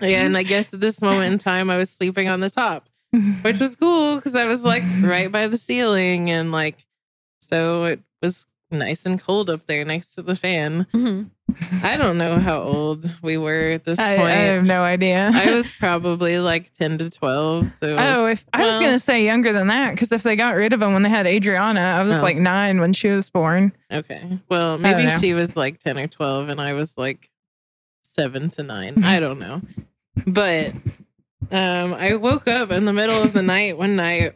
And 0.00 0.36
I 0.36 0.42
guess 0.44 0.72
at 0.72 0.80
this 0.80 1.02
moment 1.02 1.32
in 1.32 1.38
time, 1.38 1.68
I 1.68 1.76
was 1.76 1.90
sleeping 1.90 2.28
on 2.28 2.40
the 2.40 2.48
top, 2.48 2.88
which 3.42 3.60
was 3.60 3.76
cool 3.76 4.16
because 4.16 4.34
I 4.34 4.46
was 4.46 4.64
like 4.64 4.82
right 5.02 5.30
by 5.30 5.46
the 5.46 5.58
ceiling, 5.58 6.30
and 6.30 6.50
like 6.52 6.86
so 7.42 7.84
it 7.84 8.00
was 8.22 8.46
nice 8.70 9.04
and 9.04 9.22
cold 9.22 9.50
up 9.50 9.64
there 9.66 9.84
next 9.84 10.14
to 10.14 10.22
the 10.22 10.34
fan. 10.36 10.86
Mhm. 10.94 11.30
I 11.82 11.96
don't 11.96 12.18
know 12.18 12.38
how 12.38 12.60
old 12.60 13.04
we 13.22 13.36
were 13.38 13.70
at 13.72 13.84
this 13.84 13.98
I, 13.98 14.16
point. 14.16 14.28
I 14.28 14.34
have 14.34 14.64
no 14.64 14.82
idea. 14.82 15.30
I 15.32 15.54
was 15.54 15.74
probably 15.74 16.38
like 16.38 16.72
10 16.74 16.98
to 16.98 17.10
12. 17.10 17.72
So 17.72 17.96
Oh, 17.98 18.26
if 18.26 18.44
I 18.52 18.66
was 18.66 18.78
going 18.78 18.92
to 18.92 18.98
say 18.98 19.24
younger 19.24 19.52
than 19.52 19.66
that, 19.68 19.92
because 19.92 20.12
if 20.12 20.22
they 20.22 20.36
got 20.36 20.54
rid 20.56 20.72
of 20.72 20.80
them 20.80 20.92
when 20.92 21.02
they 21.02 21.08
had 21.08 21.26
Adriana, 21.26 21.80
I 21.80 22.02
was 22.02 22.18
Oh. 22.20 22.22
like 22.22 22.36
nine 22.36 22.80
when 22.80 22.92
she 22.92 23.08
was 23.08 23.30
born. 23.30 23.72
okay. 23.90 24.38
Well, 24.48 24.78
maybe 24.78 25.08
she 25.18 25.34
was 25.34 25.56
like 25.56 25.78
10 25.78 25.98
or 25.98 26.06
12 26.06 26.48
and 26.48 26.60
I 26.60 26.72
was 26.74 26.96
like 26.98 27.30
7 28.02 28.50
to 28.50 28.62
9. 28.62 29.04
I 29.04 29.20
don't 29.20 29.38
know. 29.38 29.62
But 30.26 30.72
um 31.52 31.94
I 31.94 32.14
woke 32.16 32.46
up 32.48 32.70
in 32.70 32.84
the 32.84 32.92
middle 32.92 33.22
of 33.22 33.32
the 33.32 33.42
night 33.42 33.78
one 33.78 33.96
night 33.96 34.32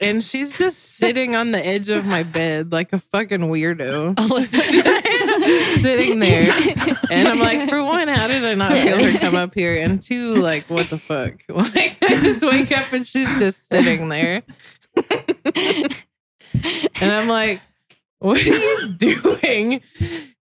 and 0.00 0.22
she's 0.22 0.58
just 0.58 0.96
sitting 0.96 1.34
on 1.34 1.50
the 1.50 1.64
edge 1.64 1.88
of 1.88 2.06
my 2.06 2.22
bed 2.22 2.72
like 2.72 2.92
a 2.92 2.98
fucking 2.98 3.40
weirdo. 3.40 4.16
just 4.50 5.82
sitting 5.82 6.18
there. 6.18 6.50
And 7.10 7.28
I'm 7.28 7.40
like, 7.40 7.68
for 7.68 7.82
one, 7.82 8.08
how 8.08 8.26
did 8.26 8.44
I 8.44 8.54
not 8.54 8.72
feel 8.72 9.02
her 9.02 9.18
come 9.18 9.34
up 9.34 9.54
here? 9.54 9.82
And 9.82 10.00
two, 10.00 10.36
like, 10.36 10.64
what 10.64 10.86
the 10.86 10.98
fuck? 10.98 11.34
Like, 11.48 11.96
I 12.02 12.08
just 12.08 12.42
wake 12.42 12.76
up 12.76 12.92
and 12.92 13.06
she's 13.06 13.38
just 13.38 13.68
sitting 13.68 14.08
there. 14.08 14.42
and 14.96 17.12
I'm 17.12 17.28
like, 17.28 17.60
what 18.18 18.38
are 18.38 18.42
you 18.42 18.94
doing? 18.96 19.82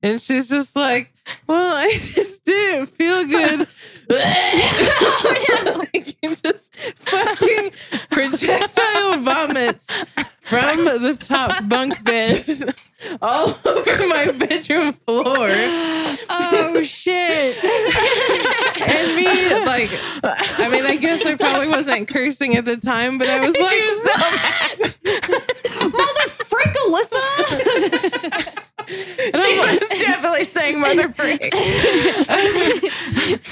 And 0.01 0.21
she's 0.21 0.49
just 0.49 0.75
like, 0.75 1.11
well, 1.47 1.75
I 1.75 1.89
just 1.91 2.43
didn't 2.45 2.87
feel 2.87 3.25
good. 3.25 3.67
Like, 4.09 6.05
just 6.21 6.75
fucking 6.75 7.71
projectile 8.09 9.17
vomits 9.19 10.03
from 10.41 10.77
the 10.85 11.15
top 11.19 11.67
bunk 11.69 12.03
bed 12.03 12.43
all 13.21 13.49
over 13.65 14.07
my 14.07 14.31
bedroom 14.37 14.91
floor. 14.93 15.49
Oh 16.31 16.81
shit! 16.83 17.55
And 18.81 19.15
me, 19.15 19.25
like, 19.65 19.89
I 20.59 20.69
mean, 20.71 20.85
I 20.85 20.95
guess 20.99 21.25
I 21.25 21.35
probably 21.35 21.67
wasn't 21.67 22.07
cursing 22.07 22.55
at 22.57 22.65
the 22.65 22.77
time, 22.77 23.17
but 23.17 23.27
I 23.27 23.39
was 23.39 23.59
like, 23.59 23.73
Mother 25.93 26.29
frick, 26.29 26.75
Alyssa! 26.85 28.65
And 28.87 29.39
She 29.39 29.59
was 29.59 29.79
definitely 29.99 30.45
saying 30.45 30.79
mother 30.79 31.09
freak. 31.09 31.53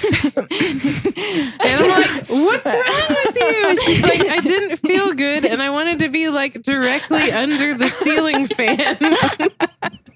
And 1.59 1.83
I'm 1.83 1.89
like, 1.89 2.29
what's 2.29 2.65
wrong 2.65 3.17
with 3.25 3.35
you? 3.35 3.69
And 3.69 3.79
she's 3.81 4.03
like, 4.03 4.21
I 4.21 4.39
didn't 4.41 4.77
feel 4.77 5.13
good 5.13 5.45
and 5.45 5.61
I 5.61 5.69
wanted 5.69 5.99
to 5.99 6.09
be 6.09 6.29
like 6.29 6.61
directly 6.61 7.31
under 7.31 7.73
the 7.73 7.87
ceiling 7.87 8.47
fan. 8.47 8.97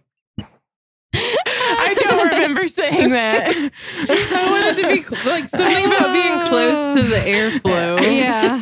I 1.23 1.95
don't 1.99 2.27
remember 2.29 2.67
saying 2.67 3.09
that. 3.11 3.47
I 4.09 4.49
wanted 4.51 4.81
to 4.81 4.87
be 4.87 5.29
like 5.29 5.45
something 5.45 5.85
about 5.85 6.13
being 6.13 6.39
close 6.47 6.95
to 6.95 7.03
the 7.03 7.17
airflow. 7.17 7.99
yeah. 8.01 8.61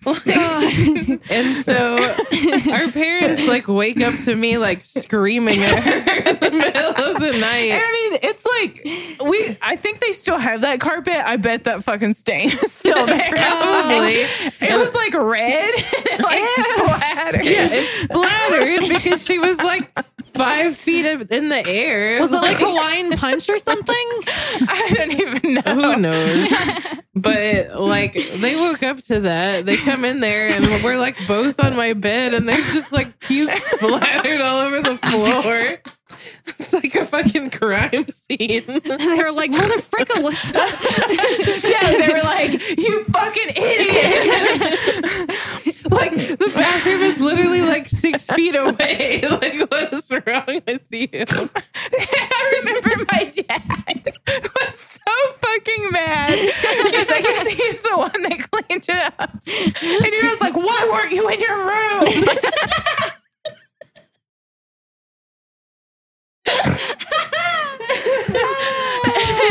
And 1.30 1.64
so 1.64 1.96
our 2.72 2.90
parents 2.90 3.46
like 3.46 3.68
wake 3.68 4.00
up 4.00 4.14
to 4.24 4.34
me 4.34 4.58
like 4.58 4.84
screaming 4.84 5.58
at 5.58 5.82
her 5.84 6.30
in 6.30 6.36
the 6.40 6.50
middle 6.50 6.90
of 6.90 7.20
the 7.20 7.30
And 7.32 7.40
night. 7.40 7.72
I 7.72 8.08
mean, 8.10 8.18
it's 8.22 8.46
like 8.46 8.82
we. 9.28 9.56
I 9.62 9.76
think 9.76 10.00
they 10.00 10.12
still 10.12 10.38
have 10.38 10.62
that 10.62 10.80
carpet. 10.80 11.16
I 11.16 11.36
bet 11.36 11.64
that 11.64 11.84
fucking 11.84 12.14
stain 12.14 12.48
is 12.48 12.72
still 12.72 13.06
there. 13.06 13.30
Probably. 13.30 14.14
It 14.14 14.78
was 14.78 14.94
like 14.94 15.14
red, 15.14 15.74
and, 16.12 16.22
like 16.22 16.44
splattered. 16.48 17.44
Yeah, 17.44 17.68
it 17.70 17.84
splattered 17.84 18.88
because 18.88 19.24
she 19.24 19.38
was 19.38 19.58
like 19.58 19.90
five 20.34 20.76
feet 20.76 21.04
in 21.04 21.48
the 21.48 21.64
air. 21.68 22.20
Was 22.20 22.32
it 22.32 22.36
like 22.36 22.56
Hawaiian 22.60 23.10
punch 23.10 23.48
or 23.48 23.58
something? 23.58 23.94
I 23.96 24.92
don't 24.94 25.12
even 25.12 25.54
know. 25.54 25.94
Who 25.94 25.96
knows? 26.00 26.48
But 27.12 27.78
like 27.78 28.14
they 28.14 28.56
woke 28.56 28.82
up 28.82 28.96
to 28.98 29.20
that. 29.20 29.66
They 29.66 29.76
come 29.76 30.04
in 30.06 30.20
there 30.20 30.48
and 30.48 30.82
we're 30.82 30.96
like 30.96 31.16
both 31.26 31.62
on 31.62 31.76
my 31.76 31.92
bed 31.92 32.32
and 32.32 32.48
there's 32.48 32.72
just 32.72 32.92
like 32.92 33.18
puke 33.20 33.50
splattered 33.50 34.40
all 34.40 34.60
over 34.60 34.80
the 34.80 34.96
floor. 34.96 35.94
It's 36.46 36.72
like 36.72 36.94
a 36.94 37.04
fucking 37.04 37.50
crime 37.50 38.06
scene. 38.08 38.62
they 38.84 39.22
were 39.22 39.32
like, 39.32 39.50
mother 39.52 39.78
frick, 39.80 40.08
Alyssa. 40.08 40.60
Yeah, 41.70 42.06
they 42.06 42.12
were 42.12 42.22
like, 42.22 42.52
"You 42.78 43.04
fucking 43.04 43.50
idiot!" 43.56 44.30
Like 45.90 46.12
the 46.12 46.50
bathroom 46.54 47.02
is 47.02 47.20
literally 47.20 47.62
like 47.62 47.86
six 47.86 48.26
feet 48.26 48.56
away. 48.56 49.22
Like 49.30 49.58
what 49.70 49.92
is 49.92 50.10
wrong 50.10 50.60
with 50.66 50.82
you? 50.90 51.08
I 51.12 52.60
remember 52.60 52.90
my 53.10 53.24
dad 53.24 54.02
was 54.04 54.78
so 54.78 55.12
fucking 55.34 55.90
mad 55.92 56.38
because 56.38 57.08
I 57.10 57.20
guess 57.22 57.48
he's 57.48 57.82
the 57.82 57.96
one 57.96 58.10
that 58.22 58.48
cleaned 58.50 58.86
it 58.88 59.14
up, 59.20 59.30
and 59.30 60.14
he 60.14 60.22
was 60.22 60.40
like, 60.40 60.56
"Why 60.56 60.88
weren't 60.92 61.12
you 61.12 61.28
in 61.28 61.40
your 61.40 61.56
room?" 61.56 62.28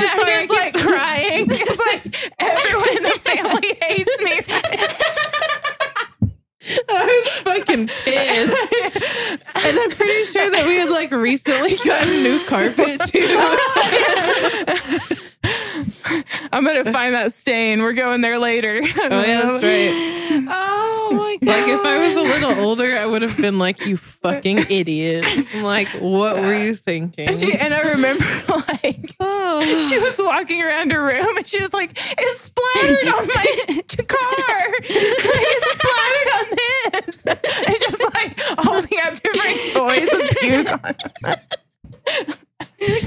And 0.01 0.07
I'm 0.07 0.25
just 0.25 0.49
like 0.51 0.73
crying. 0.73 1.47
It's 1.49 1.79
like 1.85 2.01
everyone 2.39 2.97
in 2.97 3.03
the 3.03 3.19
family 3.19 3.71
hates 3.81 4.23
me. 4.23 4.33
I 6.89 7.23
was 7.23 7.45
fucking 7.87 7.87
pissed. 8.05 9.43
And 9.55 9.79
I'm 9.79 9.89
pretty 9.91 10.23
sure 10.25 10.49
that 10.51 10.63
we 10.67 10.75
had 10.77 10.89
like 10.89 11.11
recently 11.11 11.75
gotten 11.85 12.23
new 12.23 12.39
carpet 12.45 13.01
too. 13.07 13.25
I'm 16.51 16.65
gonna 16.65 16.91
find 16.91 17.13
that 17.13 17.31
stain. 17.31 17.81
We're 17.81 17.93
going 17.93 18.21
there 18.21 18.39
later. 18.39 18.81
Oh 19.11 19.23
yeah, 19.25 19.41
that's 19.41 19.63
right. 19.63 20.45
Oh 20.51 21.09
my 21.13 21.37
god! 21.41 21.47
Like 21.47 21.67
if 21.67 21.83
I 21.85 21.99
was 21.99 22.15
a 22.17 22.21
little 22.21 22.63
older, 22.65 22.91
I 22.91 23.05
would 23.05 23.21
have 23.23 23.35
been 23.37 23.57
like, 23.57 23.85
"You 23.87 23.97
fucking 23.97 24.59
idiot!" 24.69 25.25
I'm 25.55 25.63
like, 25.63 25.87
what 25.99 26.35
were 26.37 26.53
you 26.53 26.75
thinking? 26.75 27.27
And, 27.29 27.39
she, 27.39 27.53
and 27.53 27.73
I 27.73 27.93
remember 27.93 28.23
like 28.77 29.15
Oh. 29.19 29.61
she 29.89 29.97
was 29.99 30.19
walking 30.19 30.61
around 30.61 30.91
her 30.91 31.03
room 31.03 31.37
and 31.37 31.47
she 31.47 31.59
was 31.61 31.73
like, 31.73 31.91
"It 31.91 32.37
splattered 32.37 33.07
on 33.07 33.27
my 33.27 33.45
car. 34.07 34.75
it 34.83 35.63
splattered 35.71 36.28
on 37.59 37.65
this." 37.65 37.67
And 37.67 37.79
just 37.79 38.03
like 38.15 38.39
holding 38.65 38.99
up 39.03 39.13
different 39.21 39.59
toys 39.73 40.09
of 40.13 40.21
puke. 40.39 40.71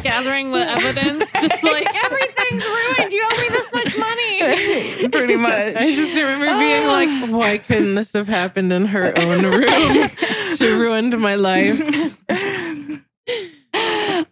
Gathering 0.03 0.53
the 0.53 0.61
evidence, 0.61 1.33
just 1.33 1.63
like 1.73 2.05
everything's 2.05 2.65
ruined. 2.67 3.13
You 3.13 3.25
owe 3.25 3.41
me 3.41 3.49
this 3.49 3.73
much 3.73 3.99
money. 3.99 5.09
Pretty 5.17 5.37
much. 5.37 5.77
I 5.77 5.95
just 5.95 6.15
remember 6.15 6.47
being 6.59 6.87
like, 6.87 7.09
ah. 7.09 7.27
"Why 7.31 7.57
couldn't 7.59 7.95
this 7.95 8.13
have 8.13 8.29
happened 8.29 8.71
in 8.73 8.85
her 8.87 9.15
own 9.19 9.43
room? 9.45 10.09
she 10.57 10.67
ruined 10.79 11.19
my 11.19 11.37
life." 11.37 11.81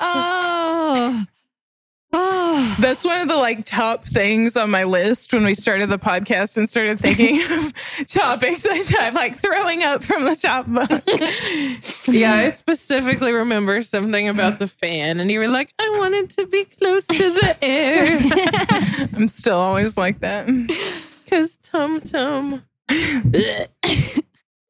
Oh. 0.03 1.25
Oh. 2.13 2.77
That's 2.81 3.05
one 3.05 3.21
of 3.21 3.29
the 3.29 3.37
like 3.37 3.65
top 3.65 4.05
things 4.05 4.57
on 4.57 4.71
my 4.71 4.85
list 4.85 5.33
when 5.33 5.45
we 5.45 5.55
started 5.55 5.89
the 5.89 5.99
podcast 5.99 6.57
and 6.57 6.69
started 6.69 6.99
thinking 6.99 7.37
of 7.51 8.07
topics. 8.07 8.67
I'm 8.99 9.15
like 9.15 9.37
throwing 9.37 9.83
up 9.83 10.03
from 10.03 10.25
the 10.25 10.37
top 10.37 10.67
bunk. 10.67 10.91
Yeah, 12.09 12.35
I 12.35 12.49
specifically 12.51 13.33
remember 13.33 13.83
something 13.83 14.29
about 14.29 14.59
the 14.59 14.67
fan, 14.67 15.21
and 15.21 15.31
you 15.31 15.39
were 15.39 15.49
like, 15.49 15.73
"I 15.79 15.97
wanted 15.99 16.31
to 16.31 16.47
be 16.47 16.65
close 16.65 17.07
to 17.07 17.31
the 17.31 17.57
air 17.63 19.09
I'm 19.15 19.29
still 19.29 19.59
always 19.59 19.97
like 19.97 20.21
that. 20.21 20.47
because 21.25 21.57
Tum 21.59 22.01
Tum." 22.01 22.63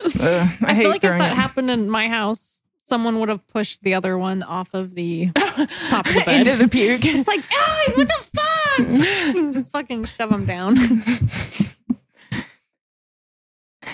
Ugh, 0.02 0.12
I, 0.12 0.56
I, 0.62 0.74
hate 0.74 0.82
feel 0.82 0.90
like 0.90 1.04
if 1.04 1.18
that 1.18 1.32
up. 1.32 1.36
happened 1.36 1.70
in 1.70 1.90
my 1.90 2.08
house, 2.08 2.59
someone 2.90 3.20
would 3.20 3.28
have 3.28 3.46
pushed 3.46 3.82
the 3.84 3.94
other 3.94 4.18
one 4.18 4.42
off 4.42 4.74
of 4.74 4.96
the 4.96 5.30
top 5.36 6.06
of 6.06 6.12
the 6.12 6.22
bed. 6.26 6.46
into 6.48 6.56
the 6.58 6.68
puke. 6.68 7.02
It's 7.04 7.28
like, 7.28 7.40
oh, 7.52 7.92
what 7.94 8.08
the 8.08 8.26
fuck? 8.34 9.52
Just 9.54 9.70
fucking 9.70 10.04
shove 10.04 10.30
them 10.30 10.44
down. 10.44 10.74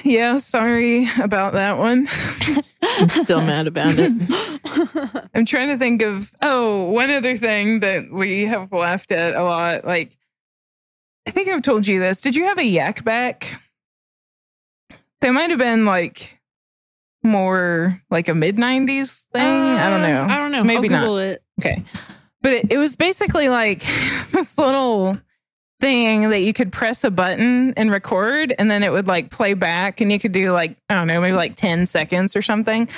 yeah, 0.03 0.39
sorry 0.39 1.07
about 1.23 1.53
that 1.53 1.77
one. 1.77 2.07
I'm 2.83 3.09
still 3.11 3.43
mad 3.43 3.67
about 3.67 3.93
it. 3.99 5.29
I'm 5.35 5.45
trying 5.45 5.69
to 5.69 5.77
think 5.77 6.01
of 6.01 6.35
oh, 6.41 6.91
one 6.91 7.11
other 7.11 7.37
thing 7.37 7.81
that 7.81 8.11
we 8.11 8.47
have 8.47 8.73
laughed 8.73 9.13
at 9.13 9.35
a 9.35 9.43
lot. 9.43 9.85
Like, 9.85 10.17
I 11.29 11.33
think 11.33 11.49
I've 11.49 11.61
told 11.61 11.87
you 11.87 12.01
this. 12.01 12.23
Did 12.23 12.35
you 12.35 12.45
have 12.45 12.59
a 12.59 12.65
Yak 12.65 13.05
Bak? 13.05 13.61
That 15.21 15.33
might 15.33 15.51
have 15.51 15.59
been 15.59 15.85
like 15.85 16.36
more 17.27 18.01
like 18.11 18.29
a 18.29 18.35
mid 18.35 18.57
'90s 18.57 19.25
thing. 19.33 19.43
I 19.43 19.91
don't 19.91 20.03
know. 20.03 20.23
Uh, 20.23 20.27
I 20.29 20.39
don't 20.39 20.53
know. 20.53 20.59
So 20.59 20.65
maybe 20.65 20.89
not. 20.89 21.19
It. 21.19 21.43
Okay. 21.61 21.85
But 22.43 22.53
it, 22.53 22.73
it 22.73 22.79
was 22.79 22.97
basically 22.97 23.49
like 23.49 23.81
this 24.33 24.57
little 24.57 25.19
thing 25.81 26.31
that 26.31 26.41
you 26.41 26.53
could 26.53 26.73
press 26.73 27.05
a 27.05 27.11
button 27.11 27.75
and 27.75 27.91
record, 27.91 28.55
and 28.59 28.71
then 28.71 28.83
it 28.83 28.93
would 28.93 29.07
like 29.07 29.31
play 29.31 29.55
back, 29.55 30.01
and 30.01 30.11
you 30.11 30.19
could 30.19 30.33
do 30.33 30.53
like, 30.53 30.77
I 30.89 30.95
don't 30.95 31.07
know, 31.07 31.21
maybe 31.21 31.37
like 31.37 31.57
10 31.57 31.87
seconds 31.87 32.37
or 32.37 32.43
something. 32.43 32.89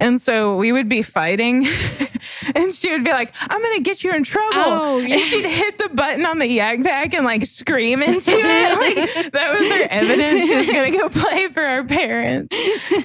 And 0.00 0.20
so 0.20 0.56
we 0.56 0.72
would 0.72 0.88
be 0.88 1.02
fighting, 1.02 1.64
and 2.54 2.74
she 2.74 2.90
would 2.90 3.04
be 3.04 3.10
like, 3.10 3.34
I'm 3.40 3.60
going 3.60 3.76
to 3.78 3.82
get 3.82 4.04
you 4.04 4.12
in 4.12 4.24
trouble. 4.24 4.52
Oh, 4.56 4.98
yeah. 4.98 5.14
And 5.16 5.22
she'd 5.22 5.44
hit 5.44 5.78
the 5.78 5.88
button 5.90 6.24
on 6.26 6.38
the 6.38 6.48
Yak 6.48 6.82
Bak 6.82 7.14
and 7.14 7.24
like 7.24 7.46
scream 7.46 8.02
into 8.02 8.30
it. 8.34 9.24
Like, 9.24 9.32
that 9.32 9.58
was 9.58 9.70
her 9.72 9.86
evidence. 9.90 10.46
She 10.46 10.56
was 10.56 10.66
going 10.70 10.92
to 10.92 10.98
go 10.98 11.08
play 11.10 11.48
for 11.48 11.62
our 11.62 11.84
parents. 11.84 12.52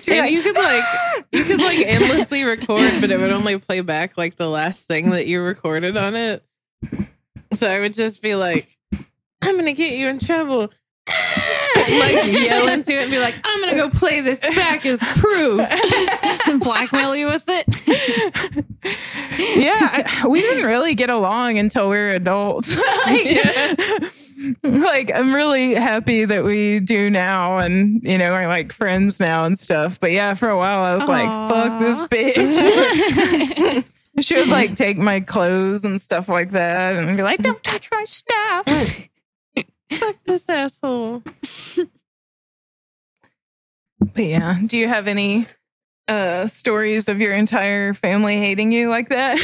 Like, 0.08 0.32
you 0.32 0.42
could 0.42 0.56
like 0.56 0.84
you 1.32 1.44
could 1.44 1.60
like 1.62 1.80
endlessly 1.80 2.44
record, 2.44 3.02
but 3.02 3.12
it 3.12 3.20
would 3.20 3.32
only 3.32 3.58
play 3.60 3.82
back 3.82 4.18
like 4.18 4.36
the 4.36 4.48
last 4.50 4.88
thing 4.88 5.12
that 5.12 5.28
you 5.28 5.42
recorded 5.42 5.98
on 5.98 6.16
it. 6.16 6.44
So 7.54 7.70
I 7.70 7.80
would 7.80 7.94
just 7.94 8.22
be 8.22 8.36
like, 8.36 8.68
"I'm 9.42 9.56
gonna 9.56 9.74
get 9.74 9.94
you 9.98 10.08
in 10.08 10.20
trouble." 10.20 10.70
like 12.00 12.32
yell 12.32 12.68
into 12.70 12.94
it 12.94 13.04
and 13.04 13.12
be 13.12 13.20
like, 13.20 13.36
"I'm 13.44 13.62
gonna 13.62 13.76
go 13.76 13.90
play 13.90 14.22
this 14.22 14.40
back 14.56 14.86
as 14.86 15.00
proof." 15.00 15.68
And 16.48 16.60
blackmail 16.62 17.16
you 17.16 17.28
with 17.28 17.44
it. 17.48 17.66
yeah, 19.58 20.04
I- 20.24 20.28
we 20.28 20.42
didn't 20.42 20.66
really 20.66 20.96
get 20.96 21.10
along 21.10 21.58
until 21.60 21.90
we 21.90 21.98
were 21.98 22.12
adults. 22.12 22.76
Like, 23.06 23.38
like 24.64 25.12
I'm 25.14 25.34
really 25.36 25.76
happy 25.76 26.26
that 26.26 26.44
we 26.44 26.80
do 26.80 27.10
now 27.10 27.58
and 27.60 28.02
you 28.04 28.18
know, 28.18 28.32
are 28.34 28.48
like 28.48 28.72
friends 28.72 29.20
now 29.20 29.44
and 29.46 29.60
stuff. 29.60 30.00
But 30.00 30.12
yeah, 30.12 30.34
for 30.34 30.50
a 30.50 30.58
while 30.58 30.82
I 30.82 30.96
was 30.96 31.08
like, 31.08 31.30
fuck 31.30 31.80
this 31.80 32.02
bitch. 32.04 33.86
she 34.22 34.36
would 34.36 34.48
like 34.50 34.76
take 34.76 34.98
my 34.98 35.20
clothes 35.20 35.84
and 35.86 36.00
stuff 36.02 36.30
like 36.30 36.52
that 36.52 36.96
and 36.96 37.16
be 37.18 37.24
like, 37.24 37.42
Don't 37.42 37.64
touch 37.64 37.90
my 37.92 38.06
stuff. 38.06 39.09
Fuck 39.92 40.16
this 40.26 40.48
asshole. 40.50 41.24
But 44.00 44.24
yeah, 44.24 44.58
do 44.66 44.78
you 44.78 44.88
have 44.88 45.08
any 45.08 45.46
uh 46.08 46.48
stories 46.48 47.08
of 47.10 47.20
your 47.22 47.34
entire 47.34 47.94
family 47.94 48.38
hating 48.38 48.72
you 48.72 48.90
like 48.90 49.10
that? 49.10 49.38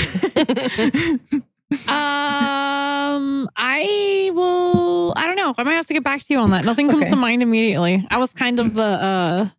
Um, 1.87 3.49
I 3.57 4.29
will. 4.33 5.13
I 5.17 5.25
don't 5.25 5.35
know. 5.35 5.53
I 5.57 5.63
might 5.63 5.73
have 5.73 5.87
to 5.87 5.93
get 5.93 6.03
back 6.03 6.21
to 6.23 6.33
you 6.33 6.39
on 6.39 6.51
that. 6.51 6.63
Nothing 6.63 6.87
comes 6.89 7.01
Okay. 7.05 7.09
to 7.09 7.15
mind 7.15 7.41
immediately. 7.41 8.05
I 8.09 8.17
was 8.19 8.33
kind 8.33 8.59
of 8.59 8.75
the 8.75 8.83
uh 8.83 9.49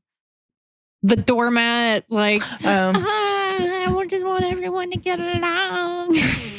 the 1.03 1.17
doormat, 1.17 2.05
like 2.09 2.43
um 2.65 2.95
"Ah, 2.97 3.87
I 3.99 4.07
just 4.09 4.25
want 4.25 4.45
everyone 4.45 4.91
to 4.93 4.97
get 4.99 5.19
along. 5.21 6.17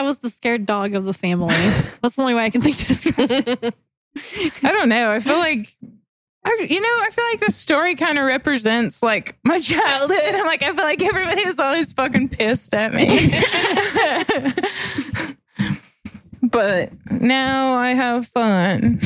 I 0.00 0.02
was 0.02 0.16
the 0.18 0.30
scared 0.30 0.64
dog 0.64 0.94
of 0.94 1.04
the 1.04 1.12
family. 1.12 1.48
That's 2.02 2.16
the 2.16 2.22
only 2.22 2.32
way 2.32 2.44
I 2.44 2.50
can 2.50 2.62
think 2.62 2.78
to 2.78 2.86
describe 2.86 3.30
it. 3.62 3.74
I 4.64 4.72
don't 4.72 4.88
know. 4.88 5.10
I 5.10 5.20
feel 5.20 5.38
like, 5.38 5.68
I- 6.46 6.66
you 6.70 6.80
know, 6.80 6.88
I 7.02 7.10
feel 7.12 7.24
like 7.32 7.40
the 7.40 7.52
story 7.52 7.94
kind 7.96 8.18
of 8.18 8.24
represents 8.24 9.02
like 9.02 9.36
my 9.44 9.60
childhood. 9.60 10.18
I'm 10.34 10.46
like, 10.46 10.62
I 10.62 10.72
feel 10.72 10.84
like 10.86 11.02
everybody 11.02 11.42
is 11.42 11.58
always 11.58 11.92
fucking 11.92 12.30
pissed 12.30 12.72
at 12.72 12.94
me. 12.94 13.28
but 16.42 16.90
now 17.10 17.74
I 17.74 17.90
have 17.90 18.26
fun. 18.26 18.98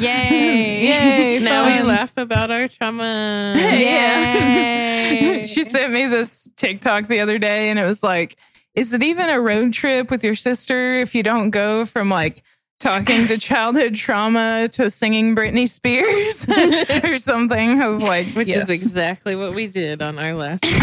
Yay! 0.00 0.86
Yay! 0.86 1.38
now 1.42 1.66
we 1.66 1.82
laugh 1.82 2.16
about 2.16 2.52
our 2.52 2.68
trauma. 2.68 3.54
yeah. 3.56 5.42
She 5.42 5.64
sent 5.64 5.92
me 5.92 6.06
this 6.06 6.48
TikTok 6.56 7.08
the 7.08 7.18
other 7.20 7.38
day 7.40 7.70
and 7.70 7.78
it 7.78 7.84
was 7.84 8.04
like, 8.04 8.36
is 8.74 8.92
it 8.92 9.02
even 9.02 9.28
a 9.28 9.40
road 9.40 9.72
trip 9.72 10.10
with 10.10 10.24
your 10.24 10.34
sister 10.34 10.94
if 10.94 11.14
you 11.14 11.22
don't 11.22 11.50
go 11.50 11.84
from 11.84 12.08
like 12.08 12.42
talking 12.78 13.26
to 13.26 13.36
childhood 13.36 13.94
trauma 13.94 14.68
to 14.72 14.90
singing 14.90 15.36
Britney 15.36 15.68
Spears 15.68 16.46
or 17.04 17.18
something? 17.18 17.82
I 17.82 17.88
was 17.88 18.02
like, 18.02 18.28
Which 18.28 18.48
yes. 18.48 18.70
is 18.70 18.82
exactly 18.82 19.36
what 19.36 19.54
we 19.54 19.66
did 19.66 20.02
on 20.02 20.18
our 20.18 20.34
last 20.34 20.64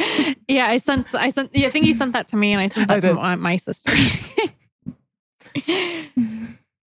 trip. 0.00 0.36
yeah, 0.48 0.66
I 0.66 0.78
sent. 0.78 1.12
I 1.14 1.30
sent. 1.30 1.54
Yeah, 1.54 1.66
I 1.66 1.70
think 1.70 1.86
you 1.86 1.94
sent 1.94 2.12
that 2.12 2.28
to 2.28 2.36
me, 2.36 2.52
and 2.52 2.60
I 2.60 2.68
sent 2.68 2.90
I 2.90 3.00
that 3.00 3.08
to 3.08 3.14
my, 3.14 3.34
my 3.36 3.56
sister. 3.56 3.92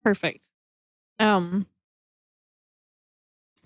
Perfect. 0.04 0.46
Um. 1.18 1.66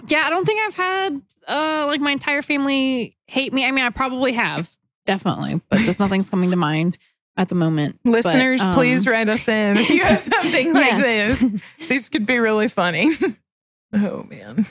Yeah, 0.06 0.22
I 0.24 0.30
don't 0.30 0.44
think 0.44 0.60
I've 0.60 0.76
had 0.76 1.20
uh 1.48 1.86
like 1.88 2.00
my 2.00 2.12
entire 2.12 2.42
family 2.42 3.16
hate 3.26 3.52
me. 3.52 3.66
I 3.66 3.72
mean, 3.72 3.84
I 3.84 3.90
probably 3.90 4.32
have, 4.32 4.70
definitely, 5.08 5.60
but 5.70 5.78
just 5.78 5.98
nothing's 5.98 6.28
coming 6.28 6.50
to 6.50 6.56
mind 6.56 6.98
at 7.38 7.48
the 7.48 7.54
moment. 7.54 7.98
But, 8.04 8.10
Listeners, 8.10 8.60
um, 8.60 8.74
please 8.74 9.06
write 9.06 9.28
us 9.30 9.48
in 9.48 9.78
if 9.78 9.88
you 9.88 10.04
have 10.04 10.18
something 10.34 10.74
like 10.74 10.92
yes. 10.92 11.40
this. 11.40 11.62
These 11.88 12.08
could 12.10 12.26
be 12.26 12.38
really 12.38 12.68
funny. 12.68 13.08
oh 13.94 14.24
man. 14.24 14.66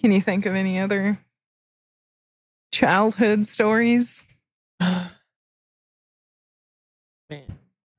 Can 0.00 0.12
you 0.12 0.22
think 0.22 0.46
of 0.46 0.54
any 0.54 0.80
other 0.80 1.18
childhood 2.72 3.46
stories? 3.46 4.26
Man, 4.80 5.10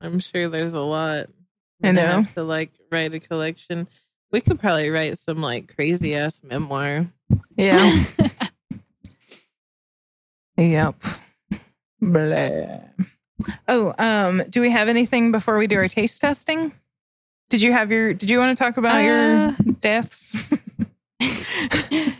I'm 0.00 0.18
sure 0.18 0.48
there's 0.48 0.74
a 0.74 0.80
lot. 0.80 1.28
I 1.82 1.88
I'm 1.88 1.94
gonna 1.94 2.06
know. 2.06 2.12
have 2.22 2.34
to 2.34 2.42
like 2.42 2.72
write 2.90 3.14
a 3.14 3.20
collection. 3.20 3.88
We 4.32 4.40
could 4.40 4.58
probably 4.58 4.90
write 4.90 5.18
some 5.20 5.40
like 5.40 5.74
crazy 5.74 6.16
ass 6.16 6.42
memoir. 6.42 7.06
Yeah. 7.56 8.04
yep. 10.58 10.96
Blah. 12.02 12.80
Oh, 13.68 13.94
um, 13.98 14.42
do 14.50 14.60
we 14.60 14.70
have 14.70 14.88
anything 14.88 15.32
before 15.32 15.56
we 15.56 15.66
do 15.66 15.76
our 15.76 15.88
taste 15.88 16.20
testing? 16.20 16.72
Did 17.48 17.62
you 17.62 17.72
have 17.72 17.90
your 17.90 18.12
did 18.12 18.28
you 18.30 18.38
want 18.38 18.56
to 18.56 18.62
talk 18.62 18.76
about 18.76 18.96
Uh, 18.96 19.00
your 19.00 19.56
deaths? 19.80 20.34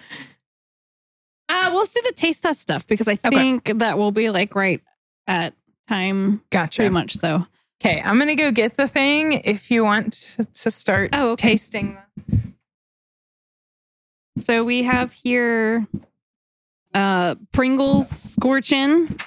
Uh, 1.48 1.68
we'll 1.70 1.80
let's 1.80 1.92
do 1.92 2.00
the 2.06 2.12
taste 2.12 2.42
test 2.42 2.62
stuff 2.62 2.86
because 2.86 3.06
I 3.08 3.12
Okay. 3.24 3.28
think 3.30 3.78
that 3.80 3.98
will 3.98 4.10
be 4.10 4.30
like 4.30 4.54
right 4.54 4.80
at 5.26 5.52
time, 5.86 6.40
gotcha. 6.50 6.76
pretty 6.78 6.92
much. 6.94 7.14
So, 7.14 7.46
Okay, 7.84 8.00
I'm 8.00 8.18
gonna 8.18 8.36
go 8.36 8.50
get 8.52 8.74
the 8.76 8.88
thing 8.88 9.32
if 9.44 9.70
you 9.70 9.84
want 9.84 10.12
to- 10.12 10.44
to 10.44 10.70
start 10.70 11.10
oh, 11.12 11.32
okay. 11.32 11.50
tasting. 11.50 11.98
So 14.38 14.64
we 14.64 14.84
have 14.84 15.12
here 15.12 15.86
uh 16.94 17.34
Pringles 17.52 18.08
Scorchin. 18.36 19.20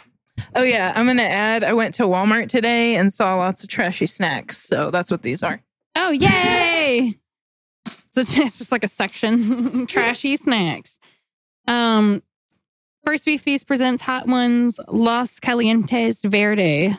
Oh 0.55 0.63
yeah, 0.63 0.93
I'm 0.95 1.05
gonna 1.05 1.21
add. 1.23 1.63
I 1.63 1.73
went 1.73 1.93
to 1.95 2.03
Walmart 2.03 2.49
today 2.49 2.95
and 2.95 3.11
saw 3.11 3.35
lots 3.35 3.63
of 3.63 3.69
trashy 3.69 4.07
snacks, 4.07 4.57
so 4.57 4.91
that's 4.91 5.09
what 5.11 5.21
these 5.21 5.43
are. 5.43 5.61
Oh, 5.95 6.11
yay! 6.11 7.17
so 8.11 8.21
it's 8.21 8.35
just 8.35 8.71
like 8.71 8.83
a 8.83 8.89
section 8.89 9.85
trashy 9.87 10.35
snacks. 10.37 10.99
Um 11.67 12.21
First 13.05 13.25
We 13.27 13.37
Feast 13.37 13.67
presents 13.67 14.01
Hot 14.03 14.27
Ones 14.27 14.79
Los 14.87 15.39
Calientes 15.39 16.23
Verde. 16.23 16.97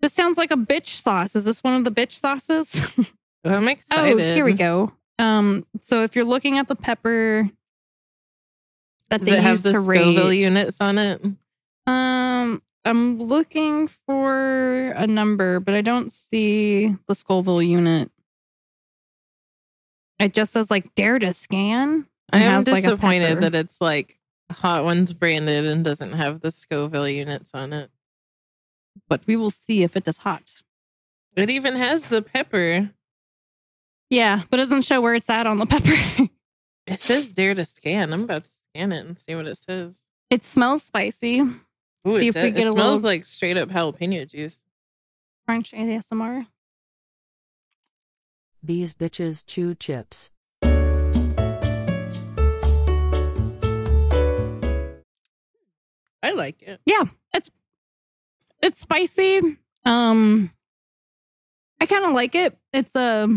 This 0.00 0.12
sounds 0.12 0.38
like 0.38 0.50
a 0.50 0.56
bitch 0.56 0.88
sauce. 0.88 1.34
Is 1.34 1.44
this 1.44 1.62
one 1.64 1.74
of 1.74 1.84
the 1.84 1.90
bitch 1.90 2.12
sauces? 2.12 2.92
I'm 3.44 3.68
excited. 3.68 4.14
oh, 4.14 4.18
here 4.18 4.44
we 4.44 4.52
go. 4.54 4.92
Um, 5.18 5.66
so 5.80 6.02
if 6.04 6.14
you're 6.14 6.24
looking 6.24 6.58
at 6.58 6.68
the 6.68 6.76
pepper 6.76 7.48
that 9.10 9.18
Does 9.20 9.28
they 9.28 9.36
it 9.38 9.42
have 9.42 9.52
use 9.52 9.62
the 9.62 9.72
to 9.72 9.82
Scoville 9.82 10.28
rate, 10.28 10.36
units 10.36 10.80
on 10.80 10.98
it? 10.98 11.20
Um, 11.86 12.62
I'm 12.84 13.18
looking 13.18 13.88
for 13.88 14.88
a 14.96 15.06
number, 15.06 15.60
but 15.60 15.74
I 15.74 15.80
don't 15.80 16.10
see 16.10 16.96
the 17.06 17.14
Scoville 17.14 17.62
unit. 17.62 18.10
It 20.18 20.34
just 20.34 20.52
says 20.52 20.70
like 20.70 20.94
dare 20.94 21.18
to 21.18 21.32
scan. 21.32 22.06
I 22.32 22.38
am 22.38 22.52
has, 22.52 22.68
like, 22.68 22.84
disappointed 22.84 23.40
that 23.42 23.54
it's 23.54 23.80
like 23.80 24.16
Hot 24.50 24.84
Ones 24.84 25.12
branded 25.12 25.66
and 25.66 25.84
doesn't 25.84 26.12
have 26.12 26.40
the 26.40 26.50
Scoville 26.50 27.08
units 27.08 27.52
on 27.54 27.72
it. 27.72 27.90
But 29.08 29.22
we 29.26 29.36
will 29.36 29.50
see 29.50 29.82
if 29.82 29.96
it 29.96 30.04
does 30.04 30.18
hot. 30.18 30.54
It 31.34 31.50
even 31.50 31.76
has 31.76 32.08
the 32.08 32.22
pepper. 32.22 32.90
Yeah, 34.10 34.42
but 34.50 34.60
it 34.60 34.64
doesn't 34.64 34.84
show 34.84 35.00
where 35.00 35.14
it's 35.14 35.30
at 35.30 35.46
on 35.46 35.58
the 35.58 35.66
pepper. 35.66 36.28
It 36.84 36.98
says 36.98 37.30
dare 37.30 37.54
to 37.54 37.64
scan. 37.64 38.12
I'm 38.12 38.24
about 38.24 38.42
to 38.42 38.50
scan 38.74 38.90
it 38.90 39.06
and 39.06 39.16
see 39.16 39.36
what 39.36 39.46
it 39.46 39.56
says. 39.56 40.06
it 40.30 40.44
smells 40.44 40.82
spicy. 40.82 41.42
Ooh, 42.06 42.18
See 42.18 42.26
it, 42.26 42.36
if 42.36 42.42
we 42.42 42.50
does- 42.50 42.52
get 42.58 42.66
it 42.66 42.70
a 42.70 42.72
smells 42.72 42.76
little- 42.76 43.00
like 43.02 43.24
straight 43.24 43.56
up 43.56 43.68
jalapeno 43.68 44.28
juice. 44.28 44.60
French 45.46 45.72
ASMR. 45.72 46.46
These 48.62 48.94
bitches 48.94 49.44
chew 49.46 49.74
chips. 49.74 50.30
I 56.22 56.32
like 56.34 56.62
it. 56.62 56.80
Yeah, 56.86 57.04
it's 57.34 57.50
it's 58.62 58.80
spicy. 58.80 59.40
Um, 59.84 60.50
I 61.80 61.86
kind 61.86 62.04
of 62.04 62.12
like 62.12 62.34
it. 62.34 62.56
It's 62.72 62.94
a 62.94 63.28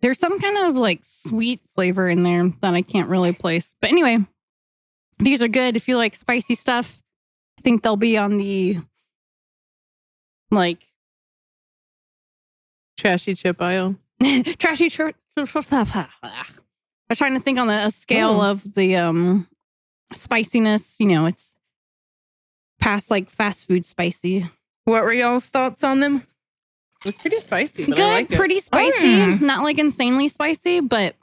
there's 0.00 0.18
some 0.18 0.38
kind 0.40 0.56
of 0.68 0.76
like 0.76 1.00
sweet 1.02 1.60
flavor 1.74 2.08
in 2.08 2.22
there 2.22 2.48
that 2.62 2.74
I 2.74 2.82
can't 2.82 3.10
really 3.10 3.32
place. 3.32 3.74
But 3.80 3.90
anyway, 3.90 4.18
these 5.18 5.42
are 5.42 5.48
good 5.48 5.76
if 5.76 5.88
you 5.88 5.96
like 5.96 6.14
spicy 6.14 6.54
stuff. 6.54 7.02
Think 7.64 7.82
they'll 7.82 7.96
be 7.96 8.16
on 8.18 8.36
the 8.38 8.76
like 10.50 10.78
Trashy 12.96 13.34
chip 13.34 13.60
aisle. 13.60 13.96
trashy. 14.58 14.88
chip. 14.88 15.16
I 15.36 16.06
was 17.08 17.18
trying 17.18 17.34
to 17.34 17.40
think 17.40 17.58
on 17.58 17.66
the 17.66 17.86
a 17.86 17.90
scale 17.90 18.40
Oh. 18.40 18.50
of 18.50 18.74
the 18.74 18.96
um 18.96 19.48
spiciness. 20.12 20.96
You 21.00 21.06
know, 21.08 21.26
it's 21.26 21.54
past 22.80 23.10
like 23.10 23.28
fast 23.28 23.66
food 23.66 23.84
spicy. 23.84 24.46
What 24.84 25.02
were 25.02 25.12
y'all's 25.12 25.48
thoughts 25.48 25.82
on 25.82 26.00
them? 26.00 26.22
It's 27.06 27.18
pretty 27.18 27.36
spicy, 27.38 27.84
Good, 27.84 27.98
I 28.00 28.12
like 28.14 28.32
it. 28.32 28.36
pretty 28.36 28.60
spicy. 28.60 28.98
Mm. 29.04 29.40
Not 29.42 29.62
like 29.62 29.78
insanely 29.78 30.28
spicy, 30.28 30.80
but 30.80 31.16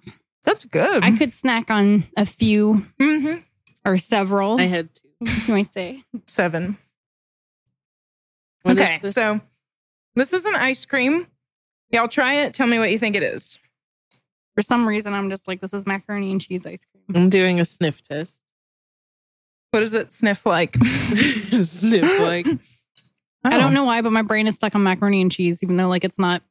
That's 0.44 0.66
good. 0.66 1.04
I 1.04 1.16
could 1.18 1.34
snack 1.34 1.72
on 1.72 2.04
a 2.18 2.26
few 2.26 2.86
hmm 3.00 3.36
or 3.86 3.98
several. 3.98 4.60
I 4.60 4.66
had 4.66 4.94
two. 4.94 5.08
You 5.22 5.54
might 5.54 5.70
say. 5.72 6.04
Seven. 6.26 6.78
What 8.64 8.76
is 8.76 8.82
okay, 8.82 9.00
this? 9.02 9.14
so 9.14 9.40
this 10.16 10.34
is 10.34 10.46
an 10.46 10.56
ice 10.56 10.86
cream. 10.86 11.26
Y'all 11.92 12.08
try 12.08 12.36
it. 12.36 12.54
Tell 12.54 12.68
me 12.68 12.80
what 12.80 12.92
you 12.92 12.98
think 13.00 13.16
it 13.16 13.24
is. 13.24 13.58
For 14.56 14.62
some 14.62 14.88
reason, 14.88 15.14
I'm 15.14 15.30
just 15.30 15.48
like, 15.48 15.62
this 15.62 15.74
is 15.74 15.86
macaroni 15.88 16.32
and 16.32 16.42
cheese 16.42 16.66
ice 16.66 16.86
cream. 16.86 17.04
I'm 17.24 17.30
doing 17.30 17.60
a 17.60 17.66
sniff 17.66 18.02
test. 18.02 18.40
What 19.72 19.80
does 19.80 19.94
it 19.94 20.12
sniff 20.12 20.46
like? 20.46 20.76
sniff 20.84 22.20
like 22.22 22.46
I 23.44 23.56
Oh. 23.56 23.60
don't 23.60 23.74
know 23.74 23.86
why, 23.86 24.02
but 24.02 24.12
my 24.12 24.22
brain 24.22 24.46
is 24.48 24.56
stuck 24.56 24.76
on 24.76 24.84
macaroni 24.84 25.22
and 25.22 25.32
cheese, 25.32 25.64
even 25.64 25.78
though 25.78 25.88
like 25.88 26.04
it's 26.04 26.20
not 26.20 26.44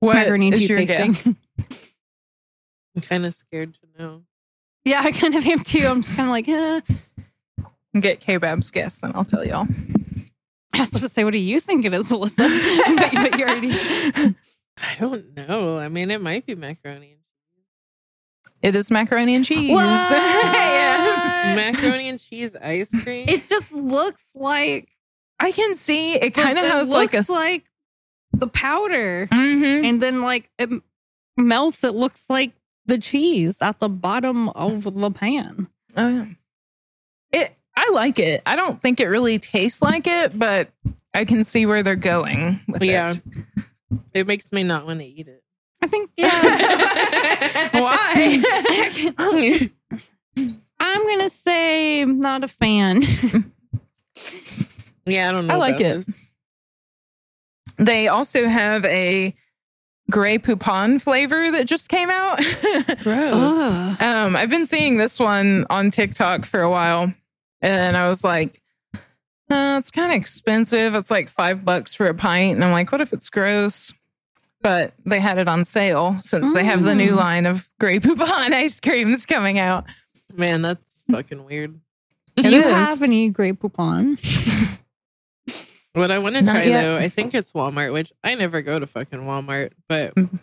what 0.00 0.14
macaroni 0.14 0.46
and 0.46 0.54
is 0.54 0.60
cheese 0.60 0.68
your 0.70 0.78
tasting. 0.84 1.36
guess? 1.58 1.80
I'm 2.96 3.02
kind 3.02 3.24
of 3.24 3.34
scared 3.34 3.74
to 3.74 3.80
know. 4.02 4.22
yeah, 4.84 5.00
I 5.02 5.12
kind 5.12 5.34
of 5.36 5.46
am 5.46 5.60
too. 5.60 5.86
I'm 5.86 6.02
just 6.02 6.16
kind 6.16 6.28
of 6.28 6.32
like, 6.32 6.48
eh. 6.48 6.80
Get 7.98 8.20
K-Bab's 8.20 8.70
guess, 8.70 9.00
then 9.00 9.12
I'll 9.14 9.24
tell 9.24 9.44
y'all. 9.44 9.66
I 10.72 10.80
was 10.80 10.88
supposed 10.90 11.02
to 11.04 11.08
say, 11.08 11.24
what 11.24 11.32
do 11.32 11.38
you 11.38 11.58
think 11.60 11.84
it 11.84 11.92
is, 11.92 12.10
Alyssa? 12.10 12.36
but, 12.96 13.12
but 13.12 13.38
you 13.38 13.44
already. 13.44 13.70
I 14.78 14.94
don't 14.98 15.36
know. 15.36 15.78
I 15.78 15.88
mean, 15.88 16.10
it 16.10 16.22
might 16.22 16.46
be 16.46 16.54
macaroni. 16.54 17.16
It 18.62 18.76
is 18.76 18.90
macaroni 18.90 19.34
and 19.34 19.44
cheese. 19.44 19.70
What? 19.72 19.84
yeah. 20.12 21.54
macaroni 21.56 22.08
and 22.08 22.20
cheese 22.20 22.54
ice 22.56 22.90
cream. 23.02 23.26
It 23.28 23.48
just 23.48 23.72
looks 23.72 24.24
like 24.34 24.88
I 25.38 25.50
can 25.50 25.74
see 25.74 26.14
it 26.14 26.30
kind 26.34 26.56
of 26.58 26.64
has 26.64 26.90
like 26.90 27.14
a. 27.14 27.18
looks 27.18 27.30
like 27.30 27.64
the 28.32 28.46
powder, 28.48 29.26
Mhm. 29.32 29.84
and 29.84 30.02
then 30.02 30.20
like 30.22 30.50
it 30.58 30.68
melts. 31.38 31.82
It 31.84 31.94
looks 31.94 32.22
like 32.28 32.52
the 32.86 32.98
cheese 32.98 33.60
at 33.62 33.80
the 33.80 33.88
bottom 33.88 34.50
of 34.50 34.84
the 34.84 35.10
pan. 35.10 35.68
Oh, 35.96 36.08
yeah. 36.08 36.26
It. 37.82 37.90
I 37.90 37.94
like 37.94 38.18
it. 38.18 38.42
I 38.46 38.56
don't 38.56 38.80
think 38.80 39.00
it 39.00 39.06
really 39.06 39.38
tastes 39.38 39.82
like 39.82 40.06
it, 40.06 40.38
but 40.38 40.70
I 41.14 41.24
can 41.24 41.44
see 41.44 41.66
where 41.66 41.82
they're 41.82 41.96
going 41.96 42.60
with 42.68 42.82
Yeah. 42.82 43.08
it. 43.10 43.20
it 44.14 44.26
makes 44.26 44.50
me 44.52 44.62
not 44.62 44.86
want 44.86 45.00
to 45.00 45.06
eat 45.06 45.28
it. 45.28 45.42
I 45.82 45.86
think, 45.86 46.10
yeah. 46.16 46.28
Why? 47.72 48.42
I'm 50.80 51.06
gonna 51.06 51.28
say 51.28 52.04
not 52.04 52.44
a 52.44 52.48
fan. 52.48 53.00
Yeah, 55.06 55.30
I 55.30 55.32
don't 55.32 55.46
know. 55.48 55.54
I 55.54 55.56
like 55.56 55.80
about 55.80 55.96
it. 56.06 56.06
they 57.78 58.06
also 58.08 58.46
have 58.46 58.84
a 58.84 59.34
Grey 60.10 60.38
Poupon 60.38 61.00
flavor 61.00 61.50
that 61.52 61.66
just 61.66 61.88
came 61.88 62.10
out. 62.10 62.38
Ugh. 63.06 64.02
um, 64.02 64.36
I've 64.36 64.50
been 64.50 64.66
seeing 64.66 64.98
this 64.98 65.18
one 65.18 65.66
on 65.70 65.90
TikTok 65.90 66.44
for 66.44 66.60
a 66.60 66.70
while, 66.70 67.12
and 67.62 67.96
I 67.96 68.08
was 68.08 68.22
like, 68.24 68.60
uh, 68.94 69.76
it's 69.78 69.90
kind 69.90 70.12
of 70.12 70.16
expensive. 70.16 70.94
It's 70.94 71.10
like 71.10 71.28
five 71.28 71.64
bucks 71.64 71.94
for 71.94 72.06
a 72.06 72.14
pint, 72.14 72.54
and 72.56 72.64
I'm 72.64 72.72
like, 72.72 72.92
what 72.92 73.00
if 73.00 73.12
it's 73.12 73.28
gross? 73.30 73.92
But 74.62 74.92
they 75.06 75.20
had 75.20 75.38
it 75.38 75.48
on 75.48 75.64
sale 75.64 76.18
since 76.22 76.52
they 76.52 76.64
have 76.64 76.84
the 76.84 76.94
new 76.94 77.12
Mm. 77.12 77.16
line 77.16 77.46
of 77.46 77.68
Grey 77.80 77.98
Poupon 77.98 78.52
ice 78.52 78.78
creams 78.78 79.24
coming 79.26 79.58
out. 79.58 79.84
Man, 80.34 80.60
that's 80.62 80.84
fucking 81.10 81.44
weird. 81.46 81.80
Do 82.36 82.48
It 82.48 82.52
you 82.52 82.60
is. 82.62 82.70
have 82.72 83.02
any 83.02 83.30
Grey 83.30 83.52
Poupon? 83.52 84.18
What 85.92 86.12
I 86.12 86.20
want 86.20 86.36
to 86.36 86.42
try 86.44 86.62
yet. 86.64 86.82
though, 86.82 86.96
I 86.96 87.08
think 87.08 87.34
it's 87.34 87.50
Walmart, 87.52 87.92
which 87.92 88.12
I 88.22 88.36
never 88.36 88.62
go 88.62 88.78
to 88.78 88.86
fucking 88.86 89.18
Walmart, 89.22 89.72
but 89.88 90.14
Mhm. 90.14 90.38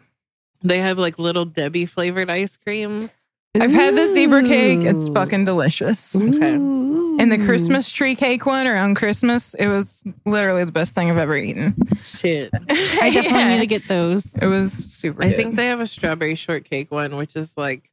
they 0.62 0.80
have 0.80 0.98
like 0.98 1.18
little 1.18 1.46
Debbie 1.46 1.86
flavored 1.86 2.30
ice 2.30 2.58
creams. 2.58 3.27
I've 3.62 3.72
had 3.72 3.96
the 3.96 4.08
zebra 4.08 4.44
cake. 4.44 4.80
It's 4.82 5.10
fucking 5.10 5.46
delicious. 5.46 6.16
Okay. 6.16 6.54
And 6.54 7.32
the 7.32 7.38
Christmas 7.40 7.90
tree 7.92 8.16
cake 8.16 8.46
one 8.46 8.68
around 8.68 8.96
Christmas, 8.96 9.54
it 9.56 9.68
was 9.68 10.04
literally 10.26 10.64
the 10.64 10.72
best 10.72 10.94
thing 10.96 11.10
I've 11.10 11.18
ever 11.18 11.36
eaten. 11.36 11.76
Shit. 12.04 12.50
I 12.70 13.10
definitely 13.12 13.40
Yeah. 13.40 13.50
need 13.56 13.60
to 13.60 13.66
get 13.68 13.88
those. 13.88 14.36
It 14.36 14.46
was 14.46 14.72
super. 14.72 15.24
I 15.24 15.30
good. 15.30 15.36
think 15.36 15.56
they 15.56 15.66
have 15.68 15.80
a 15.80 15.88
strawberry 15.88 16.36
shortcake 16.36 16.92
one, 16.92 17.16
which 17.18 17.36
is 17.36 17.58
like 17.58 17.90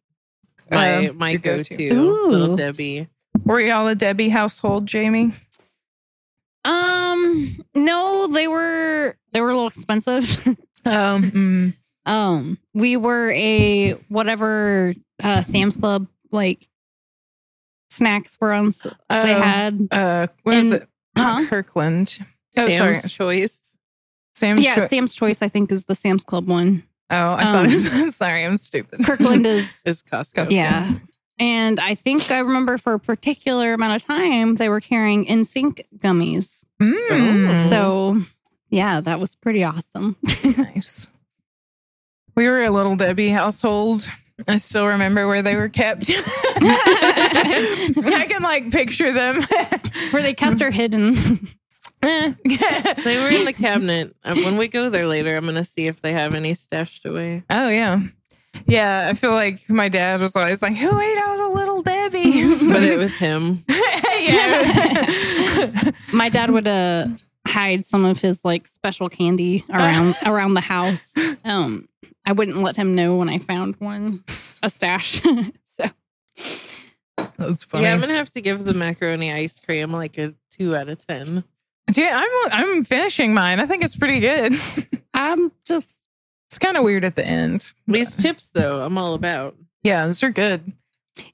my 0.70 1.08
Um, 1.08 1.18
my 1.18 1.30
your 1.30 1.38
go 1.38 1.56
go-to. 1.58 1.88
to 1.90 2.12
little 2.28 2.56
Debbie. 2.56 3.08
Were 3.44 3.60
y'all 3.60 3.86
a 3.88 3.94
Debbie 3.94 4.28
household, 4.28 4.86
Jamie? 4.86 5.32
Um, 6.64 7.56
no, 7.74 8.26
they 8.26 8.48
were 8.48 9.16
they 9.32 9.40
were 9.40 9.50
a 9.50 9.54
little 9.54 9.68
expensive. 9.68 10.46
Um, 10.46 10.54
mm, 10.86 11.74
um, 12.06 12.58
we 12.74 12.96
were 12.96 13.30
a 13.32 13.92
whatever 14.08 14.94
uh 15.22 15.42
Sam's 15.42 15.76
Club 15.76 16.06
like 16.30 16.68
snacks 17.90 18.36
were 18.40 18.52
on. 18.52 18.70
They 18.70 18.90
oh, 19.10 19.24
had 19.40 19.88
uh, 19.90 20.26
what 20.42 20.56
is 20.56 20.72
and- 20.72 20.82
it? 20.82 20.88
Huh? 21.16 21.46
Kirkland. 21.48 22.18
Oh, 22.56 22.68
sorry, 22.68 22.96
Sam's 22.96 23.12
choice. 23.12 23.76
Sam's. 24.34 24.64
yeah, 24.64 24.74
Cho- 24.74 24.86
Sam's 24.88 25.14
Choice. 25.14 25.42
I 25.42 25.48
think 25.48 25.70
is 25.70 25.84
the 25.84 25.94
Sam's 25.94 26.24
Club 26.24 26.48
one. 26.48 26.82
oh, 27.10 27.32
I 27.34 27.44
thought. 27.44 27.66
It 27.66 27.72
was, 27.72 28.16
sorry, 28.16 28.44
I'm 28.44 28.58
stupid. 28.58 29.04
Kirkland 29.04 29.46
is 29.46 29.82
Is 29.86 30.02
Costco. 30.02 30.50
Yeah. 30.50 30.92
And 31.38 31.78
I 31.80 31.94
think 31.96 32.30
I 32.30 32.38
remember 32.40 32.78
for 32.78 32.94
a 32.94 33.00
particular 33.00 33.72
amount 33.74 34.00
of 34.02 34.06
time 34.06 34.54
they 34.56 34.68
were 34.68 34.80
carrying 34.80 35.24
NSYNC 35.26 35.82
gummies. 35.98 36.64
Mm, 36.80 36.94
Mm. 37.08 37.68
So 37.70 38.20
yeah, 38.70 39.00
that 39.00 39.20
was 39.20 39.34
pretty 39.36 39.62
awesome. 39.62 40.16
nice. 40.58 41.06
We 42.34 42.48
were 42.48 42.62
a 42.64 42.70
little 42.70 42.96
Debbie 42.96 43.28
household. 43.28 44.08
I 44.48 44.56
still 44.58 44.86
remember 44.88 45.28
where 45.28 45.42
they 45.42 45.54
were 45.56 45.68
kept. 45.68 46.10
I 46.10 48.26
can 48.28 48.42
like 48.42 48.70
picture 48.72 49.12
them. 49.12 49.40
Where 50.10 50.22
they 50.22 50.34
kept 50.34 50.60
her 50.60 50.70
hidden. 50.70 51.16
They 52.04 53.16
were 53.18 53.30
in 53.34 53.46
the 53.46 53.54
cabinet. 53.58 54.14
Uh, 54.22 54.34
When 54.34 54.58
we 54.58 54.68
go 54.68 54.90
there 54.90 55.06
later, 55.06 55.34
I'm 55.38 55.46
gonna 55.46 55.64
see 55.64 55.86
if 55.86 56.02
they 56.02 56.12
have 56.12 56.34
any 56.34 56.52
stashed 56.52 57.06
away. 57.06 57.44
Oh 57.48 57.70
yeah. 57.70 58.00
Yeah, 58.66 59.06
I 59.10 59.14
feel 59.14 59.30
like 59.32 59.60
my 59.70 59.88
dad 59.88 60.20
was 60.20 60.36
always 60.36 60.60
like, 60.60 60.76
"Who 60.76 61.00
ate 61.00 61.18
all 61.26 61.48
the 61.50 61.54
little 61.56 61.80
Debbie's?" 61.82 62.68
But 62.68 62.82
it 62.82 62.98
was 62.98 63.16
him. 63.16 63.64
yeah. 64.20 65.90
My 66.12 66.28
dad 66.28 66.50
would 66.50 66.68
uh 66.68 67.06
hide 67.48 67.86
some 67.86 68.04
of 68.04 68.18
his 68.20 68.44
like 68.44 68.66
special 68.66 69.08
candy 69.08 69.64
around 69.70 70.14
around 70.26 70.52
the 70.54 70.60
house. 70.60 71.10
Um 71.42 71.88
I 72.26 72.32
wouldn't 72.32 72.58
let 72.58 72.76
him 72.76 72.94
know 72.94 73.16
when 73.16 73.28
I 73.28 73.38
found 73.38 73.76
one, 73.76 74.22
a 74.62 74.70
stash. 74.70 75.20
so 75.78 75.90
That's 77.36 77.64
funny. 77.64 77.84
Yeah, 77.84 77.92
I'm 77.92 78.00
gonna 78.00 78.14
have 78.14 78.30
to 78.30 78.40
give 78.40 78.64
the 78.64 78.74
macaroni 78.74 79.32
ice 79.32 79.60
cream 79.60 79.92
like 79.92 80.16
a 80.18 80.34
two 80.50 80.74
out 80.74 80.88
of 80.88 81.04
ten. 81.06 81.44
Dude, 81.92 82.08
I'm 82.10 82.30
I'm 82.52 82.84
finishing 82.84 83.34
mine. 83.34 83.60
I 83.60 83.66
think 83.66 83.84
it's 83.84 83.96
pretty 83.96 84.20
good. 84.20 84.52
I'm 85.14 85.52
just 85.64 85.90
It's 86.48 86.58
kind 86.58 86.76
of 86.76 86.84
weird 86.84 87.04
at 87.04 87.16
the 87.16 87.26
end. 87.26 87.72
These 87.86 88.16
chips, 88.16 88.48
though, 88.48 88.80
I'm 88.80 88.96
all 88.96 89.14
about. 89.14 89.56
Yeah, 89.82 90.06
those 90.06 90.22
are 90.22 90.30
good. 90.30 90.72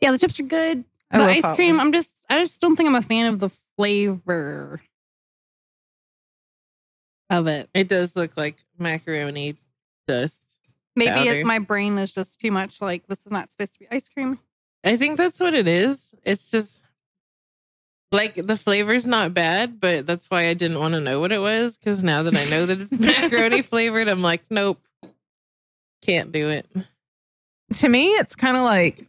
yeah, 0.01 0.11
the 0.11 0.19
chips 0.19 0.41
are 0.41 0.45
good. 0.45 0.85
I 1.13 1.19
the 1.19 1.25
ice 1.25 1.55
cream, 1.55 1.77
ones. 1.77 1.87
I'm 1.87 1.93
just 1.93 2.27
I 2.29 2.39
just 2.41 2.61
don't 2.61 2.77
think 2.77 2.89
I'm 2.89 2.95
a 2.97 3.03
fan 3.03 3.33
of 3.33 3.39
the 3.41 3.51
flavor 3.77 4.81
of 7.31 7.47
it. 7.47 7.69
It 7.73 7.89
does 7.89 8.17
look 8.17 8.37
like 8.37 8.57
macaroni 8.79 9.55
dust. 10.09 10.40
Maybe 11.01 11.29
Powder. 11.29 11.41
it, 11.41 11.47
my 11.47 11.59
brain 11.59 11.99
is 11.99 12.13
just 12.13 12.41
too 12.41 12.51
much 12.51 12.81
like 12.81 13.07
this 13.07 13.27
is 13.27 13.33
not 13.33 13.49
supposed 13.49 13.73
to 13.75 13.79
be 13.79 13.89
ice 13.91 14.09
cream. 14.09 14.39
I 14.85 14.97
think 14.97 15.17
that's 15.17 15.41
what 15.41 15.55
it 15.55 15.67
is. 15.67 16.15
It's 16.25 16.51
just 16.51 16.83
like 18.13 18.35
the 18.35 18.57
flavor's 18.57 19.07
not 19.07 19.35
bad, 19.35 19.81
but 19.81 20.07
that's 20.07 20.27
why 20.29 20.49
I 20.49 20.55
didn't 20.55 20.79
want 20.79 20.95
to 20.95 21.01
know 21.01 21.21
what 21.21 21.33
it 21.33 21.41
was. 21.41 21.79
Because 21.79 22.05
now 22.05 22.23
that 22.25 22.37
I 22.37 22.45
know 22.51 22.67
that 22.67 22.81
it's 22.81 22.93
macaroni 22.93 23.63
flavored, 23.63 24.09
I'm 24.09 24.23
like, 24.23 24.43
nope, 24.51 24.81
can't 26.03 26.33
do 26.33 26.51
it. 26.51 26.67
To 27.75 27.89
me, 27.89 28.09
it's 28.09 28.35
kind 28.35 28.57
of 28.57 28.63
like 28.63 29.07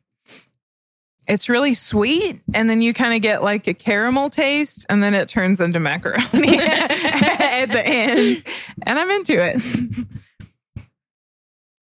it's 1.27 1.49
really 1.49 1.73
sweet, 1.73 2.41
and 2.53 2.69
then 2.69 2.81
you 2.81 2.93
kind 2.93 3.13
of 3.13 3.21
get 3.21 3.41
like 3.41 3.67
a 3.67 3.73
caramel 3.73 4.29
taste, 4.29 4.85
and 4.89 5.01
then 5.01 5.13
it 5.13 5.29
turns 5.29 5.61
into 5.61 5.79
macaroni 5.79 6.19
at 6.23 7.67
the 7.67 7.81
end, 7.85 8.41
and 8.83 8.99
I'm 8.99 9.09
into 9.09 9.33
it. 9.33 10.07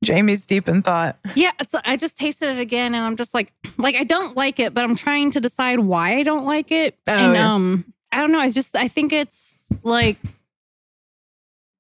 Jamie's 0.05 0.47
deep 0.47 0.69
in 0.69 0.83
thought. 0.83 1.17
Yeah, 1.35 1.51
it's, 1.61 1.75
I 1.85 1.97
just 1.97 2.17
tasted 2.17 2.57
it 2.57 2.61
again, 2.61 2.95
and 2.95 3.05
I'm 3.05 3.17
just 3.17 3.35
like, 3.35 3.53
like 3.77 3.97
I 3.97 4.05
don't 4.05 4.37
like 4.37 4.61
it, 4.61 4.75
but 4.75 4.85
I'm 4.85 4.97
trying 4.97 5.31
to 5.33 5.41
decide 5.41 5.81
why 5.81 6.15
I 6.17 6.23
don't 6.23 6.45
like 6.45 6.71
it. 6.71 6.97
Oh, 7.09 7.17
and 7.19 7.35
yeah. 7.35 7.55
um, 7.55 7.93
I 8.13 8.21
don't 8.21 8.33
know. 8.33 8.39
I 8.39 8.51
just 8.51 8.77
I 8.77 8.89
think 8.89 9.13
it's 9.13 9.67
like 9.83 10.19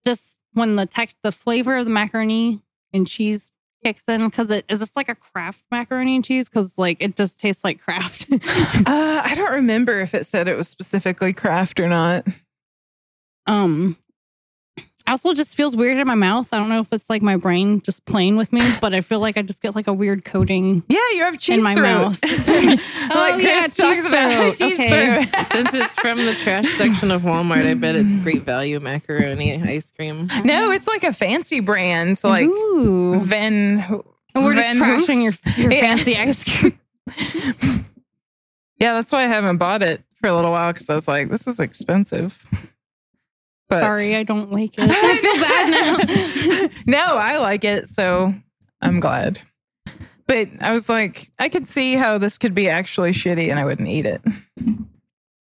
just 0.06 0.38
when 0.52 0.76
the 0.76 0.86
text, 0.86 1.16
the 1.22 1.32
flavor 1.32 1.76
of 1.76 1.84
the 1.84 1.90
macaroni 1.90 2.60
and 2.92 3.06
cheese 3.06 3.50
kicks 3.84 4.08
in 4.08 4.26
because 4.26 4.50
it 4.50 4.64
is 4.68 4.80
this 4.80 4.90
like 4.96 5.08
a 5.08 5.14
Kraft 5.14 5.60
macaroni 5.70 6.14
and 6.16 6.24
cheese 6.24 6.48
because 6.48 6.78
like 6.78 7.02
it 7.02 7.16
just 7.16 7.38
tastes 7.38 7.62
like 7.62 7.80
Kraft. 7.80 8.26
Uh, 8.86 9.22
I 9.24 9.34
don't 9.34 9.52
remember 9.52 10.00
if 10.00 10.14
it 10.14 10.26
said 10.26 10.48
it 10.48 10.56
was 10.56 10.68
specifically 10.68 11.32
Kraft 11.32 11.80
or 11.80 11.88
not. 11.88 12.26
um. 13.46 13.96
Also, 15.06 15.34
just 15.34 15.54
feels 15.54 15.76
weird 15.76 15.98
in 15.98 16.06
my 16.06 16.14
mouth. 16.14 16.48
I 16.50 16.58
don't 16.58 16.70
know 16.70 16.80
if 16.80 16.90
it's 16.92 17.10
like 17.10 17.20
my 17.20 17.36
brain 17.36 17.80
just 17.82 18.06
playing 18.06 18.36
with 18.36 18.52
me, 18.54 18.60
but 18.80 18.94
I 18.94 19.02
feel 19.02 19.20
like 19.20 19.36
I 19.36 19.42
just 19.42 19.60
get 19.60 19.74
like 19.74 19.86
a 19.86 19.92
weird 19.92 20.24
coating. 20.24 20.82
Yeah, 20.88 20.98
you 21.14 21.24
have 21.24 21.38
cheese 21.38 21.62
my 21.62 21.74
throat. 21.74 21.84
mouth. 21.84 22.20
like 22.22 22.80
Oh, 23.12 23.36
yeah, 23.38 23.60
Chris 23.60 23.76
talks 23.76 23.96
cheese 23.96 24.06
about 24.08 24.32
throat. 24.32 24.56
cheese 24.56 24.72
Okay. 24.80 25.24
throat. 25.24 25.44
Since 25.46 25.74
it's 25.74 25.98
from 26.00 26.16
the 26.16 26.34
trash 26.42 26.66
section 26.68 27.10
of 27.10 27.22
Walmart, 27.22 27.66
I 27.66 27.74
bet 27.74 27.96
it's 27.96 28.16
great 28.22 28.42
value 28.42 28.80
macaroni 28.80 29.62
ice 29.62 29.90
cream. 29.90 30.26
no, 30.42 30.70
it's 30.72 30.88
like 30.88 31.04
a 31.04 31.12
fancy 31.12 31.60
brand, 31.60 32.18
like 32.24 32.46
Ooh. 32.48 33.18
Ven. 33.20 33.84
And 34.34 34.44
we're 34.44 34.54
just 34.54 34.78
Van 34.78 35.00
trashing 35.02 35.22
your, 35.22 35.32
your 35.64 35.72
Yeah. 35.72 35.80
fancy 35.80 36.16
ice 36.16 36.42
cream. 36.44 36.78
Yeah, 38.80 38.94
that's 38.94 39.12
why 39.12 39.24
I 39.24 39.26
haven't 39.28 39.58
bought 39.58 39.82
it 39.82 40.02
for 40.20 40.28
a 40.28 40.34
little 40.34 40.50
while 40.50 40.72
because 40.72 40.90
I 40.90 40.94
was 40.94 41.06
like, 41.06 41.28
this 41.30 41.46
is 41.46 41.60
expensive. 41.60 42.42
But 43.68 43.80
Sorry, 43.80 44.14
I 44.14 44.22
don't 44.22 44.52
like 44.52 44.74
it. 44.76 44.90
I 44.90 45.16
feel 45.16 46.68
bad 46.68 46.68
now. 46.86 47.06
no, 47.08 47.16
I 47.16 47.38
like 47.38 47.64
it, 47.64 47.88
so 47.88 48.32
I'm 48.80 49.00
glad. 49.00 49.40
But 50.26 50.48
I 50.60 50.72
was 50.72 50.88
like, 50.88 51.26
I 51.38 51.48
could 51.48 51.66
see 51.66 51.94
how 51.94 52.18
this 52.18 52.38
could 52.38 52.54
be 52.54 52.68
actually 52.68 53.12
shitty 53.12 53.50
and 53.50 53.58
I 53.58 53.64
wouldn't 53.64 53.88
eat 53.88 54.06
it. 54.06 54.22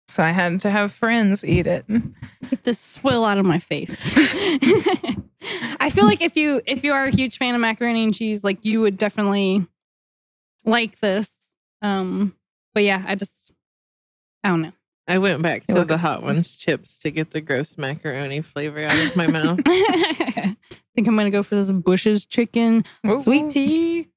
So 0.09 0.23
I 0.23 0.31
had 0.31 0.61
to 0.61 0.71
have 0.71 0.93
friends 0.93 1.45
eat 1.45 1.67
it. 1.67 1.87
Get 2.49 2.63
this 2.63 2.79
swill 2.79 3.25
out 3.25 3.39
of 3.39 3.47
my 3.47 3.59
face. 3.59 3.91
I 5.81 5.91
feel 5.91 6.05
like 6.05 6.23
if 6.23 6.37
you 6.37 6.61
if 6.67 6.85
you 6.85 6.93
are 6.93 7.07
a 7.07 7.11
huge 7.11 7.39
fan 7.39 7.55
of 7.55 7.61
macaroni 7.61 8.05
and 8.05 8.15
cheese, 8.15 8.45
like 8.45 8.65
you 8.65 8.81
would 8.81 8.97
definitely 8.97 9.67
like 10.65 11.01
this. 11.01 11.35
Um, 11.83 12.35
but 12.75 12.85
yeah, 12.85 13.03
I 13.07 13.15
just 13.15 13.51
I 14.45 14.49
don't 14.51 14.63
know. 14.63 14.73
I 15.07 15.19
went 15.19 15.43
back 15.43 15.65
to 15.65 15.85
the 15.85 15.99
hot 15.99 16.23
ones 16.23 16.57
chips 16.57 16.99
to 17.01 17.11
get 17.11 17.31
the 17.31 17.43
gross 17.43 17.77
macaroni 17.77 18.41
flavor 18.41 18.85
out 18.85 19.05
of 19.05 19.17
my 19.17 19.27
mouth. 19.27 19.61
I 19.67 20.57
think 20.95 21.09
I'm 21.09 21.17
gonna 21.17 21.31
go 21.31 21.43
for 21.43 21.57
this 21.57 21.73
Bush's 21.73 22.25
chicken 22.25 22.85
sweet 23.19 23.51
tea. 23.51 24.09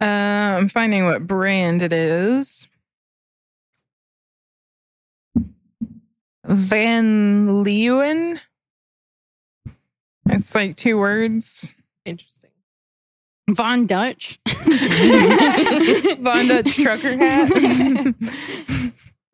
Uh, 0.00 0.56
I'm 0.58 0.68
finding 0.68 1.04
what 1.04 1.26
brand 1.26 1.82
it 1.82 1.92
is. 1.92 2.66
Van 6.44 7.64
Leeuwen. 7.64 8.40
It's 10.26 10.54
like 10.54 10.76
two 10.76 10.98
words. 10.98 11.72
Interesting. 12.04 12.50
Von 13.50 13.86
Dutch. 13.86 14.38
Von 14.46 16.48
Dutch 16.48 16.76
trucker 16.76 17.16
hat. 17.16 18.14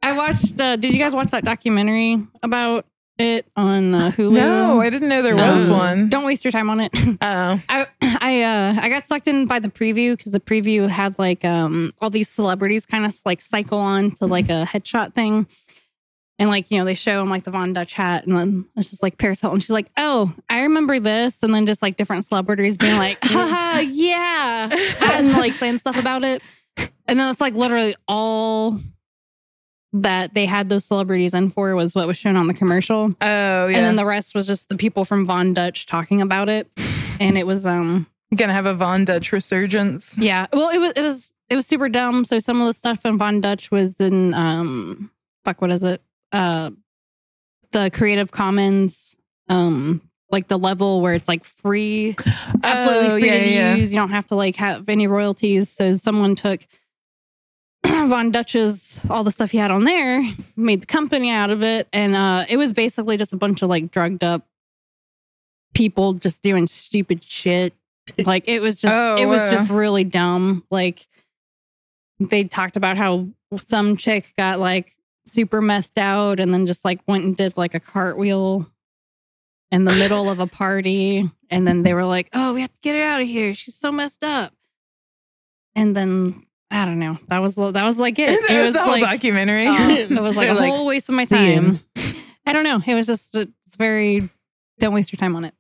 I 0.03 0.13
watched. 0.17 0.59
Uh, 0.61 0.77
did 0.77 0.93
you 0.93 0.99
guys 0.99 1.15
watch 1.15 1.29
that 1.31 1.45
documentary 1.45 2.27
about 2.43 2.87
it 3.19 3.47
on 3.55 3.95
uh, 3.95 4.11
Hulu? 4.13 4.33
no, 4.33 4.81
I 4.81 4.89
didn't 4.89 5.09
know 5.11 5.21
there 5.23 5.37
was 5.37 5.69
one. 5.69 6.09
Don't 6.09 6.25
waste 6.25 6.43
your 6.45 6.53
time 6.53 6.71
on 6.71 6.81
it. 6.81 6.91
Oh, 7.23 7.61
I 7.69 7.87
I 8.03 8.43
uh 8.43 8.81
I 8.81 8.89
got 8.89 9.07
sucked 9.07 9.27
in 9.29 9.47
by 9.47 9.59
the 9.59 9.69
preview 9.69 10.17
because 10.17 10.33
the 10.33 10.41
preview 10.41 10.89
had 10.89 11.19
like 11.19 11.45
um 11.45 11.93
all 12.01 12.09
these 12.09 12.29
celebrities 12.31 12.87
kind 12.87 13.05
of 13.05 13.15
like 13.27 13.43
cycle 13.43 13.79
on 13.79 14.13
to 14.13 14.27
like 14.27 14.47
a 14.49 14.65
headshot 14.65 15.13
thing. 15.13 15.47
And 16.39 16.49
like, 16.49 16.71
you 16.71 16.79
know, 16.79 16.87
they 16.87 16.95
show 16.95 17.19
them 17.19 17.29
like 17.29 17.45
the 17.45 17.51
Von 17.51 17.75
Dutch 17.75 17.93
hat 17.93 18.27
and 18.27 18.35
then 18.35 18.65
it's 18.75 18.89
just 18.89 19.03
like 19.03 19.19
Paris 19.19 19.41
Hilton. 19.41 19.61
She's 19.61 19.69
like, 19.69 19.91
Oh, 19.99 20.33
I 20.49 20.63
remember 20.63 20.99
this. 20.99 21.43
And 21.43 21.53
then 21.53 21.67
just 21.67 21.83
like 21.83 21.99
different 21.99 22.25
celebrities 22.25 22.79
being 22.79 22.97
like, 22.97 23.19
haha, 23.23 23.81
yeah. 23.81 24.71
And 25.13 25.33
like 25.33 25.53
saying 25.53 25.79
stuff 25.79 26.01
about 26.01 26.25
it. 26.25 26.41
And 27.07 27.21
then 27.21 27.31
it's 27.31 27.43
like 27.43 27.53
literally 27.53 27.95
all 28.09 28.81
that 29.93 30.35
they 30.35 30.47
had 30.47 30.69
those 30.69 30.85
celebrities 30.85 31.35
in 31.35 31.51
for 31.51 31.75
was 31.75 31.95
what 31.95 32.07
was 32.07 32.17
shown 32.17 32.37
on 32.37 32.47
the 32.47 32.55
commercial. 32.55 33.07
oh 33.07 33.15
yeah. 33.21 33.67
And 33.67 33.75
then 33.77 33.97
the 33.97 34.05
rest 34.05 34.35
was 34.35 34.47
just 34.47 34.69
the 34.69 34.77
people 34.77 35.05
from 35.05 35.27
Von 35.27 35.53
Dutch 35.55 35.87
talking 35.87 36.21
about 36.23 36.49
it. 36.49 36.69
And 37.21 37.37
it 37.37 37.47
was 37.47 37.67
um 37.67 38.07
gonna 38.35 38.55
have 38.55 38.65
a 38.65 38.73
Von 38.73 39.05
Dutch 39.05 39.31
resurgence. 39.33 40.17
yeah. 40.17 40.47
Well, 40.55 40.71
it 40.71 40.79
was 40.79 40.93
it 40.97 41.03
was 41.03 41.35
it 41.51 41.57
was 41.57 41.67
super 41.67 41.89
dumb. 41.91 42.25
So 42.25 42.39
some 42.39 42.61
of 42.63 42.67
the 42.67 42.73
stuff 42.73 43.05
in 43.05 43.19
Von 43.19 43.43
Dutch 43.43 43.71
was 43.71 44.01
in 44.01 44.33
um 44.33 45.11
fuck 45.45 45.61
what 45.61 45.71
is 45.71 45.83
it? 45.83 46.01
Uh 46.33 46.71
the 47.73 47.91
Creative 47.91 48.31
Commons 48.31 49.17
um 49.51 50.01
like 50.31 50.49
the 50.49 50.59
level 50.59 51.01
where 51.03 51.13
it's 51.13 51.29
like 51.29 51.45
free 51.45 52.17
absolutely 52.65 53.09
Oh, 53.09 53.19
free 53.19 53.27
yeah, 53.27 53.39
to 53.39 53.51
yeah. 53.51 53.75
use. 53.75 53.93
You 53.93 54.01
don't 54.01 54.11
have 54.11 54.29
to 54.29 54.35
like 54.35 54.57
have 54.57 54.89
any 54.89 55.07
royalties. 55.09 55.69
So 55.69 55.93
someone 55.93 56.37
took 56.37 56.67
Von 58.09 58.31
Dutch's 58.31 59.01
all 59.09 59.25
the 59.25 59.31
stuff 59.31 59.51
he 59.51 59.59
had 59.59 59.71
on 59.71 59.85
there, 59.85 60.23
made 60.57 60.83
the 60.83 60.87
company 60.87 61.31
out 61.31 61.51
of 61.51 61.63
it, 61.63 61.89
and 61.93 62.15
uh 62.15 62.45
it 62.49 62.57
was 62.57 62.73
basically 62.73 63.17
just 63.17 63.33
a 63.33 63.37
bunch 63.37 63.63
of 63.63 63.69
like 63.69 63.91
drugged 63.91 64.25
up 64.25 64.47
people 65.75 66.15
just 66.15 66.43
doing 66.43 66.67
stupid 66.67 67.23
shit. 67.23 67.75
Like 68.25 68.49
it 68.49 68.61
was 68.61 68.81
just 68.81 68.93
Oh, 68.95 69.17
it 69.17 69.27
was 69.27 69.43
wow. 69.43 69.51
just 69.51 69.71
really 69.71 70.05
dumb. 70.05 70.65
Like 70.71 71.07
they 72.19 72.45
talked 72.45 72.77
about 72.77 72.97
how 72.97 73.29
some 73.57 73.97
chick 73.97 74.33
got 74.37 74.59
like 74.59 74.95
super 75.27 75.61
methed 75.63 75.97
out 75.99 76.41
and 76.41 76.53
then 76.53 76.67
just 76.67 76.85
like 76.85 77.01
went 77.07 77.25
and 77.25 77.37
did 77.37 77.57
like 77.57 77.75
a 77.75 77.81
cartwheel 77.81 78.69
in 79.71 79.85
the 79.85 79.95
middle 79.95 80.29
of 80.29 80.41
a 80.41 80.47
party. 80.49 81.31
And 81.51 81.67
then 81.67 81.83
they 81.83 81.95
were 81.95 82.05
like, 82.05 82.29
oh, 82.33 82.53
we 82.53 82.61
have 82.63 82.73
to 82.73 82.79
get 82.83 82.97
her 82.97 83.03
out 83.03 83.21
of 83.23 83.29
here. 83.29 83.55
She's 83.55 83.77
so 83.77 83.93
messed 83.93 84.25
up. 84.25 84.53
And 85.77 85.97
then 85.97 86.45
I 86.71 86.85
don't 86.85 86.99
know. 86.99 87.19
That 87.29 87.39
was 87.39 87.55
that 87.57 87.73
was 87.85 87.99
like 87.99 88.19
it. 88.19 88.31
it 88.31 88.57
was, 88.57 88.67
was 88.67 88.73
the 88.75 88.81
whole 88.83 88.93
like 88.93 89.03
documentary. 89.03 89.67
uh, 89.67 89.75
it 89.91 90.11
was 90.21 90.37
like 90.37 90.49
a 90.49 90.53
They're 90.55 90.61
like, 90.63 90.71
whole 90.73 90.87
waste 90.87 91.09
of 91.09 91.15
my 91.17 91.25
time. 91.25 91.39
end. 91.41 91.83
I 92.47 92.53
don't 92.53 92.65
know. 92.65 92.81
It 92.87 92.95
was 92.95 93.07
just 93.07 93.35
it's 93.35 93.51
very 93.77 94.21
don't 94.79 94.95
waste 94.95 95.13
your 95.13 95.19
time 95.19 95.35
on 95.37 95.45
it. 95.45 95.55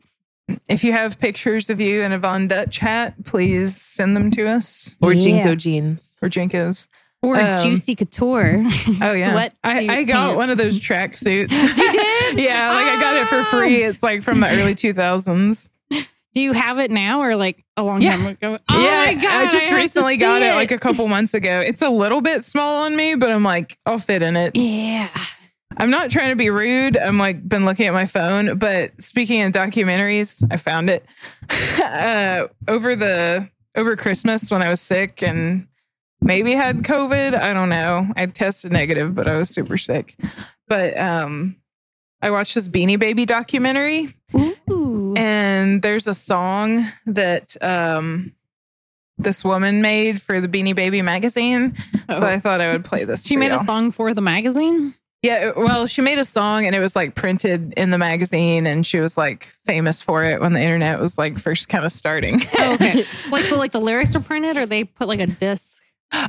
if 0.68 0.82
you 0.84 0.92
have 0.92 1.18
pictures 1.18 1.68
of 1.70 1.80
you 1.80 2.02
in 2.02 2.12
a 2.12 2.18
Von 2.18 2.48
Dutch 2.48 2.78
hat, 2.78 3.14
please 3.24 3.76
send 3.76 4.16
them 4.16 4.30
to 4.32 4.46
us 4.46 4.94
Or 5.02 5.12
Yeah. 5.12 5.42
JNCO 5.44 5.56
jeans. 5.58 6.16
or 6.22 6.28
JNCOs. 6.28 6.88
Or 7.22 7.38
Um, 7.38 7.62
juicy 7.62 7.94
couture. 7.96 8.64
Oh 9.02 9.12
yeah, 9.12 9.34
What 9.34 9.52
I, 9.62 9.86
I 9.88 10.04
got 10.04 10.16
pants. 10.28 10.36
one 10.36 10.50
of 10.50 10.58
those 10.58 10.80
track 10.80 11.16
suits. 11.16 11.52
You 11.52 11.92
did? 11.92 12.40
yeah, 12.44 12.70
like 12.72 12.86
I 12.86 13.00
got 13.00 13.16
it 13.16 13.26
for 13.28 13.44
free. 13.44 13.82
It's 13.82 14.02
like 14.02 14.22
from 14.22 14.40
the 14.40 14.48
early 14.48 14.74
2000s. 14.74 15.68
Do 16.34 16.40
you 16.40 16.52
have 16.52 16.78
it 16.78 16.90
now 16.90 17.20
or 17.22 17.34
like 17.36 17.64
a 17.76 17.82
long 17.82 18.00
Yeah. 18.02 18.16
time 18.16 18.26
ago? 18.26 18.58
Oh 18.70 18.82
yeah, 18.84 19.06
my 19.06 19.14
god! 19.20 19.32
I 19.32 19.48
just 19.50 19.68
to 19.68 19.74
recently 19.74 20.16
got 20.16 20.42
it. 20.42 20.54
like 20.54 20.70
a 20.70 20.78
couple 20.78 21.06
months 21.08 21.34
ago. 21.34 21.60
It's 21.60 21.82
a 21.82 21.88
little 21.90 22.20
bit 22.20 22.44
small 22.44 22.84
on 22.84 22.96
me, 22.96 23.16
but 23.16 23.30
I'm 23.30 23.42
like, 23.42 23.76
I'll 23.86 23.98
fit 23.98 24.22
in 24.22 24.36
it. 24.36 24.54
yeah. 24.56 25.08
I'm 25.76 25.90
not 25.90 26.10
trying 26.10 26.30
to 26.30 26.36
be 26.36 26.50
rude. 26.50 26.96
I'm 26.98 27.16
like 27.16 27.48
been 27.48 27.64
looking 27.64 27.86
at 27.86 27.92
my 27.94 28.04
phone, 28.06 28.58
but 28.58 29.00
speaking 29.00 29.42
of 29.42 29.52
documentaries, 29.52 30.44
I 30.50 30.56
found 30.56 30.90
it 30.90 31.04
uh, 31.82 32.46
over 32.68 32.96
the 32.96 33.48
over 33.76 33.96
Christmas 33.96 34.50
when 34.50 34.62
I 34.62 34.68
was 34.68 34.80
sick 34.80 35.22
and 35.22 35.68
maybe 36.20 36.52
had 36.52 36.78
COVID. 36.78 37.34
I 37.38 37.52
don't 37.54 37.68
know. 37.68 38.06
I 38.16 38.26
tested 38.26 38.72
negative, 38.72 39.14
but 39.14 39.28
I 39.28 39.36
was 39.36 39.48
super 39.48 39.76
sick. 39.78 40.16
But 40.66 40.96
um, 40.98 41.56
I 42.20 42.30
watched 42.32 42.56
this 42.56 42.68
Beanie 42.68 42.98
Baby 42.98 43.24
documentary, 43.24 44.08
Ooh. 44.36 44.89
And 45.20 45.82
there's 45.82 46.06
a 46.06 46.14
song 46.14 46.84
that 47.06 47.56
um, 47.62 48.32
this 49.18 49.44
woman 49.44 49.82
made 49.82 50.20
for 50.20 50.40
the 50.40 50.48
Beanie 50.48 50.74
Baby 50.74 51.02
magazine. 51.02 51.74
So 52.14 52.26
Oh. 52.26 52.26
I 52.26 52.38
thought 52.38 52.60
I 52.60 52.72
would 52.72 52.84
play 52.84 53.04
this. 53.04 53.24
she 53.26 53.36
made 53.36 53.52
y'all. 53.52 53.60
a 53.62 53.64
song 53.66 53.90
for 53.90 54.14
the 54.14 54.20
magazine. 54.20 54.94
Yeah, 55.22 55.52
well, 55.54 55.86
she 55.86 56.00
made 56.00 56.18
a 56.18 56.24
song 56.24 56.64
and 56.64 56.74
it 56.74 56.80
was 56.80 56.96
like 56.96 57.14
printed 57.14 57.74
in 57.76 57.90
the 57.90 57.98
magazine, 57.98 58.66
and 58.66 58.86
she 58.86 59.00
was 59.00 59.18
like 59.18 59.52
famous 59.66 60.00
for 60.00 60.24
it 60.24 60.40
when 60.40 60.54
the 60.54 60.60
internet 60.60 60.98
was 60.98 61.18
like 61.18 61.38
first 61.38 61.68
kind 61.68 61.84
of 61.84 61.92
starting. 61.92 62.36
Oh, 62.58 62.74
okay. 62.74 62.94
like 63.30 63.42
so, 63.42 63.58
like 63.58 63.72
the 63.72 63.80
lyrics 63.80 64.16
are 64.16 64.20
printed, 64.20 64.56
or 64.56 64.64
they 64.64 64.84
put 64.84 65.08
like 65.08 65.20
a 65.20 65.26
disc. 65.26 65.76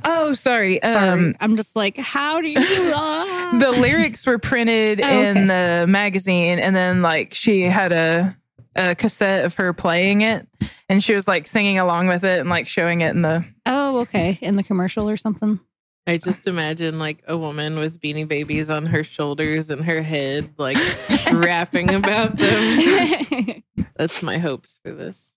oh, 0.05 0.33
sorry. 0.33 0.79
Sorry. 0.83 1.07
Um, 1.07 1.35
I'm 1.39 1.55
just 1.55 1.73
like, 1.75 1.95
how 1.97 2.41
do 2.41 2.49
you? 2.49 2.55
Ah. 2.93 3.55
the 3.57 3.71
lyrics 3.71 4.27
were 4.27 4.37
printed 4.37 4.99
Oh, 5.01 5.05
okay. 5.07 5.29
in 5.29 5.47
the 5.47 5.85
magazine, 5.87 6.59
and 6.59 6.75
then 6.75 7.01
like 7.01 7.33
she 7.33 7.61
had 7.61 7.93
a 7.93 8.35
a 8.75 8.95
cassette 8.95 9.45
of 9.45 9.55
her 9.55 9.73
playing 9.73 10.21
it, 10.21 10.47
and 10.89 11.03
she 11.03 11.13
was 11.13 11.27
like 11.27 11.45
singing 11.45 11.79
along 11.79 12.07
with 12.07 12.23
it 12.23 12.39
and 12.39 12.49
like 12.49 12.67
showing 12.67 13.01
it 13.01 13.15
in 13.15 13.21
the. 13.21 13.45
oh, 13.65 13.99
okay. 13.99 14.37
In 14.41 14.55
the 14.55 14.63
commercial 14.63 15.09
or 15.09 15.17
something. 15.17 15.59
I 16.07 16.17
just 16.17 16.47
imagine 16.47 16.97
like 16.97 17.23
a 17.27 17.37
woman 17.37 17.77
with 17.77 18.01
beanie 18.01 18.27
babies 18.27 18.71
on 18.71 18.87
her 18.87 19.03
shoulders 19.03 19.69
and 19.69 19.85
her 19.85 20.01
head, 20.01 20.49
like 20.57 20.77
rapping 21.31 21.93
about 21.93 22.37
them. 22.37 23.63
That's 23.95 24.23
my 24.23 24.39
hopes 24.39 24.79
for 24.83 24.91
this. 24.91 25.31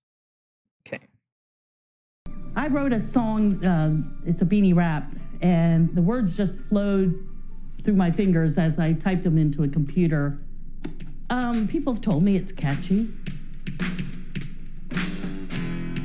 Okay. 0.87 1.05
I 2.57 2.69
wrote 2.69 2.93
a 2.93 3.01
song, 3.01 3.63
uh, 3.65 3.95
it's 4.27 4.41
a 4.41 4.47
beanie 4.47 4.75
rap, 4.75 5.13
and 5.43 5.95
the 5.95 6.03
words 6.03 6.35
just 6.37 6.61
flowed 6.65 7.15
through 7.85 7.95
my 7.95 8.11
fingers 8.11 8.57
as 8.57 8.79
I 8.79 8.95
typed 8.95 9.25
them 9.25 9.37
into 9.37 9.65
a 9.65 9.69
computer. 9.69 10.39
Um, 11.31 11.67
people 11.69 11.95
have 11.95 12.03
told 12.03 12.23
me 12.23 12.37
it's 12.37 12.53
catchy. 12.53 13.09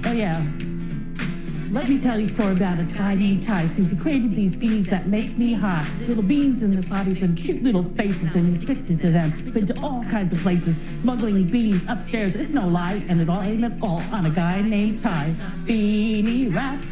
Oh, 0.05 0.11
yeah. 0.11 0.45
Let 1.71 1.87
me 1.87 1.99
tell 1.99 2.19
you 2.19 2.25
a 2.25 2.29
story 2.29 2.53
about 2.53 2.79
a 2.79 2.85
tiny 2.87 3.37
Tice 3.37 3.75
who's 3.75 3.93
created 4.01 4.35
these 4.35 4.55
bees 4.55 4.87
that 4.87 5.07
make 5.07 5.37
me 5.37 5.53
hot. 5.53 5.87
Little 6.07 6.23
beans 6.23 6.63
in 6.63 6.71
their 6.73 6.89
bodies 6.89 7.21
and 7.21 7.37
cute 7.37 7.61
little 7.61 7.83
faces 7.83 8.33
and 8.33 8.59
addicted 8.61 8.99
to 9.01 9.11
them. 9.11 9.51
Been 9.51 9.67
to 9.67 9.79
all 9.79 10.03
kinds 10.05 10.33
of 10.33 10.39
places, 10.39 10.77
smuggling 11.01 11.43
bees 11.43 11.81
upstairs. 11.87 12.33
It's 12.33 12.51
no 12.51 12.67
lie, 12.67 13.05
and 13.07 13.21
it 13.21 13.29
all 13.29 13.43
ain't 13.43 13.63
at 13.63 13.73
all 13.83 14.01
on 14.11 14.25
a 14.25 14.31
guy 14.31 14.63
named 14.63 15.03
Tice. 15.03 15.37
Beanie 15.65 16.55
rap. 16.55 16.83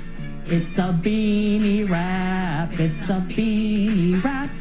It's 0.46 0.78
a 0.78 0.94
beanie 0.94 1.90
rap. 1.90 2.72
It's 2.74 3.10
a 3.10 3.26
beanie 3.28 4.24
rap. 4.24 4.52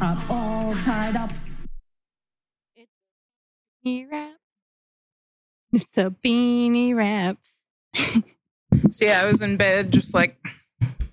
I'm 0.00 0.30
all 0.30 0.74
tied 0.82 1.14
up. 1.14 1.30
Beanie 3.88 4.10
wrap. 4.10 4.36
It's 5.72 5.98
a 5.98 6.14
beanie 6.24 6.94
wrap. 6.94 7.38
So 8.90 9.06
yeah, 9.06 9.22
I 9.22 9.26
was 9.26 9.40
in 9.40 9.56
bed 9.56 9.92
just 9.92 10.14
like 10.14 10.36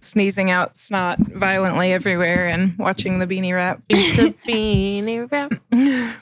sneezing 0.01 0.51
out 0.51 0.75
snot 0.75 1.19
violently 1.19 1.93
everywhere 1.93 2.47
and 2.47 2.77
watching 2.77 3.17
the 3.19 3.25
Beanie 3.25 3.53
Rap. 3.53 3.81
It's 3.89 4.19
a 4.19 4.33
beanie 4.47 5.29
rap. 5.31 5.51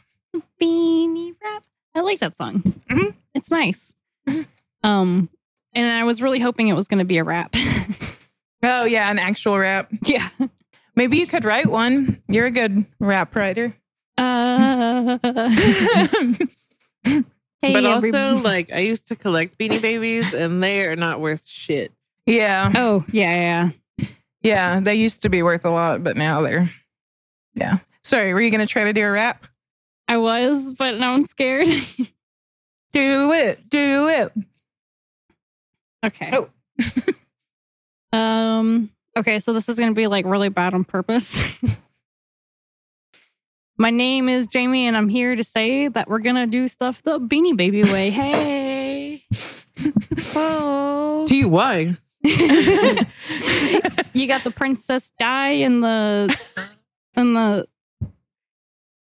beanie 0.62 1.34
wrap. 1.44 1.64
I 1.96 2.02
like 2.02 2.20
that 2.20 2.38
song. 2.38 2.62
Mhm. 2.62 3.16
It's 3.34 3.50
nice. 3.52 3.94
Um, 4.84 5.28
and 5.74 5.88
I 5.88 6.04
was 6.04 6.22
really 6.22 6.40
hoping 6.40 6.68
it 6.68 6.76
was 6.76 6.88
going 6.88 7.00
to 7.00 7.06
be 7.06 7.18
a 7.18 7.24
rap. 7.24 7.56
Oh 8.66 8.86
yeah, 8.86 9.12
an 9.12 9.20
actual 9.20 9.58
rap. 9.60 9.90
yeah. 10.04 10.30
Maybe 10.96 11.18
you 11.18 11.28
could 11.28 11.44
write 11.44 11.66
one. 11.70 12.22
You're 12.30 12.46
a 12.46 12.52
good 12.52 12.86
rap 13.00 13.36
writer. 13.36 13.74
Uh, 14.18 15.18
hey, 17.62 17.74
but 17.74 17.86
also, 17.86 17.98
everybody. 17.98 18.40
like, 18.44 18.72
I 18.72 18.80
used 18.80 19.08
to 19.10 19.16
collect 19.16 19.58
Beanie 19.58 19.82
Babies, 19.82 20.34
and 20.34 20.62
they 20.64 20.86
are 20.86 20.96
not 20.96 21.20
worth 21.20 21.46
shit. 21.46 21.92
yeah. 22.26 22.72
oh 22.76 23.06
yeah, 23.12 23.72
yeah. 24.00 24.08
Yeah. 24.42 24.80
They 24.82 24.96
used 24.96 25.22
to 25.24 25.30
be 25.30 25.42
worth 25.42 25.66
a 25.66 25.70
lot, 25.70 26.04
but 26.04 26.18
now 26.18 26.42
they're 26.42 26.70
yeah. 27.56 27.78
Sorry, 28.04 28.34
were 28.34 28.42
you 28.42 28.52
gonna 28.52 28.66
try 28.66 28.84
to 28.86 28.94
do 28.94 29.06
a 29.06 29.12
rap? 29.12 29.46
I 30.08 30.18
was, 30.18 30.74
but 30.74 31.00
now 31.00 31.14
I'm 31.14 31.26
scared. 31.26 31.68
Do 32.94 33.32
it. 33.32 33.70
Do 33.70 34.08
it. 34.08 34.32
okay. 36.06 36.32
Oh. 36.34 36.50
um. 38.18 38.92
Okay, 39.18 39.40
so 39.40 39.54
this 39.54 39.70
is 39.70 39.78
going 39.78 39.92
to 39.92 39.96
be 39.96 40.08
like 40.08 40.26
really 40.26 40.50
bad 40.50 40.74
on 40.74 40.84
purpose. 40.84 41.38
My 43.78 43.90
name 43.90 44.30
is 44.30 44.46
Jamie, 44.48 44.88
and 44.88 44.96
I'm 44.96 45.10
here 45.10 45.36
to 45.36 45.44
say 45.44 45.88
that 45.88 46.08
we're 46.08 46.20
gonna 46.20 46.46
do 46.46 46.68
stuff 46.68 47.02
the 47.04 47.20
Beanie 47.20 47.58
Baby 47.58 47.82
way. 47.84 48.10
Hey. 48.14 49.24
oh. 50.36 51.26
T 51.28 51.46
Y. 51.46 51.96
you 52.24 52.38
got 54.28 54.44
the 54.44 54.54
princess 54.56 55.12
Di 55.20 55.50
and 55.64 55.84
the 55.84 56.54
and 57.16 57.36
the 57.36 57.68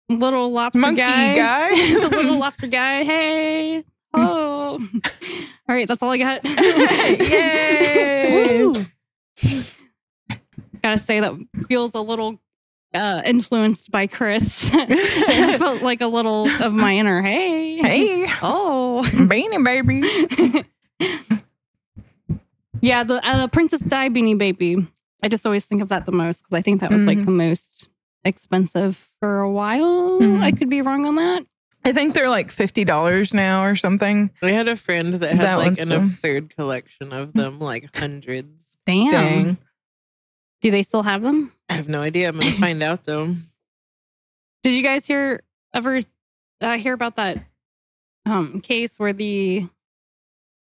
little 0.09 0.51
lobster 0.51 0.79
Monkey 0.79 1.01
guy. 1.01 1.35
guy. 1.35 1.69
the 2.01 2.09
little 2.09 2.39
lobster 2.39 2.67
guy. 2.67 3.03
Hey. 3.03 3.83
Oh. 4.13 4.79
all 4.81 4.89
right, 5.67 5.87
that's 5.87 6.01
all 6.01 6.09
I 6.11 6.17
got. 6.17 6.43
Yay. 7.19 8.65
Woo. 8.65 8.73
Gotta 10.81 10.97
say 10.97 11.19
that 11.19 11.33
feels 11.67 11.93
a 11.93 12.01
little 12.01 12.39
uh, 12.95 13.21
influenced 13.25 13.91
by 13.91 14.07
Chris. 14.07 14.71
it 14.73 15.59
felt 15.59 15.81
like 15.81 16.01
a 16.01 16.07
little 16.07 16.47
of 16.63 16.73
my 16.73 16.95
inner 16.95 17.21
hey. 17.21 17.77
Hey, 17.77 18.25
Oh. 18.41 19.03
beanie 19.13 19.63
babies. 19.63 20.63
Yeah, 22.81 23.03
the 23.03 23.19
uh, 23.27 23.47
Princess 23.47 23.79
Di 23.81 24.09
Beanie 24.09 24.37
Baby. 24.37 24.87
I 25.23 25.27
just 25.27 25.45
always 25.45 25.65
think 25.65 25.81
of 25.81 25.89
that 25.89 26.05
the 26.05 26.11
most 26.11 26.43
because 26.43 26.55
I 26.55 26.61
think 26.61 26.81
that 26.81 26.91
was 26.91 27.05
like 27.05 27.17
Mhm. 27.17 27.25
the 27.25 27.31
most 27.31 27.89
expensive 28.23 29.09
for 29.19 29.39
a 29.39 29.49
while. 29.49 30.19
Mhm. 30.19 30.41
I 30.41 30.51
could 30.51 30.69
be 30.69 30.81
wrong 30.83 31.05
on 31.07 31.15
that. 31.15 31.45
I 31.83 31.93
think 31.93 32.13
they're 32.13 32.29
like 32.29 32.51
fifty 32.51 32.83
dollars 32.83 33.33
now 33.33 33.63
or 33.63 33.75
something. 33.75 34.29
I 34.43 34.51
had 34.51 34.67
a 34.67 34.75
friend 34.75 35.15
that 35.15 35.31
had 35.35 35.41
That 35.45 35.55
like 35.55 35.67
an 35.69 35.75
still- 35.77 36.01
absurd 36.03 36.55
collection 36.55 37.11
of 37.11 37.33
them, 37.33 37.59
like 37.59 37.95
hundreds. 37.97 38.77
Damn. 38.85 39.09
Dang. 39.09 39.57
Do 40.61 40.69
they 40.69 40.83
still 40.83 41.03
have 41.03 41.23
them? 41.23 41.53
I 41.69 41.73
have 41.73 41.89
no 41.89 42.01
idea. 42.01 42.29
I'm 42.29 42.39
gonna 42.39 42.51
find 42.59 42.81
out 42.83 43.03
though. 43.05 43.35
Did 44.63 44.73
you 44.73 44.83
guys 44.83 45.05
hear 45.05 45.41
ever 45.73 45.99
uh, 46.61 46.77
hear 46.77 46.93
about 46.93 47.17
that 47.17 47.37
um 48.25 48.61
case 48.61 48.97
where 48.99 49.13
the 49.13 49.67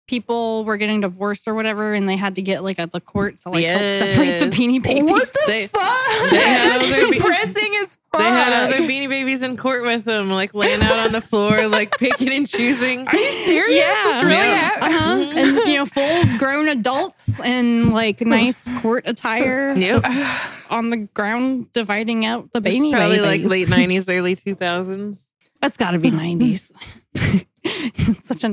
people 0.09 0.65
were 0.65 0.77
getting 0.77 1.01
divorced 1.01 1.47
or 1.49 1.55
whatever 1.55 1.95
and 1.95 2.09
they 2.09 2.17
had 2.17 2.35
to 2.35 2.43
get 2.43 2.63
like 2.65 2.79
at 2.79 2.93
the 2.93 3.01
court 3.01 3.41
to 3.41 3.49
like 3.51 3.65
help 3.65 3.79
separate 3.81 4.41
the 4.41 4.47
Yes. 4.47 4.55
beanie 4.57 4.83
babies? 4.83 5.11
What 5.11 5.33
the 5.33 5.41
They- 5.47 5.67
fuck? 5.69 6.31
they 6.31 6.37
had 6.39 6.83
their 6.83 7.11
be- 7.11 7.19
depressing 7.19 7.71
as 7.83 7.95
fuck. 7.95 7.99
They 8.19 8.25
had 8.25 8.53
other 8.53 8.77
Beanie 8.87 9.09
Babies 9.09 9.43
in 9.43 9.57
court 9.57 9.85
with 9.85 10.05
them, 10.05 10.29
like 10.31 10.53
laying 10.53 10.83
out 10.83 10.99
on 10.99 11.13
the 11.13 11.23
floor, 11.23 11.67
like 11.67 11.97
picking 11.99 12.29
and 12.31 12.47
choosing. 12.47 13.09
Are 13.09 13.17
you 13.17 13.31
serious? 13.47 13.75
Yeah. 13.79 14.03
This 14.05 14.23
really 14.23 14.35
Yeah. 14.35 14.55
happened? 14.69 14.95
Uh-huh. 14.95 15.33
And 15.39 15.69
you 15.69 15.75
know, 15.77 15.87
full 15.87 16.39
grown 16.39 16.69
adults 16.69 17.39
in 17.41 17.91
like 17.91 18.21
nice 18.21 18.69
court 18.83 19.05
attire 19.07 19.73
Yep. 19.75 20.03
on 20.69 20.91
the 20.91 20.99
ground 20.99 21.73
dividing 21.73 22.27
out 22.27 22.53
the 22.53 22.59
It's 22.59 22.65
baby 22.69 22.93
probably 22.93 23.21
like 23.21 23.41
late 23.45 23.69
'90s, 23.69 24.11
early 24.15 24.37
2000s. 24.37 25.27
That's 25.63 25.79
got 25.79 25.93
to 25.93 25.99
be 25.99 26.11
90s. 26.11 26.71
Such 28.25 28.45
a 28.45 28.49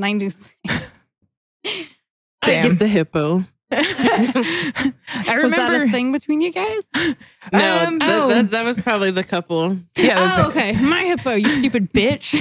90s. 2.44 2.60
I 2.60 2.62
get 2.68 2.80
the 2.80 2.88
hippo. 2.88 3.44
I 3.72 5.40
Was 5.44 5.52
that 5.56 5.72
a 5.74 5.88
thing 5.90 6.12
between 6.12 6.42
you 6.42 6.52
guys? 6.52 6.90
No, 7.54 7.86
Um, 7.88 8.00
that, 8.00 8.22
oh. 8.22 8.28
that, 8.30 8.52
that 8.52 8.64
was 8.66 8.80
probably 8.82 9.12
the 9.12 9.24
couple. 9.24 9.78
Yeah, 9.96 10.16
Oh, 10.18 10.50
okay. 10.50 10.74
My 10.82 11.04
hippo, 11.04 11.32
you 11.36 11.46
stupid 11.46 11.92
bitch. 11.94 12.36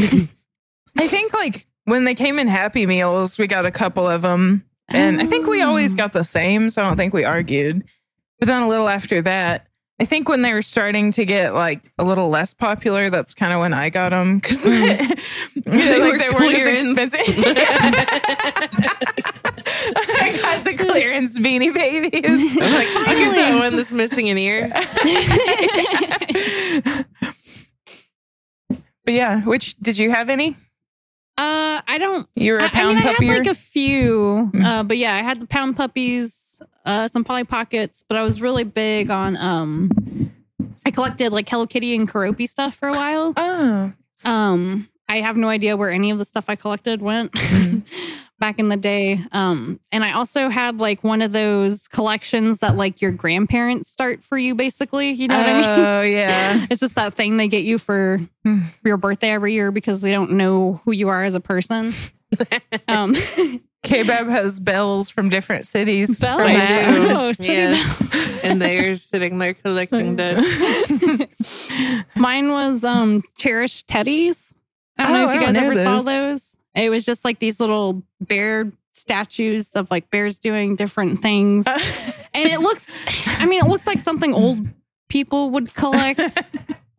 I 0.98 1.06
think 1.06 1.32
like 1.34 1.66
when 1.84 2.04
they 2.04 2.14
came 2.14 2.38
in 2.38 2.48
Happy 2.48 2.84
Meals, 2.86 3.38
we 3.38 3.46
got 3.46 3.64
a 3.66 3.70
couple 3.70 4.06
of 4.06 4.20
them, 4.22 4.64
and 4.88 5.20
I 5.20 5.26
think 5.26 5.46
we 5.46 5.62
always 5.62 5.94
Oh. 5.94 5.96
got 5.96 6.12
the 6.12 6.24
same, 6.24 6.68
so 6.70 6.82
I 6.82 6.86
don't 6.86 6.96
think 6.96 7.14
we 7.14 7.24
argued. 7.24 7.84
But 8.38 8.48
then 8.48 8.62
a 8.62 8.68
little 8.68 8.88
after 8.88 9.22
that, 9.22 9.66
I 10.00 10.04
think 10.04 10.28
when 10.28 10.42
they 10.42 10.52
were 10.52 10.62
starting 10.62 11.10
to 11.12 11.24
get 11.24 11.54
like 11.54 11.90
a 11.98 12.04
little 12.04 12.28
less 12.28 12.52
popular, 12.54 13.08
that's 13.10 13.32
kind 13.34 13.52
of 13.52 13.60
when 13.60 13.72
I 13.74 13.88
got 13.90 14.10
them 14.10 14.36
because 14.38 14.62
They 14.62 14.96
like 16.00 16.12
were 16.12 16.18
they 16.18 16.28
weren't 16.30 16.54
as 16.54 16.88
expensive. 16.88 17.44
I 19.96 20.38
got 20.40 20.64
the 20.64 20.74
clearance 20.76 21.38
beanie 21.38 21.72
babies. 21.74 22.10
I'm 22.24 22.72
like, 22.72 22.88
I 23.08 23.14
get 23.18 23.34
that 23.36 23.58
one 23.60 23.76
that's 23.76 23.92
missing 23.92 24.28
an 24.28 24.38
ear. 24.38 24.68
but 29.04 29.14
yeah, 29.14 29.42
which 29.44 29.76
did 29.78 29.98
you 29.98 30.10
have 30.10 30.28
any? 30.28 30.50
Uh, 31.36 31.80
I 31.86 31.98
don't. 31.98 32.28
You 32.34 32.54
were 32.54 32.58
a 32.58 32.68
pound 32.68 32.96
mean, 32.96 33.06
I 33.06 33.12
puppy. 33.12 33.26
had 33.26 33.38
like 33.38 33.46
a 33.46 33.54
few, 33.54 34.50
Mm. 34.52 34.64
uh, 34.64 34.82
but 34.82 34.98
yeah, 34.98 35.14
I 35.14 35.22
had 35.22 35.40
the 35.40 35.46
pound 35.46 35.76
puppies, 35.76 36.58
uh, 36.84 37.06
some 37.08 37.24
Polly 37.24 37.44
Pockets, 37.44 38.04
but 38.08 38.16
I 38.18 38.22
was 38.22 38.40
really 38.40 38.64
big 38.64 39.10
on. 39.10 39.36
Um, 39.36 40.32
I 40.84 40.90
collected 40.90 41.32
like 41.32 41.48
Hello 41.48 41.66
Kitty 41.66 41.94
and 41.94 42.10
Keroppi 42.10 42.48
stuff 42.48 42.74
for 42.74 42.88
a 42.88 42.92
while. 42.94 43.32
oh, 43.36 43.92
Um, 44.24 44.88
I 45.08 45.16
have 45.20 45.36
no 45.36 45.48
idea 45.48 45.76
where 45.76 45.90
any 45.90 46.10
of 46.10 46.18
the 46.18 46.24
stuff 46.24 46.46
I 46.48 46.56
collected 46.56 47.00
went 47.00 47.32
Mhm. 47.32 47.82
back 48.38 48.58
in 48.58 48.68
the 48.68 48.76
day. 48.76 49.20
Um, 49.32 49.80
and 49.90 50.04
I 50.04 50.12
also 50.12 50.48
had 50.48 50.80
like 50.80 51.02
one 51.02 51.22
of 51.22 51.32
those 51.32 51.88
collections 51.88 52.60
that 52.60 52.76
like 52.76 53.00
your 53.00 53.10
grandparents 53.10 53.90
start 53.90 54.24
for 54.24 54.38
you, 54.38 54.54
basically. 54.54 55.10
You 55.10 55.28
know 55.28 55.36
what 55.36 55.46
I 55.46 55.52
mean? 55.54 55.64
Oh 55.86 56.02
yeah. 56.02 56.66
It's 56.70 56.80
just 56.80 56.94
that 56.94 57.14
thing 57.14 57.36
they 57.36 57.48
get 57.48 57.64
you 57.64 57.78
for, 57.78 58.20
Hmm. 58.44 58.60
for 58.60 58.88
your 58.88 58.96
birthday 58.96 59.30
every 59.30 59.52
year 59.54 59.70
because 59.72 60.00
they 60.00 60.12
don't 60.12 60.32
know 60.32 60.80
who 60.84 60.92
you 60.92 61.08
are 61.08 61.22
as 61.24 61.34
a 61.34 61.40
person. 61.40 61.90
Um, 62.88 63.14
K-Bab 63.84 64.28
has 64.28 64.60
bells 64.60 65.08
from 65.08 65.28
different 65.30 65.66
cities. 65.66 66.20
Bell? 66.20 66.36
from 66.36 66.46
I 66.46 66.52
that. 66.54 67.08
do. 67.08 67.16
Oh, 67.16 67.32
city 67.32 67.52
Yeah. 67.54 67.70
bell. 67.72 68.40
And 68.44 68.60
they're 68.62 68.96
sitting 68.98 69.38
there 69.38 69.54
collecting 69.54 70.14
dust. 70.16 70.44
Mine 72.16 72.50
was 72.50 72.84
um 72.84 73.22
cherished 73.38 73.86
teddies. 73.88 74.52
I 74.98 75.04
don't 75.06 75.16
Oh, 75.16 75.24
know 75.26 75.28
if 75.30 75.34
you 75.40 75.46
guys 75.46 75.54
know 75.54 75.62
ever 75.64 75.74
saw 75.74 75.98
those. 76.00 76.56
It 76.74 76.90
was 76.90 77.04
just 77.04 77.24
like 77.24 77.38
these 77.38 77.60
little 77.60 78.02
bear 78.20 78.70
statues 78.92 79.74
of 79.74 79.90
like 79.90 80.10
bears 80.10 80.38
doing 80.38 80.76
different 80.76 81.20
things. 81.20 81.66
and 82.34 82.46
it 82.48 82.60
looks 82.60 83.04
I 83.40 83.46
mean, 83.46 83.64
it 83.64 83.68
looks 83.68 83.86
like 83.86 84.00
something 84.00 84.34
old 84.34 84.58
people 85.08 85.50
would 85.50 85.74
collect. 85.74 86.20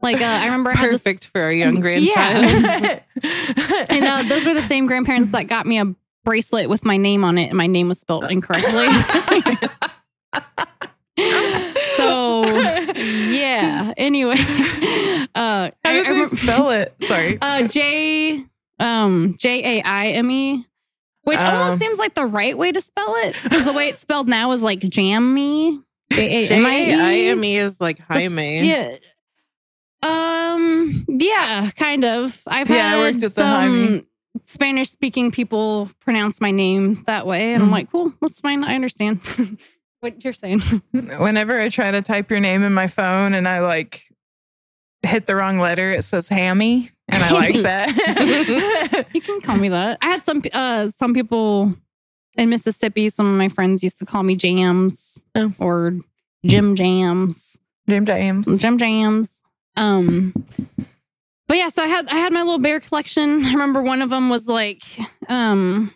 Like 0.01 0.21
uh, 0.21 0.25
I 0.25 0.45
remember 0.45 0.71
I 0.71 0.75
this 0.75 1.03
Perfect 1.03 1.27
for 1.27 1.41
our 1.41 1.51
young 1.51 1.79
grandchild. 1.81 2.45
Yeah. 2.45 2.99
and 3.89 4.05
uh, 4.05 4.23
those 4.23 4.45
were 4.45 4.53
the 4.53 4.61
same 4.61 4.85
grandparents 4.87 5.31
that 5.31 5.47
got 5.47 5.65
me 5.65 5.79
a 5.79 5.93
bracelet 6.23 6.69
with 6.69 6.85
my 6.85 6.97
name 6.97 7.23
on 7.23 7.37
it 7.37 7.47
and 7.47 7.57
my 7.57 7.67
name 7.67 7.89
was 7.89 7.99
spelled 7.99 8.29
incorrectly. 8.29 8.87
so 11.97 12.45
yeah. 12.95 13.93
Anyway, 13.97 14.35
uh, 15.35 15.35
How 15.35 15.71
I, 15.83 15.93
did 15.93 16.07
I 16.07 16.13
they 16.13 16.25
spell 16.25 16.69
it? 16.69 16.95
Sorry. 17.01 17.37
uh, 17.41 17.67
J 17.67 18.45
um 18.79 19.35
J 19.39 19.79
A 19.79 19.83
I 19.83 20.07
M 20.09 20.29
E, 20.31 20.65
which 21.23 21.37
Um. 21.39 21.55
almost 21.55 21.79
seems 21.79 21.97
like 21.99 22.13
the 22.15 22.25
right 22.25 22.57
way 22.57 22.71
to 22.71 22.81
spell 22.81 23.13
it 23.17 23.39
because 23.43 23.65
the 23.65 23.73
way 23.73 23.89
it's 23.89 23.99
spelled 23.99 24.27
now 24.27 24.51
is 24.51 24.63
like 24.63 24.79
jammy. 24.79 25.79
J 26.11 26.43
A 26.43 26.53
M 26.53 26.65
I 26.65 26.81
E. 26.81 26.85
J-I-M-E 26.85 27.57
is 27.57 27.79
like 27.79 27.99
Jaime. 27.99 28.67
Yeah. 28.67 28.95
Um. 30.01 31.05
Yeah. 31.07 31.69
Kind 31.75 32.05
of. 32.05 32.41
I've 32.47 32.69
Yeah, 32.69 32.75
I 32.75 32.79
had 32.79 32.97
worked 32.99 33.21
with 33.21 33.33
some 33.33 34.05
Spanish 34.45 34.89
speaking 34.89 35.31
people 35.31 35.89
pronounce 35.99 36.39
my 36.39 36.51
name 36.51 37.03
that 37.05 37.25
way, 37.27 37.53
and 37.53 37.61
I'm 37.63 37.69
Mhm. 37.69 37.73
like, 37.73 37.91
cool, 37.91 38.13
that's 38.21 38.39
fine. 38.39 38.63
I 38.63 38.75
understand 38.75 39.19
what 39.99 40.23
you're 40.23 40.33
saying. 40.33 40.61
Whenever 40.91 41.59
I 41.59 41.69
try 41.69 41.91
to 41.91 42.01
type 42.01 42.31
your 42.31 42.39
name 42.39 42.63
in 42.63 42.73
my 42.73 42.87
phone 42.87 43.33
and 43.33 43.47
I 43.47 43.59
like 43.59 44.03
hit 45.03 45.25
the 45.25 45.35
wrong 45.35 45.59
letter, 45.59 45.91
it 45.91 46.03
says 46.03 46.27
hammy. 46.29 46.89
And 47.07 47.23
I 47.23 47.31
like 47.31 47.55
that. 47.63 49.05
you 49.13 49.21
can 49.21 49.41
call 49.41 49.57
me 49.57 49.69
that. 49.69 49.97
I 50.01 50.07
had 50.07 50.25
some 50.25 50.41
uh 50.53 50.89
some 50.95 51.13
people 51.13 51.73
in 52.37 52.49
Mississippi. 52.49 53.09
Some 53.09 53.25
of 53.25 53.37
my 53.37 53.49
friends 53.49 53.83
used 53.83 53.97
to 53.99 54.05
call 54.05 54.23
me 54.23 54.35
Jams 54.35 55.25
Oh. 55.35 55.51
or 55.59 55.93
Jim 56.45 56.75
Jams. 56.75 57.57
Jim 57.87 58.05
James. 58.05 58.59
Jim 58.59 58.77
Jams. 58.77 59.41
Um, 59.75 60.33
but 61.47 61.57
yeah, 61.57 61.69
so 61.69 61.81
I 61.83 61.87
had 61.87 62.07
I 62.09 62.15
had 62.15 62.31
my 62.31 62.41
little 62.43 62.59
bear 62.59 62.79
collection. 62.79 63.43
I 63.45 63.51
remember 63.53 63.81
one 63.81 64.01
of 64.01 64.09
them 64.11 64.29
was 64.29 64.47
like 64.47 64.83
um 65.27 65.91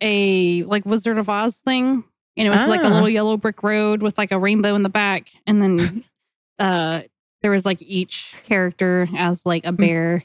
a 0.00 0.62
like 0.64 0.86
Wizard 0.86 1.18
of 1.18 1.28
Oz 1.28 1.58
thing. 1.58 2.04
And 2.36 2.46
it 2.46 2.50
was 2.50 2.68
like 2.68 2.80
a 2.82 2.86
Ah. 2.86 2.90
little 2.90 3.08
yellow 3.08 3.36
brick 3.36 3.62
road 3.64 4.00
with 4.00 4.16
like 4.16 4.30
a 4.32 4.38
rainbow 4.38 4.74
in 4.76 4.82
the 4.84 4.88
back. 4.88 5.28
And 5.46 5.60
then 5.60 6.04
uh 6.58 7.02
there 7.42 7.50
was 7.50 7.64
like 7.66 7.80
each 7.82 8.34
character 8.44 9.06
as 9.16 9.44
like 9.46 9.64
a 9.66 9.72
bear. 9.72 10.24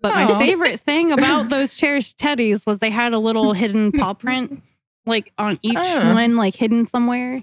But 0.00 0.14
my 0.14 0.26
Oh. 0.28 0.38
favorite 0.38 0.80
thing 0.80 1.10
about 1.10 1.48
those 1.50 1.74
cherished 1.74 2.18
teddies 2.18 2.66
was 2.66 2.78
they 2.78 2.90
had 2.90 3.12
a 3.12 3.18
little 3.18 3.52
hidden 3.52 3.92
paw 3.92 4.12
print 4.14 4.62
like 5.06 5.32
on 5.38 5.58
each 5.62 5.76
Oh. 5.78 6.14
one, 6.14 6.36
like 6.36 6.54
hidden 6.54 6.88
somewhere. 6.88 7.40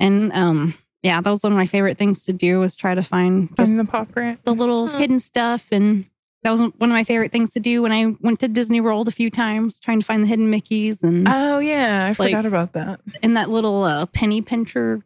And 0.00 0.32
um 0.32 0.74
yeah, 1.02 1.20
that 1.20 1.30
was 1.30 1.42
one 1.42 1.52
of 1.52 1.58
my 1.58 1.66
favorite 1.66 1.98
things 1.98 2.24
to 2.24 2.32
do 2.32 2.58
was 2.58 2.74
try 2.74 2.94
to 2.94 3.02
find 3.02 3.54
Find 3.56 3.78
the 3.78 3.84
paw 3.84 4.04
print. 4.04 4.44
the 4.44 4.54
little 4.54 4.88
Huh. 4.88 4.98
hidden 4.98 5.18
stuff 5.18 5.66
and 5.70 6.06
that 6.42 6.50
was 6.50 6.60
one 6.60 6.72
of 6.82 6.88
my 6.90 7.02
favorite 7.04 7.32
things 7.32 7.50
to 7.52 7.60
do 7.60 7.82
when 7.82 7.90
I 7.92 8.14
went 8.20 8.38
to 8.40 8.48
Disney 8.48 8.80
World 8.80 9.08
a 9.08 9.10
few 9.10 9.30
times, 9.30 9.80
trying 9.80 9.98
to 9.98 10.06
find 10.06 10.22
the 10.22 10.28
hidden 10.28 10.48
Mickeys 10.50 11.02
and 11.02 11.26
Oh 11.28 11.58
yeah, 11.58 12.04
I 12.04 12.08
Like- 12.22 12.30
forgot 12.30 12.46
about 12.46 12.72
that. 12.74 13.00
in 13.22 13.34
that 13.34 13.50
little 13.50 13.82
uh, 13.82 14.06
penny 14.06 14.42
pincher 14.42 15.02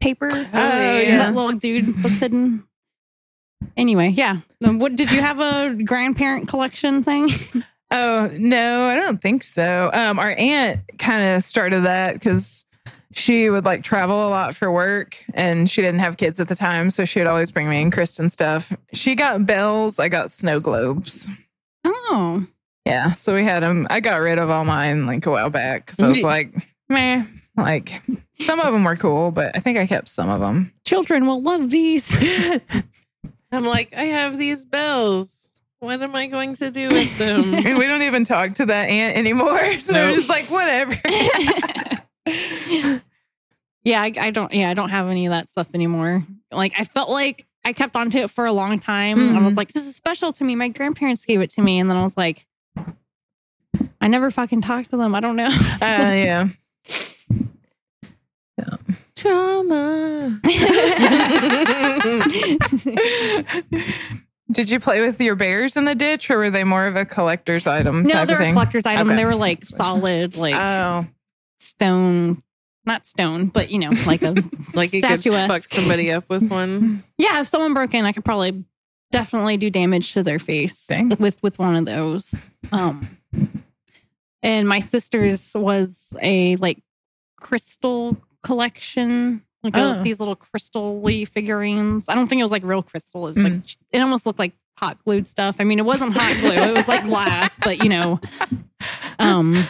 paper. 0.00 0.28
Oh, 0.30 0.36
And 0.36 1.08
yeah. 1.08 1.18
That 1.18 1.34
little 1.34 1.52
dude 1.58 1.86
was 2.02 2.20
hidden. 2.20 2.64
Anyway, 3.76 4.08
yeah. 4.08 4.38
What 4.60 4.96
did 4.96 5.10
you 5.12 5.20
have 5.20 5.40
a 5.40 5.74
grandparent 5.84 6.48
collection 6.48 7.02
thing? 7.02 7.28
Oh 7.96 8.28
no, 8.36 8.86
I 8.86 8.96
don't 8.96 9.22
think 9.22 9.44
so. 9.44 9.88
Um, 9.92 10.18
our 10.18 10.32
aunt 10.32 10.80
kind 10.98 11.36
of 11.36 11.44
started 11.44 11.82
that 11.84 12.14
because 12.14 12.64
she 13.12 13.48
would 13.48 13.64
like 13.64 13.84
travel 13.84 14.26
a 14.26 14.30
lot 14.30 14.56
for 14.56 14.72
work, 14.72 15.16
and 15.32 15.70
she 15.70 15.80
didn't 15.80 16.00
have 16.00 16.16
kids 16.16 16.40
at 16.40 16.48
the 16.48 16.56
time, 16.56 16.90
so 16.90 17.04
she 17.04 17.20
would 17.20 17.28
always 17.28 17.52
bring 17.52 17.68
me 17.68 17.80
and 17.82 17.92
Kristen 17.92 18.30
stuff. 18.30 18.72
She 18.94 19.14
got 19.14 19.46
bells, 19.46 20.00
I 20.00 20.08
got 20.08 20.32
snow 20.32 20.58
globes. 20.58 21.28
Oh, 21.84 22.44
Yeah, 22.84 23.10
so 23.10 23.32
we 23.32 23.44
had 23.44 23.62
them. 23.62 23.86
I 23.90 24.00
got 24.00 24.16
rid 24.16 24.38
of 24.38 24.50
all 24.50 24.64
mine 24.64 25.06
like 25.06 25.24
a 25.26 25.30
while 25.30 25.50
back 25.50 25.86
because 25.86 26.00
I 26.00 26.08
was 26.08 26.22
like, 26.24 26.52
meh. 26.88 27.22
Like 27.56 28.02
some 28.40 28.58
of 28.58 28.72
them 28.72 28.82
were 28.82 28.96
cool, 28.96 29.30
but 29.30 29.54
I 29.54 29.60
think 29.60 29.78
I 29.78 29.86
kept 29.86 30.08
some 30.08 30.30
of 30.30 30.40
them. 30.40 30.72
children 30.84 31.28
will 31.28 31.42
love 31.42 31.70
these. 31.70 32.08
I'm 33.54 33.64
like, 33.64 33.92
I 33.96 34.02
have 34.04 34.36
these 34.38 34.64
bells. 34.64 35.52
What 35.80 36.00
am 36.02 36.14
I 36.16 36.26
going 36.28 36.54
to 36.56 36.70
do 36.70 36.88
with 36.88 37.18
them? 37.18 37.54
And 37.66 37.78
we 37.78 37.86
don't 37.86 38.02
even 38.02 38.24
talk 38.24 38.54
to 38.54 38.66
that 38.66 38.88
aunt 38.88 39.16
anymore, 39.16 39.58
so 39.78 39.92
we're 39.94 40.06
Nope. 40.08 40.16
just 40.16 40.28
like, 40.28 40.44
whatever. 40.50 40.92
yeah, 43.84 44.00
I, 44.02 44.12
I 44.18 44.30
don't. 44.30 44.52
Yeah, 44.52 44.70
I 44.70 44.74
don't 44.74 44.88
have 44.90 45.08
any 45.08 45.26
of 45.26 45.30
that 45.30 45.48
stuff 45.48 45.68
anymore. 45.74 46.24
Like 46.50 46.72
I 46.78 46.84
felt 46.84 47.10
like 47.10 47.46
I 47.64 47.72
kept 47.72 47.96
onto 47.96 48.18
it 48.18 48.30
for 48.30 48.46
a 48.46 48.52
long 48.52 48.78
time. 48.78 49.18
I 49.36 49.40
was 49.42 49.52
Mhm. 49.54 49.56
like, 49.56 49.72
this 49.72 49.86
is 49.86 49.94
special 49.96 50.32
to 50.34 50.44
me. 50.44 50.54
My 50.54 50.68
grandparents 50.68 51.24
gave 51.24 51.40
it 51.42 51.50
to 51.50 51.62
me, 51.62 51.78
and 51.78 51.90
then 51.90 51.96
I 51.98 52.02
was 52.02 52.16
like, 52.16 52.46
I 54.00 54.08
never 54.08 54.30
fucking 54.30 54.60
talked 54.62 54.90
to 54.90 54.96
them. 54.96 55.14
I 55.14 55.20
don't 55.20 55.36
know. 55.36 55.46
Uh, 55.46 55.76
yeah. 55.80 56.48
yeah. 58.58 58.76
Trauma. 59.16 60.40
Did 64.52 64.68
you 64.70 64.78
play 64.78 65.00
with 65.00 65.20
your 65.20 65.34
bears 65.36 65.76
in 65.76 65.84
the 65.86 65.94
ditch, 65.94 66.30
or 66.30 66.38
were 66.38 66.50
they 66.50 66.64
more 66.64 66.86
of 66.86 66.96
a 66.96 67.04
collector's 67.04 67.66
item? 67.66 68.02
no, 68.02 68.10
type 68.12 68.26
they 68.28 68.34
of 68.34 68.38
were 68.38 68.44
thing? 68.44 68.52
collector's 68.54 68.86
item. 68.86 69.08
Okay. 69.08 69.16
They 69.16 69.24
were 69.24 69.34
like 69.34 69.64
solid, 69.64 70.36
like 70.36 70.54
Oh, 70.54 71.06
stone, 71.58 72.42
not 72.84 73.06
stone, 73.06 73.46
but 73.46 73.70
you 73.70 73.78
know, 73.78 73.90
like 74.06 74.22
a 74.22 74.34
like 74.74 74.92
you 74.92 75.00
could 75.02 75.22
fuck 75.22 75.62
somebody 75.62 76.12
up 76.12 76.28
with 76.28 76.50
one. 76.50 77.02
yeah. 77.16 77.40
If 77.40 77.48
someone 77.48 77.72
broke 77.72 77.94
in, 77.94 78.04
I 78.04 78.12
could 78.12 78.24
probably 78.24 78.64
definitely 79.10 79.56
do 79.56 79.70
damage 79.70 80.12
to 80.12 80.22
their 80.22 80.38
face 80.38 80.86
Dang. 80.88 81.08
with 81.18 81.42
with 81.42 81.58
one 81.58 81.74
of 81.76 81.86
those. 81.86 82.34
Um, 82.70 83.00
and 84.42 84.68
my 84.68 84.80
sister's 84.80 85.52
was 85.54 86.14
a 86.20 86.56
like 86.56 86.82
crystal 87.40 88.18
collection, 88.44 89.42
like 89.62 89.74
Oh. 89.76 90.02
these 90.02 90.20
little 90.20 90.36
crystal-y 90.36 91.24
figurines. 91.24 92.08
I 92.08 92.14
don't 92.14 92.28
think 92.28 92.38
it 92.40 92.44
was 92.44 92.52
like 92.52 92.62
real 92.64 92.82
crystal. 92.82 93.26
It 93.26 93.30
was 93.30 93.38
like 93.38 93.52
Mm. 93.54 93.76
it 93.92 94.00
almost 94.00 94.26
looked 94.26 94.38
like 94.38 94.52
hot 94.78 94.98
glued 95.04 95.26
stuff. 95.26 95.56
I 95.58 95.64
mean, 95.64 95.78
it 95.78 95.84
wasn't 95.84 96.12
hot 96.14 96.36
glue; 96.40 96.70
it 96.70 96.74
was 96.74 96.86
like 96.88 97.04
glass, 97.06 97.58
but 97.62 97.82
you 97.82 97.88
know, 97.88 98.20
um, 99.18 99.64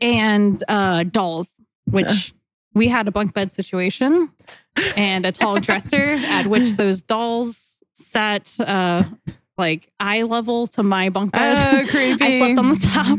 and 0.00 0.62
uh, 0.68 1.04
dolls, 1.04 1.48
which 1.84 2.34
we 2.74 2.88
had 2.88 3.06
a 3.08 3.10
bunk 3.12 3.34
bed 3.34 3.52
situation 3.52 4.30
and 4.96 5.26
a 5.26 5.32
tall 5.32 5.56
dresser 5.56 6.16
at 6.18 6.46
which 6.46 6.72
those 6.76 7.02
dolls 7.02 7.82
sat 7.92 8.58
uh 8.60 9.04
like 9.58 9.90
eye 10.00 10.22
level 10.22 10.66
to 10.66 10.82
my 10.82 11.08
bunk 11.10 11.32
bed. 11.32 11.56
oh, 11.58 11.86
creepy. 11.90 12.24
I 12.24 12.38
slept 12.38 12.58
on 12.58 12.68
the 12.70 12.76
top. 12.76 13.18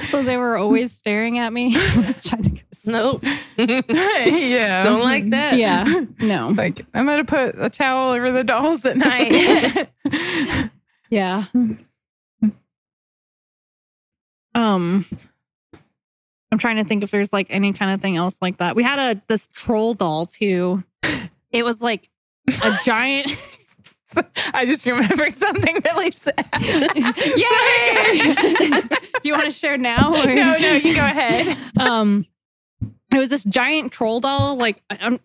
so 0.10 0.22
they 0.22 0.36
were 0.36 0.56
always 0.58 0.92
staring 0.92 1.38
at 1.38 1.52
me. 1.52 1.74
I 1.74 2.04
was 2.06 2.22
trying 2.24 2.42
to 2.42 2.50
go. 2.84 2.92
Nope. 2.92 3.24
yeah, 3.58 4.82
Don't 4.84 5.02
like 5.02 5.30
that. 5.30 5.56
Yeah. 5.56 5.84
No. 6.20 6.48
Like 6.56 6.80
I'm 6.94 7.06
gonna 7.06 7.24
put 7.24 7.54
a 7.58 7.68
towel 7.70 8.10
over 8.10 8.30
the 8.32 8.44
dolls 8.44 8.84
at 8.86 8.96
night. 8.96 9.88
Yeah. 11.10 11.44
Um 14.54 15.06
I'm 16.50 16.58
trying 16.58 16.76
to 16.76 16.84
think 16.84 17.02
if 17.02 17.10
there's 17.10 17.32
like 17.32 17.46
any 17.50 17.72
kind 17.72 17.92
of 17.92 18.00
thing 18.00 18.16
else 18.16 18.38
like 18.42 18.58
that. 18.58 18.76
We 18.76 18.82
had 18.82 18.98
a 18.98 19.20
this 19.28 19.48
troll 19.48 19.94
doll 19.94 20.26
too. 20.26 20.82
It 21.50 21.64
was 21.64 21.82
like 21.82 22.10
a 22.64 22.72
giant 22.84 23.30
I 24.52 24.66
just 24.66 24.84
remembered 24.84 25.34
something 25.34 25.78
really 25.86 26.10
sad. 26.10 26.44
Yay! 26.60 26.74
Do 29.22 29.28
you 29.28 29.32
want 29.32 29.46
to 29.46 29.50
share 29.50 29.78
now? 29.78 30.10
or- 30.10 30.26
no, 30.26 30.58
no, 30.58 30.72
you 30.74 30.94
go 30.94 31.00
ahead. 31.00 31.56
um 31.78 32.26
it 33.12 33.18
was 33.18 33.28
this 33.28 33.44
giant 33.44 33.92
troll 33.92 34.20
doll 34.20 34.56
like 34.56 34.82
i'm 34.90 35.18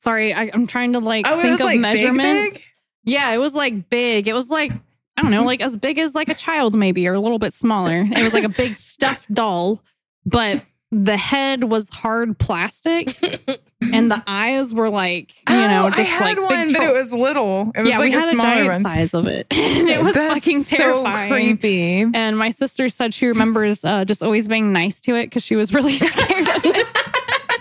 sorry 0.00 0.32
I, 0.32 0.50
i'm 0.54 0.66
trying 0.66 0.92
to 0.94 1.00
like 1.00 1.26
Oh, 1.28 1.40
think 1.40 1.54
of 1.54 1.60
like 1.60 1.74
big, 1.74 1.80
measurements. 1.82 2.54
Big? 2.58 2.64
yeah 3.04 3.32
it 3.32 3.38
was 3.38 3.54
like 3.54 3.88
big. 3.90 4.28
It 4.28 4.32
was 4.34 4.50
like 4.50 4.72
i 5.16 5.22
don't 5.22 5.30
know 5.30 5.44
like 5.44 5.60
as 5.60 5.76
big 5.76 5.98
as 5.98 6.14
like 6.14 6.28
a 6.28 6.34
child 6.34 6.74
maybe 6.74 7.06
or 7.08 7.14
a 7.14 7.20
little 7.20 7.38
bit 7.38 7.52
smaller. 7.52 8.02
It 8.04 8.22
was 8.24 8.34
like 8.34 8.44
a 8.44 8.48
big 8.48 8.76
stuffed 8.76 9.32
doll 9.32 9.82
but 10.26 10.64
the 10.90 11.16
head 11.16 11.64
was 11.64 11.88
hard 11.90 12.38
plastic 12.38 13.14
and 13.92 14.10
the 14.10 14.22
eyes 14.26 14.72
were 14.72 14.88
like 14.88 15.34
you 15.48 15.54
know 15.56 15.84
Oh, 15.86 15.90
just 15.90 16.00
I 16.00 16.02
had 16.04 16.24
like 16.24 16.36
one, 16.50 16.72
but 16.72 16.82
it 16.82 16.94
was 16.94 17.12
little. 17.12 17.70
It 17.74 17.80
was 17.82 17.90
yeah 17.90 17.98
like 17.98 18.10
we 18.10 18.16
a 18.16 18.20
had 18.20 18.28
a, 18.28 18.30
smaller 18.36 18.48
giant 18.54 18.68
one. 18.72 18.82
size 18.82 19.14
of 19.14 19.26
it 19.26 19.46
and 19.56 19.88
it 19.88 20.02
was 20.02 20.14
That's 20.14 20.34
fucking 20.44 20.60
so 20.60 20.76
terrifying 20.76 21.30
creepy. 21.30 22.00
and 22.14 22.38
my 22.38 22.50
sister 22.50 22.88
said 22.88 23.12
she 23.12 23.26
remembers 23.26 23.84
uh, 23.84 24.04
just 24.06 24.22
always 24.22 24.48
being 24.48 24.72
nice 24.72 25.00
to 25.02 25.14
it 25.14 25.26
because 25.26 25.44
she 25.44 25.56
was 25.56 25.74
really 25.74 25.92
scared 25.98 26.48
of 26.48 26.62
it. 26.64 26.86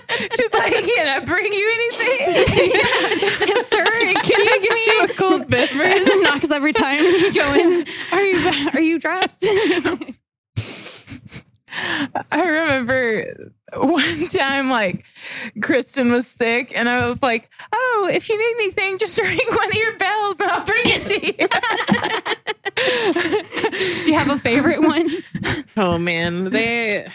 She's 0.09 0.53
like, 0.53 0.73
can 0.73 1.07
I 1.09 1.19
bring 1.23 1.45
you 1.45 1.71
anything? 1.75 2.27
yes, 3.47 3.67
sir. 3.67 3.83
Can 3.85 4.39
you 4.39 4.61
Get 4.61 4.87
you 4.87 5.03
a 5.03 5.07
cold 5.09 5.47
beverage. 5.47 6.01
knocks 6.23 6.49
every 6.49 6.73
time 6.73 6.97
you 6.99 7.33
go 7.33 7.53
in? 7.53 7.85
Are 8.13 8.23
you 8.23 8.69
are 8.73 8.81
you 8.81 8.97
dressed? 8.99 9.45
I 12.31 12.41
remember 12.43 13.25
one 13.75 14.27
time, 14.29 14.69
like, 14.69 15.05
Kristen 15.61 16.11
was 16.11 16.27
sick, 16.27 16.71
and 16.75 16.87
I 16.89 17.07
was 17.07 17.21
like, 17.21 17.49
Oh, 17.73 18.09
if 18.11 18.29
you 18.29 18.37
need 18.37 18.63
anything, 18.63 18.97
just 18.97 19.17
ring 19.21 19.39
one 19.49 19.67
of 19.67 19.73
your 19.75 19.97
bells 19.97 20.39
and 20.39 20.49
I'll 20.49 20.65
bring 20.65 20.83
it 20.85 21.05
to 21.07 21.19
you. 21.25 21.47
Do 24.05 24.11
you 24.11 24.17
have 24.17 24.29
a 24.29 24.37
favorite 24.39 24.81
one? 24.81 25.09
Oh 25.79 25.99
man, 25.99 26.49
they. 26.49 27.05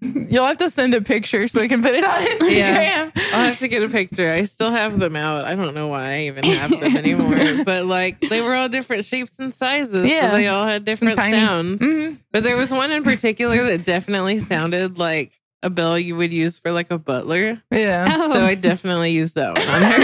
You. 0.00 0.26
You'll 0.30 0.44
have 0.46 0.56
to 0.58 0.70
send 0.70 0.94
a 0.94 1.00
picture 1.00 1.46
so 1.48 1.60
we 1.60 1.68
can 1.68 1.82
put 1.82 1.94
it 1.94 2.04
on 2.04 2.10
Instagram. 2.20 2.56
Yeah. 2.56 3.10
I'll 3.34 3.46
have 3.46 3.58
to 3.60 3.68
get 3.68 3.82
a 3.82 3.88
picture. 3.88 4.30
I 4.30 4.44
still 4.44 4.70
have 4.70 4.98
them 4.98 5.16
out. 5.16 5.44
I 5.44 5.54
don't 5.54 5.74
know 5.74 5.88
why 5.88 6.12
I 6.12 6.20
even 6.22 6.44
have 6.44 6.70
them 6.70 6.96
anymore. 6.96 7.36
but 7.64 7.84
like 7.86 8.18
they 8.20 8.40
were 8.42 8.54
all 8.54 8.68
different 8.68 9.04
shapes 9.04 9.38
and 9.38 9.52
sizes. 9.54 10.10
Yeah. 10.10 10.30
So 10.30 10.36
they 10.36 10.46
all 10.48 10.66
had 10.66 10.84
different 10.84 11.16
tiny- 11.16 11.36
sounds. 11.36 11.80
Mhm. 11.82 12.18
But 12.32 12.42
there 12.44 12.56
was 12.56 12.70
one 12.70 12.90
in 12.90 13.02
particular 13.04 13.62
that 13.64 13.84
definitely 13.84 14.40
sounded 14.40 14.98
like 14.98 15.32
a 15.62 15.68
bell 15.70 15.98
you 15.98 16.16
would 16.16 16.32
use 16.32 16.58
for 16.58 16.72
like 16.72 16.90
a 16.90 16.96
butler. 16.98 17.62
Yeah. 17.70 18.06
Oh, 18.10 18.32
So 18.32 18.40
I 18.42 18.54
definitely 18.54 19.10
used 19.12 19.34
that 19.34 19.58
one 19.58 19.68
on 19.68 19.82
her. 19.82 19.98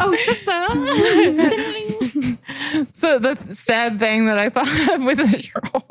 oh 0.00 0.14
sister. 0.14 0.52
So 2.92 3.18
the 3.18 3.36
sad 3.54 3.98
thing 3.98 4.26
that 4.26 4.38
I 4.38 4.48
thought 4.48 4.94
of 4.94 5.04
with 5.04 5.18
a 5.20 5.42
troll. 5.42 5.86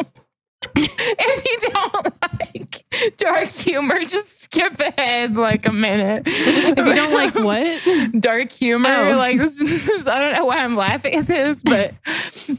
if 0.78 1.46
you 1.46 1.70
don't 1.72 2.22
like 2.22 3.18
dark 3.18 3.48
humor, 3.48 4.00
just 4.00 4.42
skip 4.42 4.80
ahead 4.80 5.36
like 5.36 5.68
a 5.68 5.72
minute. 5.72 6.24
if 6.28 6.78
you 6.78 6.96
don't 6.96 7.14
like 7.14 7.36
what? 7.36 8.20
dark 8.22 8.52
humor, 8.52 8.90
Oh. 8.90 9.18
like 9.18 9.38
this, 9.38 9.60
is- 9.62 10.08
I 10.08 10.20
don't 10.20 10.34
know 10.34 10.46
why 10.46 10.64
I'm 10.64 10.76
laughing 10.76 11.16
at 11.16 11.26
this, 11.28 11.64
but 11.64 11.94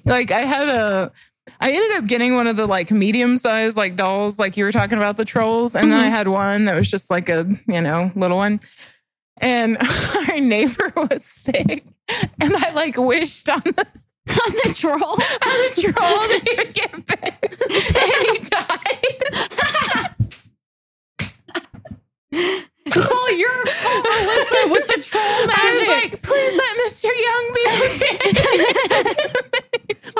like 0.05 0.31
I 0.31 0.41
had 0.41 0.69
a. 0.69 1.13
I 1.61 1.71
ended 1.73 1.99
up 1.99 2.07
getting 2.07 2.35
one 2.35 2.49
of 2.49 2.57
the 2.57 2.67
like 2.67 2.91
medium 2.91 3.37
sized 3.37 3.77
like 3.77 3.97
dolls, 3.97 4.39
like 4.39 4.57
you 4.57 4.65
were 4.65 4.73
talking 4.73 4.99
about 4.99 5.17
the 5.17 5.25
trolls, 5.25 5.75
and 5.75 5.91
then 5.91 5.99
I 5.99 6.05
mm-hmm. 6.05 6.13
had 6.13 6.29
one 6.29 6.65
that 6.65 6.75
was 6.75 6.91
just 6.91 7.11
like 7.11 7.29
a 7.29 7.47
you 7.67 7.81
know 7.81 8.11
little 8.15 8.37
one. 8.37 8.61
and 9.39 9.77
our 10.29 10.41
neighbor 10.41 10.93
was 10.97 11.25
sick, 11.25 11.85
and 12.41 12.55
I 12.57 12.73
like 12.73 12.97
wished 12.97 13.49
on 13.49 13.61
the 13.65 13.87
On 14.29 14.53
the 14.65 14.75
troll. 14.77 15.13
on 15.13 15.19
the 15.19 15.71
troll 15.81 16.29
that 16.29 16.41
he 16.45 16.53
would 16.57 16.73
get 16.75 16.93
better, 17.07 17.47
and 17.97 18.23
he 18.27 18.39
died. 18.45 19.17
It's 22.87 22.97
all 23.13 23.31
your 23.33 23.67
fault, 23.67 24.05
Alyssa, 24.05 24.71
with 24.71 24.87
the 24.89 24.99
troll 25.03 25.23
I 25.23 25.25
was 25.47 25.47
magic. 25.49 26.13
like, 26.13 26.23
please 26.23 26.55
let 26.57 26.77
Mr. 26.87 27.11
Young 27.27 27.45
be 27.55 27.65
okay. 27.87 28.19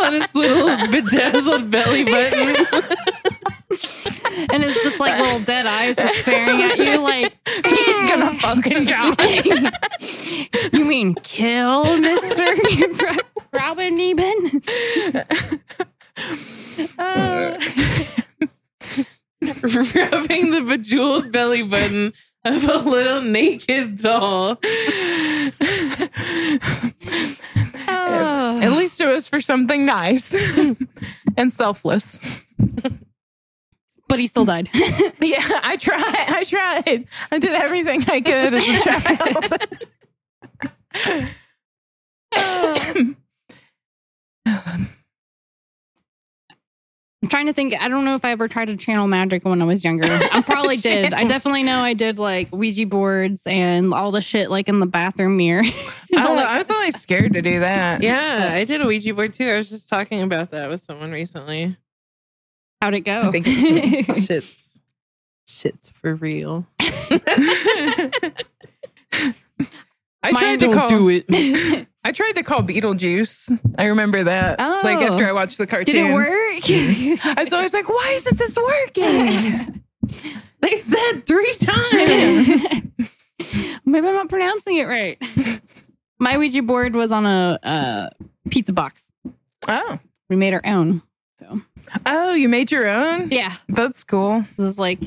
on 0.03 0.13
his 0.15 0.29
little 0.35 0.71
bedazzled 0.91 1.71
belly 1.71 2.05
button. 2.05 2.55
And 4.37 4.63
it's 4.65 4.83
just 4.83 5.01
like 5.01 5.19
little 5.21 5.41
dead 5.45 5.67
eyes 5.67 5.97
just 5.97 6.21
staring 6.23 6.61
at 6.63 6.79
you 6.79 7.01
like 7.03 7.37
He's 7.65 8.11
gonna 8.11 8.39
fucking 8.41 8.85
die. 8.85 9.17
you 10.73 10.85
mean 10.85 11.15
kill 11.17 11.85
Mr. 11.85 13.19
Robin 13.57 13.95
Neben? 13.95 14.63
Uh, 16.99 17.59
rubbing 19.43 20.51
the 20.51 20.63
bejeweled 20.67 21.33
belly 21.33 21.63
button 21.63 22.13
of 22.45 22.65
a 22.65 22.79
little 22.79 23.23
naked 23.23 23.99
doll. 23.99 24.59
oh. 27.89 28.61
At 28.63 28.73
least 28.73 29.01
it 29.01 29.07
was 29.07 29.29
for 29.29 29.41
something 29.41 29.85
nice 29.87 30.35
and 31.37 31.51
selfless. 31.53 32.45
But 34.09 34.19
he 34.19 34.27
still 34.27 34.45
died. 34.45 34.69
Yeah, 35.21 35.43
I 35.65 35.77
tried. 35.77 36.01
I 36.29 36.45
tried. 36.45 37.05
I 37.33 37.39
did 37.39 37.53
everything 37.53 38.01
I 38.09 38.21
could 38.21 38.55
as 38.55 38.69
a 38.69 38.81
child. 41.27 43.17
I'm 47.23 47.29
trying 47.31 47.47
to 47.47 47.53
think. 47.53 47.75
I 47.81 47.89
don't 47.89 48.05
know 48.05 48.15
if 48.15 48.25
I 48.25 48.31
ever 48.31 48.47
tried 48.47 48.67
to 48.67 48.77
channel 48.77 49.09
magic 49.09 49.45
when 49.45 49.61
I 49.61 49.65
was 49.65 49.83
younger. 49.83 50.07
I 50.07 50.43
probably 50.45 50.77
did. 50.77 51.13
I 51.13 51.25
definitely 51.27 51.65
know 51.65 51.81
I 51.81 51.95
did 51.95 52.19
like 52.19 52.53
Ouija 52.53 52.87
boards 52.87 53.47
and 53.47 53.93
all 53.93 54.13
the 54.13 54.21
shit 54.21 54.51
like 54.51 54.69
in 54.69 54.79
the 54.79 54.87
bathroom 54.87 55.37
mirror. 55.37 55.63
I, 56.15 56.47
I 56.51 56.59
was 56.59 56.71
always 56.71 56.97
scared 57.01 57.33
to 57.33 57.43
do 57.43 57.61
that. 57.61 58.03
Yeah, 58.03 58.51
I 58.53 58.65
did 58.65 58.81
a 58.81 58.87
Ouija 58.87 59.15
board 59.15 59.33
too. 59.33 59.47
I 59.47 59.57
was 59.57 59.71
just 59.71 59.89
talking 59.89 60.23
about 60.23 60.51
that 60.51 60.69
with 60.69 60.83
someone 60.83 61.11
recently. 61.11 61.77
How'd 62.87 62.95
it 62.95 63.01
go? 63.01 63.21
I 63.23 63.31
think 63.33 63.47
it's- 63.49 64.27
Shit's 64.27 64.79
shit's 65.49 65.91
for 65.91 66.15
real. 66.15 66.65
I 70.23 70.31
Mine 70.33 70.35
tried 70.37 70.61
to 70.61 70.67
Don't 70.67 70.75
call. 70.75 70.89
do 70.89 71.09
it. 71.09 71.87
I 72.05 72.13
tried 72.13 72.37
to 72.37 72.45
call 72.45 72.63
Beetlejuice. 72.63 73.75
I 73.77 73.87
remember 73.87 74.23
that. 74.23 74.61
Like 74.61 74.99
Oh. 74.99 75.07
after 75.13 75.27
I 75.27 75.33
watched 75.33 75.59
the 75.59 75.67
cartoon. 75.67 75.95
Did 75.97 76.11
it 76.11 76.15
work? 76.15 77.27
I 77.39 77.43
was 77.43 77.53
always 77.53 77.75
like, 77.75 77.89
why 77.89 78.13
isn't 78.19 78.39
this 78.39 78.57
working? 78.57 79.83
They 80.61 80.77
said 80.77 81.27
three 81.27 81.55
times. 81.61 83.17
Maybe 83.85 84.07
I'm 84.07 84.15
not 84.15 84.29
pronouncing 84.29 84.77
it 84.77 84.85
right. 84.87 85.21
My 86.21 86.39
Ouija 86.39 86.63
board 86.63 86.95
was 86.95 87.11
on 87.11 87.27
a 87.27 87.59
uh, 87.65 88.09
pizza 88.49 88.73
box. 88.73 89.03
oh. 89.67 89.99
We 90.29 90.37
made 90.37 90.55
our 90.55 90.63
own. 90.65 91.03
So 91.39 91.61
Oh, 92.07 92.35
you 92.35 92.49
made 92.49 92.71
your 92.73 92.89
own? 92.89 93.29
yeah, 93.31 93.55
That's 93.69 94.05
cool. 94.05 94.41
this 94.57 94.59
is 94.73 94.79
like 94.79 94.99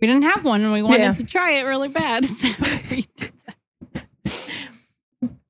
we 0.00 0.06
didn't 0.06 0.22
have 0.22 0.44
one 0.44 0.62
and 0.62 0.72
we 0.72 0.82
wanted 0.82 1.00
Yeah. 1.00 1.12
to 1.14 1.24
try 1.24 1.52
it 1.58 1.62
really 1.62 1.88
bad. 1.88 2.24
So 2.40 2.48
we 2.90 3.04
did 3.16 3.32
that. 3.46 4.06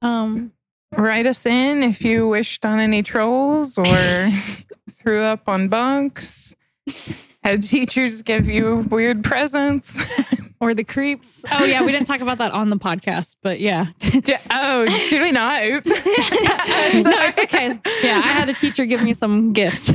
Um, 0.02 0.52
Write 0.96 1.26
us 1.26 1.46
in 1.46 1.82
if 1.84 2.04
you 2.04 2.26
wished 2.28 2.66
on 2.66 2.80
any 2.80 3.02
trolls 3.02 3.78
or 3.78 3.84
threw 4.90 5.22
up 5.22 5.48
on 5.48 5.68
bunks. 5.68 6.56
Had 7.42 7.62
teachers 7.62 8.22
give 8.22 8.48
you 8.48 8.86
weird 8.90 9.24
presents. 9.24 10.50
or 10.60 10.74
the 10.74 10.84
creeps. 10.84 11.42
Oh 11.50 11.64
yeah, 11.64 11.86
we 11.86 11.90
didn't 11.90 12.06
talk 12.06 12.20
about 12.20 12.36
that 12.38 12.52
on 12.52 12.68
the 12.68 12.76
podcast, 12.76 13.36
but 13.42 13.60
yeah. 13.60 13.86
Di- 13.98 14.36
oh, 14.50 14.84
did 15.08 15.22
we 15.22 15.32
not? 15.32 15.64
Oops. 15.64 15.88
no, 15.88 15.94
it's 16.04 17.38
okay. 17.44 17.68
Yeah, 18.04 18.20
I 18.22 18.28
had 18.28 18.50
a 18.50 18.52
teacher 18.52 18.84
give 18.84 19.02
me 19.02 19.14
some 19.14 19.54
gifts. 19.54 19.88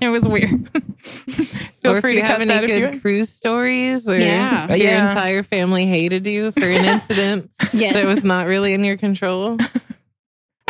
it 0.00 0.08
was 0.08 0.28
weird. 0.28 0.68
Feel 1.02 1.96
or 1.96 2.00
free 2.00 2.12
if 2.12 2.16
you 2.16 2.22
to 2.22 2.26
have 2.28 2.38
cut 2.38 2.42
any 2.42 2.48
that 2.48 2.66
good 2.66 3.02
cruise 3.02 3.28
stories 3.30 4.08
or 4.08 4.16
Yeah. 4.16 4.68
your 4.68 4.76
Yeah. 4.76 5.08
entire 5.08 5.42
family 5.42 5.86
hated 5.86 6.28
you 6.28 6.52
for 6.52 6.64
an 6.64 6.84
incident 6.84 7.50
Yes. 7.72 7.94
that 7.94 8.06
was 8.06 8.24
not 8.24 8.46
really 8.46 8.74
in 8.74 8.84
your 8.84 8.96
control. 8.96 9.56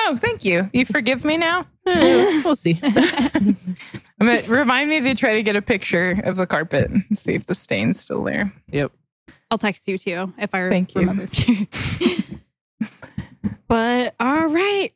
Oh, 0.01 0.17
thank 0.17 0.43
you. 0.47 0.71
You 0.73 0.87
forgive 0.87 1.23
me 1.23 1.37
now? 1.37 1.67
We'll 2.45 2.57
see. 2.57 2.79
I'm 2.83 3.57
gonna- 4.21 4.43
remind 4.49 4.91
me 4.91 5.01
to 5.01 5.15
try 5.15 5.35
to 5.35 5.43
get 5.43 5.57
a 5.57 5.63
picture 5.63 6.21
of 6.25 6.37
the 6.37 6.47
carpet 6.47 6.91
and 6.91 7.19
see 7.19 7.35
if 7.35 7.47
the 7.47 7.55
stain's 7.55 8.01
still 8.01 8.23
there. 8.25 8.53
Yep. 8.71 8.93
I'll 9.51 9.59
text 9.59 9.87
you 9.89 9.99
too 9.99 10.33
if 10.39 10.55
I 10.55 10.59
remember. 10.61 11.27
Thank 11.27 12.19
you. 12.19 12.27
but 13.69 14.15
all 14.19 14.47
right. 14.47 14.93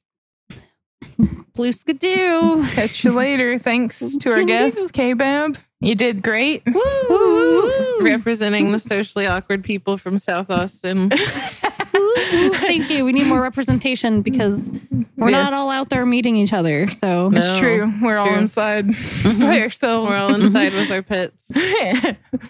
Blue 1.55 1.73
skidoo. 1.73 2.67
Catch 2.69 3.05
you 3.05 3.13
later. 3.13 3.59
Thanks 3.59 4.17
to 4.19 4.31
our 4.33 4.45
guest, 4.45 4.93
K-Bab. 4.93 5.57
You 5.81 5.95
did 5.95 6.23
great. 6.23 6.63
Woo! 6.67 8.01
Representing 8.01 8.73
the 8.73 8.79
socially 8.79 9.27
awkward 9.27 9.65
people 9.65 9.97
from 9.97 10.19
South 10.19 10.51
Austin. 10.51 11.11
Woo! 12.33 12.51
Thank 12.55 12.91
you. 12.91 13.05
We 13.05 13.13
need 13.13 13.27
more 13.29 13.41
representation 13.41 14.23
because 14.23 14.71
we're 15.17 15.31
Yes. 15.31 15.51
not 15.51 15.53
all 15.57 15.71
out 15.71 15.91
there 15.91 16.05
meeting 16.07 16.37
each 16.37 16.53
other. 16.53 16.87
So 16.87 17.29
No. 17.29 17.37
It's 17.39 17.59
true. 17.59 17.93
We're 18.03 18.19
all 18.19 18.27
true. 18.29 18.39
inside 18.39 18.87
by 19.41 19.61
ourselves. 19.61 20.15
We're 20.15 20.23
all 20.23 20.35
inside 20.35 20.73
with 20.73 20.91
our 20.91 21.03
pets. 21.03 21.51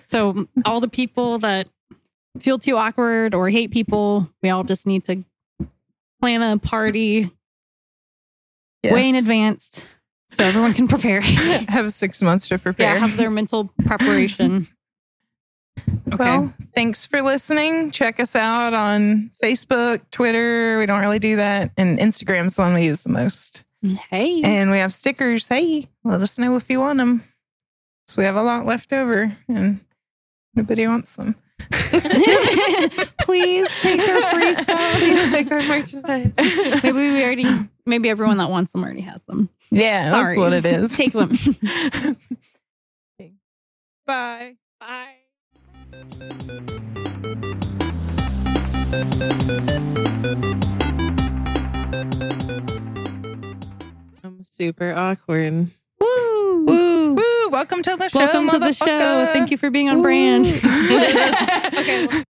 so 0.07 0.47
all 0.65 0.81
the 0.81 0.89
people 0.89 1.39
that 1.41 1.69
feel 2.41 2.59
too 2.59 2.77
awkward 2.77 3.35
or 3.35 3.49
hate 3.51 3.71
people, 3.71 4.31
we 4.43 4.51
all 4.51 4.63
just 4.65 4.87
need 4.87 5.05
to 5.07 5.25
plan 6.21 6.43
a 6.43 6.59
party 6.59 7.31
way 8.85 9.09
in 9.09 9.17
advance 9.17 9.85
so 10.31 10.45
everyone 10.45 10.73
can 10.75 10.87
prepare. 10.89 11.21
Have 11.23 11.93
six 11.93 12.23
months 12.23 12.49
to 12.49 12.59
prepare. 12.59 12.95
yeah, 12.95 13.01
have 13.01 13.17
their 13.17 13.31
mental 13.31 13.71
preparation. 13.85 14.67
Okay. 16.13 16.17
Well, 16.19 16.55
thanks 16.75 17.05
for 17.07 17.21
listening. 17.23 17.91
Check 17.91 18.21
us 18.21 18.37
out 18.37 18.73
on 18.75 19.31
Facebook, 19.43 20.01
Twitter. 20.11 20.79
We 20.79 20.87
don't 20.87 21.01
really 21.01 21.19
do 21.19 21.37
that. 21.37 21.71
And 21.77 21.99
Instagram's 21.99 22.57
the 22.57 22.63
one 22.63 22.75
we 22.75 22.85
use 22.85 23.03
the 23.03 23.11
most. 23.11 23.65
hey. 24.11 24.43
And 24.43 24.71
we 24.71 24.79
have 24.79 24.93
stickers. 24.95 25.49
Hey, 25.49 25.89
let 26.05 26.21
us 26.23 26.39
know 26.39 26.57
if 26.57 26.71
you 26.71 26.81
want 26.81 26.99
them. 26.99 27.23
So 28.09 28.23
we 28.23 28.27
have 28.27 28.37
a 28.37 28.43
lot 28.43 28.67
left 28.67 28.93
over 28.93 29.37
and 29.49 29.81
nobody 30.55 30.87
wants 30.87 31.17
them. 31.17 31.35
Please 33.21 33.83
take 33.83 34.01
our 34.01 34.31
free 34.33 34.55
Please 34.55 34.61
stuff. 34.63 35.33
take 35.33 35.51
our 35.51 35.63
merchandise. 35.63 36.33
maybe 36.85 36.93
we 36.93 37.25
already 37.25 37.47
maybe 37.85 38.09
everyone 38.09 38.37
that 38.39 38.51
wants 38.51 38.73
them 38.73 38.85
already 38.85 39.01
has 39.01 39.25
them. 39.27 39.49
Yeah, 39.71 40.11
Sorry. 40.11 40.25
that's 40.25 40.39
what 40.39 40.53
it 40.53 40.65
is. 40.67 40.97
Take 40.97 41.13
them. 41.13 41.31
Bye. 44.07 44.57
Bye. 44.79 45.15
I'm 54.23 54.45
super 54.45 54.93
awkward. 54.95 55.71
Woo! 56.01 56.65
Woo! 56.67 57.15
Woo, 57.15 57.49
welcome 57.51 57.83
to 57.83 57.97
the 57.97 58.09
show. 58.09 58.19
Welcome 58.19 58.49
to 58.51 58.59
the 58.59 58.73
show. 58.73 59.27
Thank 59.33 59.51
you 59.51 59.57
for 59.57 59.71
being 59.71 59.89
on 59.89 60.03
brand. 60.03 60.47
okay. 61.79 62.23